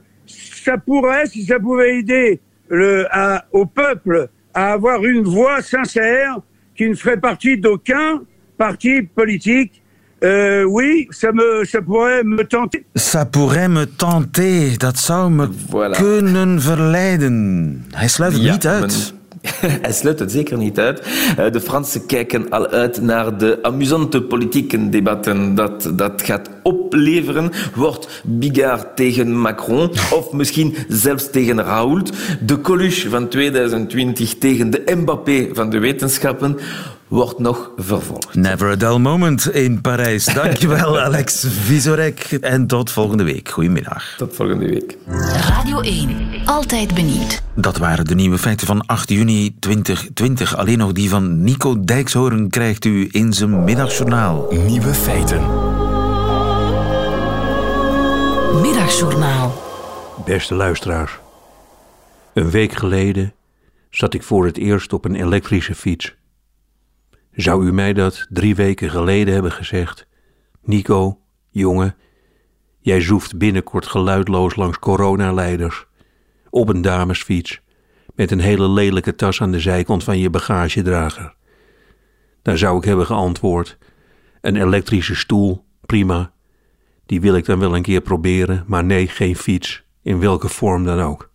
ça 0.65 0.77
pourrait, 0.85 1.31
si 1.31 1.45
ça 1.45 1.59
pouvait 1.59 1.91
aider 1.97 2.39
le, 2.67 3.07
à- 3.15 3.45
au 3.51 3.65
peuple 3.67 4.29
à 4.53 4.73
avoir 4.73 5.05
une 5.05 5.25
voix 5.25 5.61
sincère 5.62 6.38
qui 6.77 6.88
ne 6.88 6.95
ferait 6.95 7.21
partie 7.21 7.59
d'aucun 7.59 8.21
parti 8.57 9.03
politique. 9.15 9.73
Euh, 10.25 10.62
oui, 10.65 11.09
ça, 11.11 11.33
me, 11.33 11.65
ça 11.65 11.81
pourrait 11.83 12.23
me 12.25 12.45
tenter. 12.45 12.85
Ça 12.95 13.25
pourrait 13.27 13.69
me 13.69 13.85
tenter. 13.87 14.77
Dat 14.79 14.99
zou 14.99 15.31
me 15.31 15.49
Voilà. 15.69 15.97
kunnen 15.97 16.61
verleiden. 16.61 17.85
Hij 17.91 18.09
sluit 18.09 18.33
het 18.33 18.43
Ja, 18.43 18.53
niet 18.53 18.67
uit. 18.67 19.15
Hij 19.83 19.92
sluit 19.92 20.18
het 20.18 20.33
zeker 20.33 20.59
niet 20.59 20.78
uit. 20.78 21.00
Eh, 21.37 21.52
De 21.52 21.61
Fransen 21.61 22.07
kijken 22.07 22.50
al 22.50 22.68
uit 22.68 23.00
naar 23.00 23.38
de 23.38 23.59
amusante 23.62 24.22
politieke 24.22 24.88
debatten 24.88 25.55
dat 25.55 25.90
dat 25.94 26.22
gaat 26.22 26.50
opleveren. 26.62 27.50
Wordt 27.74 28.22
Bigard 28.24 28.96
tegen 28.96 29.40
Macron 29.40 29.90
of 30.11 30.33
misschien 30.33 30.76
zelfs 30.88 31.31
tegen 31.31 31.62
Raoult. 31.62 32.12
De 32.40 32.61
Coluche 32.61 33.09
van 33.09 33.28
2020 33.28 34.38
tegen 34.38 34.70
de 34.70 34.83
Mbappé 34.96 35.48
van 35.52 35.70
de 35.70 35.78
wetenschappen 35.78 36.59
wordt 37.12 37.38
nog 37.38 37.70
vervolgd. 37.77 38.35
Never 38.35 38.70
a 38.70 38.77
dull 38.77 38.98
moment 38.98 39.51
in 39.51 39.81
Parijs. 39.81 40.25
Dankjewel, 40.25 40.98
Alex 41.07 41.46
Visorek. 41.48 42.20
En 42.40 42.66
tot 42.66 42.90
volgende 42.90 43.25
week. 43.25 43.48
Goedemiddag. 43.48 44.14
Tot 44.16 44.35
volgende 44.35 44.66
week. 44.66 44.96
Radio 45.46 45.81
1. 45.81 46.16
Altijd 46.44 46.94
benieuwd. 46.94 47.42
Dat 47.55 47.77
waren 47.77 48.05
de 48.05 48.14
nieuwe 48.14 48.38
feiten 48.38 48.66
van 48.66 48.87
8 48.87 49.09
juni 49.11 49.59
2020. 49.59 50.57
Alleen 50.57 50.79
nog 50.79 50.92
die 50.92 51.09
van 51.09 51.42
Nico 51.42 51.85
Dijkshoorn 51.85 52.51
krijgt 52.51 52.85
u 52.85 53.09
in 53.11 53.33
zijn 53.33 53.64
middagjournaal. 53.64 54.46
Nieuwe 54.66 54.94
feiten. 54.94 55.40
Middagjournaal. 58.61 59.62
Beste 60.25 60.55
luisteraars. 60.55 61.18
Een 62.35 62.51
week 62.51 62.72
geleden 62.72 63.33
zat 63.90 64.14
ik 64.14 64.22
voor 64.22 64.44
het 64.44 64.57
eerst 64.57 64.92
op 64.92 65.05
een 65.05 65.14
elektrische 65.14 65.75
fiets. 65.75 66.14
Zou 67.33 67.66
u 67.66 67.73
mij 67.73 67.92
dat 67.92 68.27
drie 68.29 68.55
weken 68.55 68.90
geleden 68.90 69.35
hebben 69.35 69.53
gezegd? 69.53 70.07
Nico, 70.62 71.18
jongen, 71.51 71.97
jij 72.79 73.01
zoeft 73.01 73.38
binnenkort 73.38 73.87
geluidloos 73.87 74.57
langs 74.57 74.79
coronaleiders. 74.79 75.87
Op 76.51 76.68
een 76.68 76.83
damesfiets. 76.83 77.61
Met 78.14 78.31
een 78.31 78.40
hele 78.40 78.68
lelijke 78.68 79.14
tas 79.14 79.40
aan 79.40 79.53
de 79.53 79.61
zijkant 79.61 80.05
van 80.05 80.18
je 80.18 80.31
bagagedrager. 80.31 81.35
Dan 82.42 82.59
zou 82.59 82.77
ik 82.77 82.85
hebben 82.85 83.07
geantwoord: 83.07 83.79
Een 84.40 84.57
elektrische 84.57 85.14
stoel, 85.14 85.64
prima. 85.81 86.33
Die 87.07 87.21
wil 87.21 87.35
ik 87.35 87.45
dan 87.45 87.59
wel 87.59 87.77
een 87.77 87.83
keer 87.83 88.01
proberen, 88.01 88.64
maar 88.66 88.85
nee, 88.85 89.09
geen 89.09 89.37
fiets, 89.37 89.85
in 90.03 90.21
welke 90.21 90.49
vorm 90.49 90.85
dan 90.85 91.01
ook. 91.01 91.31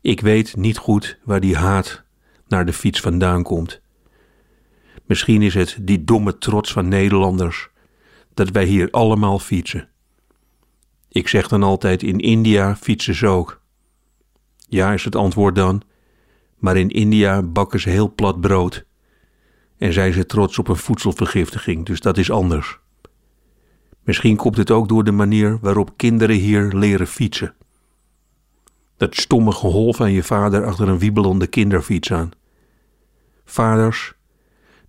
Ik 0.00 0.20
weet 0.20 0.56
niet 0.56 0.78
goed 0.78 1.18
waar 1.24 1.40
die 1.40 1.56
haat 1.56 2.02
naar 2.48 2.66
de 2.66 2.72
fiets 2.72 3.00
vandaan 3.00 3.42
komt. 3.42 3.82
Misschien 5.04 5.42
is 5.42 5.54
het 5.54 5.78
die 5.80 6.04
domme 6.04 6.38
trots 6.38 6.72
van 6.72 6.88
Nederlanders 6.88 7.68
dat 8.34 8.50
wij 8.50 8.64
hier 8.64 8.90
allemaal 8.90 9.38
fietsen. 9.38 9.88
Ik 11.08 11.28
zeg 11.28 11.48
dan 11.48 11.62
altijd: 11.62 12.02
in 12.02 12.18
India 12.18 12.76
fietsen 12.76 13.14
ze 13.14 13.26
ook. 13.26 13.60
Ja, 14.68 14.92
is 14.92 15.04
het 15.04 15.16
antwoord 15.16 15.54
dan. 15.54 15.82
Maar 16.58 16.76
in 16.76 16.88
India 16.88 17.42
bakken 17.42 17.80
ze 17.80 17.90
heel 17.90 18.14
plat 18.14 18.40
brood. 18.40 18.84
En 19.78 19.92
zijn 19.92 20.12
ze 20.12 20.26
trots 20.26 20.58
op 20.58 20.68
een 20.68 20.76
voedselvergiftiging, 20.76 21.86
dus 21.86 22.00
dat 22.00 22.18
is 22.18 22.30
anders. 22.30 22.78
Misschien 24.02 24.36
komt 24.36 24.56
het 24.56 24.70
ook 24.70 24.88
door 24.88 25.04
de 25.04 25.12
manier 25.12 25.58
waarop 25.60 25.96
kinderen 25.96 26.36
hier 26.36 26.72
leren 26.72 27.06
fietsen. 27.06 27.54
Dat 28.96 29.14
stomme 29.14 29.52
gehol 29.52 29.92
van 29.92 30.12
je 30.12 30.22
vader 30.22 30.64
achter 30.66 30.88
een 30.88 30.98
wiebelende 30.98 31.46
kinderfiets 31.46 32.12
aan. 32.12 32.30
Vaders 33.44 34.14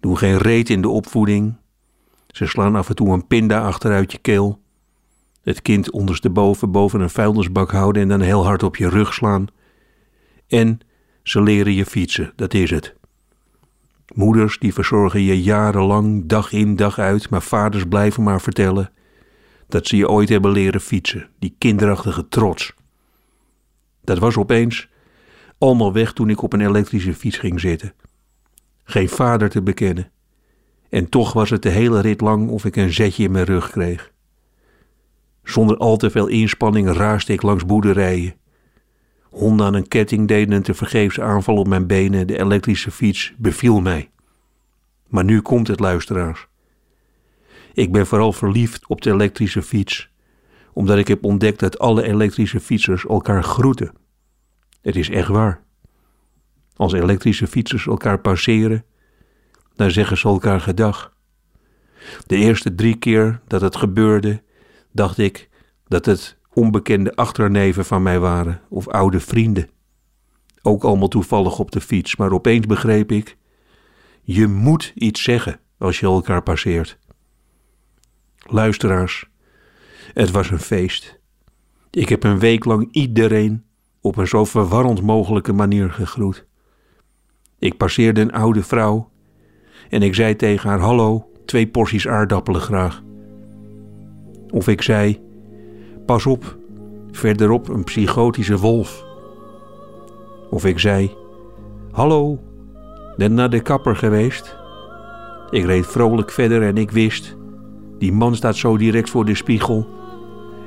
doen 0.06 0.18
geen 0.18 0.38
reet 0.38 0.70
in 0.70 0.82
de 0.82 0.89
opvoeding. 0.89 1.56
Ze 2.28 2.45
slaan 2.45 2.76
af 2.76 2.89
en 2.89 2.95
toe 2.95 3.14
een 3.14 3.28
pinda 3.28 3.62
achteruit 3.62 4.12
je 4.12 4.18
keel. 4.18 4.60
Het 5.41 5.62
kind 5.62 5.91
ondersteboven 5.91 6.72
boven 6.72 7.01
een 7.01 7.10
vuilnisbak 7.10 7.72
houden 7.72 8.01
en 8.01 8.08
dan 8.08 8.22
heel 8.22 8.45
hard 8.45 8.64
op 8.64 8.76
je 8.76 8.89
rug 8.89 9.14
slaan. 9.14 9.47
En 10.47 10.80
ze 11.24 11.41
leren 11.41 11.74
je 11.74 11.86
fietsen, 11.86 12.34
dat 12.36 12.53
is 12.53 12.70
het. 12.70 12.95
Moeders 14.14 14.60
die 14.60 14.74
verzorgen 14.74 15.22
je 15.22 15.41
jarenlang, 15.41 16.26
dag 16.26 16.51
in 16.51 16.76
dag 16.76 16.99
uit, 16.99 17.30
maar 17.30 17.41
vaders 17.41 17.84
blijven 17.84 18.24
maar 18.24 18.41
vertellen 18.41 18.91
dat 19.68 19.88
ze 19.88 19.97
je 19.97 20.10
ooit 20.10 20.30
hebben 20.30 20.51
leren 20.51 20.82
fietsen, 20.82 21.30
die 21.39 21.56
kinderachtige 21.58 22.28
trots. 22.28 22.74
Dat 24.03 24.20
was 24.20 24.38
opeens 24.38 24.88
allemaal 25.58 25.93
weg 25.93 26.14
toen 26.14 26.30
ik 26.30 26.41
op 26.41 26.53
een 26.53 26.62
elektrische 26.62 27.14
fiets 27.14 27.38
ging 27.38 27.60
zitten. 27.60 27.93
Geen 28.88 29.09
vader 29.09 29.49
te 29.49 29.61
bekennen. 29.61 30.11
En 30.89 31.09
toch 31.09 31.33
was 31.33 31.49
het 31.49 31.61
de 31.61 31.69
hele 31.69 32.01
rit 32.01 32.21
lang 32.21 32.49
of 32.49 32.65
ik 32.65 32.75
een 32.75 32.93
zetje 32.93 33.23
in 33.23 33.31
mijn 33.31 33.45
rug 33.45 33.69
kreeg. 33.69 34.11
Zonder 35.43 35.77
al 35.77 35.97
te 35.97 36.09
veel 36.09 36.27
inspanning 36.27 36.91
raaste 36.91 37.33
ik 37.33 37.41
langs 37.41 37.65
boerderijen. 37.65 38.36
Honden 39.29 39.65
aan 39.65 39.73
een 39.73 39.88
ketting 39.88 40.27
deden 40.27 40.55
een 40.55 40.63
tevergeefse 40.63 41.21
aanval 41.21 41.55
op 41.55 41.67
mijn 41.67 41.88
benen. 41.88 42.27
De 42.27 42.39
elektrische 42.39 42.91
fiets 42.91 43.33
beviel 43.38 43.81
mij. 43.81 44.09
Maar 45.07 45.23
nu 45.23 45.41
komt 45.41 45.67
het, 45.67 45.79
luisteraars. 45.79 46.47
Ik 47.73 47.91
ben 47.91 48.07
vooral 48.07 48.33
verliefd 48.33 48.88
op 48.88 49.01
de 49.01 49.11
elektrische 49.11 49.61
fiets, 49.61 50.09
omdat 50.73 50.97
ik 50.97 51.07
heb 51.07 51.23
ontdekt 51.23 51.59
dat 51.59 51.79
alle 51.79 52.03
elektrische 52.03 52.59
fietsers 52.59 53.05
elkaar 53.05 53.43
groeten. 53.43 53.91
Het 54.81 54.95
is 54.95 55.09
echt 55.09 55.27
waar. 55.27 55.64
Als 56.76 56.93
elektrische 56.93 57.47
fietsers 57.47 57.88
elkaar 57.88 58.19
passeren, 58.19 58.86
dan 59.76 59.91
zeggen 59.91 60.17
ze 60.17 60.28
elkaar 60.28 60.61
gedag. 60.61 61.13
De 62.26 62.36
eerste 62.36 62.76
drie 62.76 62.95
keer 62.95 63.41
dat 63.47 63.61
het 63.61 63.76
gebeurde, 63.76 64.43
dacht 64.91 65.17
ik 65.17 65.49
dat 65.88 66.05
het 66.05 66.38
onbekende 66.53 67.15
achterneven 67.15 67.86
van 67.86 68.03
mij 68.03 68.19
waren 68.19 68.61
of 68.69 68.88
oude 68.88 69.19
vrienden. 69.19 69.69
Ook 70.61 70.84
allemaal 70.84 71.07
toevallig 71.07 71.59
op 71.59 71.71
de 71.71 71.82
fiets, 71.82 72.15
maar 72.15 72.32
opeens 72.32 72.65
begreep 72.65 73.11
ik: 73.11 73.38
je 74.21 74.47
moet 74.47 74.91
iets 74.95 75.23
zeggen 75.23 75.59
als 75.78 75.99
je 75.99 76.05
elkaar 76.05 76.43
passeert. 76.43 76.97
Luisteraars, 78.38 79.30
het 80.13 80.32
was 80.32 80.49
een 80.49 80.59
feest. 80.59 81.19
Ik 81.91 82.09
heb 82.09 82.23
een 82.23 82.39
week 82.39 82.65
lang 82.65 82.88
iedereen 82.91 83.65
op 84.01 84.17
een 84.17 84.28
zo 84.28 84.45
verwarrend 84.45 85.01
mogelijke 85.01 85.53
manier 85.53 85.91
gegroet. 85.91 86.45
Ik 87.66 87.78
passeerde 87.78 88.22
een 88.22 88.32
oude 88.32 88.63
vrouw 88.63 89.09
en 89.89 90.01
ik 90.01 90.16
zei 90.16 90.36
tegen 90.36 90.70
haar: 90.70 90.80
Hallo, 90.80 91.30
twee 91.45 91.68
porties 91.68 92.07
aardappelen 92.07 92.61
graag. 92.61 93.01
Of 94.49 94.68
ik 94.68 94.82
zei: 94.82 95.20
Pas 96.05 96.26
op, 96.26 96.57
verderop 97.11 97.70
een 97.70 97.84
psychotische 97.84 98.57
wolf. 98.57 99.05
Of 100.49 100.66
ik 100.66 100.80
zei: 100.80 101.16
Hallo, 101.91 102.39
ben 103.18 103.34
naar 103.34 103.49
de 103.49 103.61
kapper 103.61 103.95
geweest? 103.95 104.57
Ik 105.49 105.66
reed 105.66 105.88
vrolijk 105.88 106.32
verder 106.32 106.63
en 106.63 106.78
ik 106.78 106.91
wist: 106.91 107.36
die 107.97 108.13
man 108.13 108.36
staat 108.36 108.55
zo 108.55 108.78
direct 108.78 109.09
voor 109.09 109.26
de 109.26 109.36
spiegel 109.36 109.88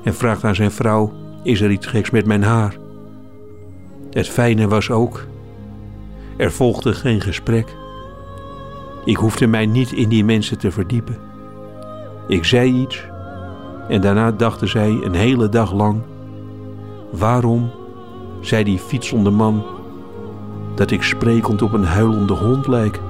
en 0.04 0.14
vraagt 0.14 0.44
aan 0.44 0.54
zijn 0.54 0.70
vrouw: 0.70 1.12
Is 1.42 1.60
er 1.60 1.70
iets 1.70 1.86
geks 1.86 2.10
met 2.10 2.26
mijn 2.26 2.42
haar? 2.42 2.76
Het 4.10 4.28
fijne 4.28 4.68
was 4.68 4.90
ook: 4.90 5.26
er 6.38 6.52
volgde 6.52 6.92
geen 6.92 7.20
gesprek. 7.20 7.76
Ik 9.04 9.16
hoefde 9.16 9.46
mij 9.46 9.66
niet 9.66 9.92
in 9.92 10.08
die 10.08 10.24
mensen 10.24 10.58
te 10.58 10.70
verdiepen. 10.70 11.18
Ik 12.28 12.44
zei 12.44 12.72
iets 12.72 13.04
en 13.88 14.00
daarna 14.00 14.30
dachten 14.30 14.68
zij 14.68 14.88
een 15.02 15.14
hele 15.14 15.48
dag 15.48 15.72
lang: 15.72 16.02
waarom 17.10 17.70
zei 18.40 18.64
die 18.64 18.78
fietsende 18.78 19.30
man 19.30 19.64
dat 20.74 20.90
ik 20.90 21.02
sprekend 21.02 21.62
op 21.62 21.72
een 21.72 21.84
huilende 21.84 22.34
hond 22.34 22.66
lijk? 22.66 23.00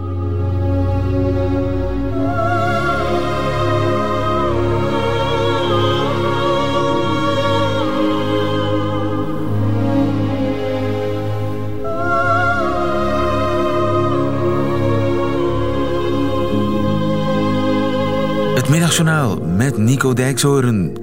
Middagjournaal 18.89 19.39
met 19.57 19.79
Nico 19.79 20.13
Dijkshoorn. 20.13 20.97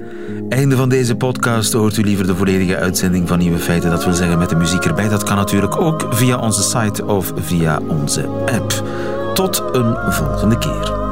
Einde 0.48 0.76
van 0.76 0.88
deze 0.88 1.16
podcast 1.16 1.72
hoort 1.72 1.96
u 1.96 2.02
liever 2.02 2.26
de 2.26 2.36
volledige 2.36 2.76
uitzending 2.76 3.28
van 3.28 3.38
Nieuwe 3.38 3.58
Feiten. 3.58 3.90
Dat 3.90 4.04
wil 4.04 4.14
zeggen 4.14 4.38
met 4.38 4.48
de 4.48 4.56
muziek 4.56 4.84
erbij. 4.84 5.08
Dat 5.08 5.22
kan 5.22 5.36
natuurlijk 5.36 5.80
ook 5.80 6.06
via 6.10 6.38
onze 6.38 6.62
site 6.62 7.04
of 7.04 7.32
via 7.36 7.80
onze 7.88 8.26
app. 8.26 8.82
Tot 9.34 9.62
een 9.72 9.96
volgende 10.12 10.58
keer. 10.58 11.05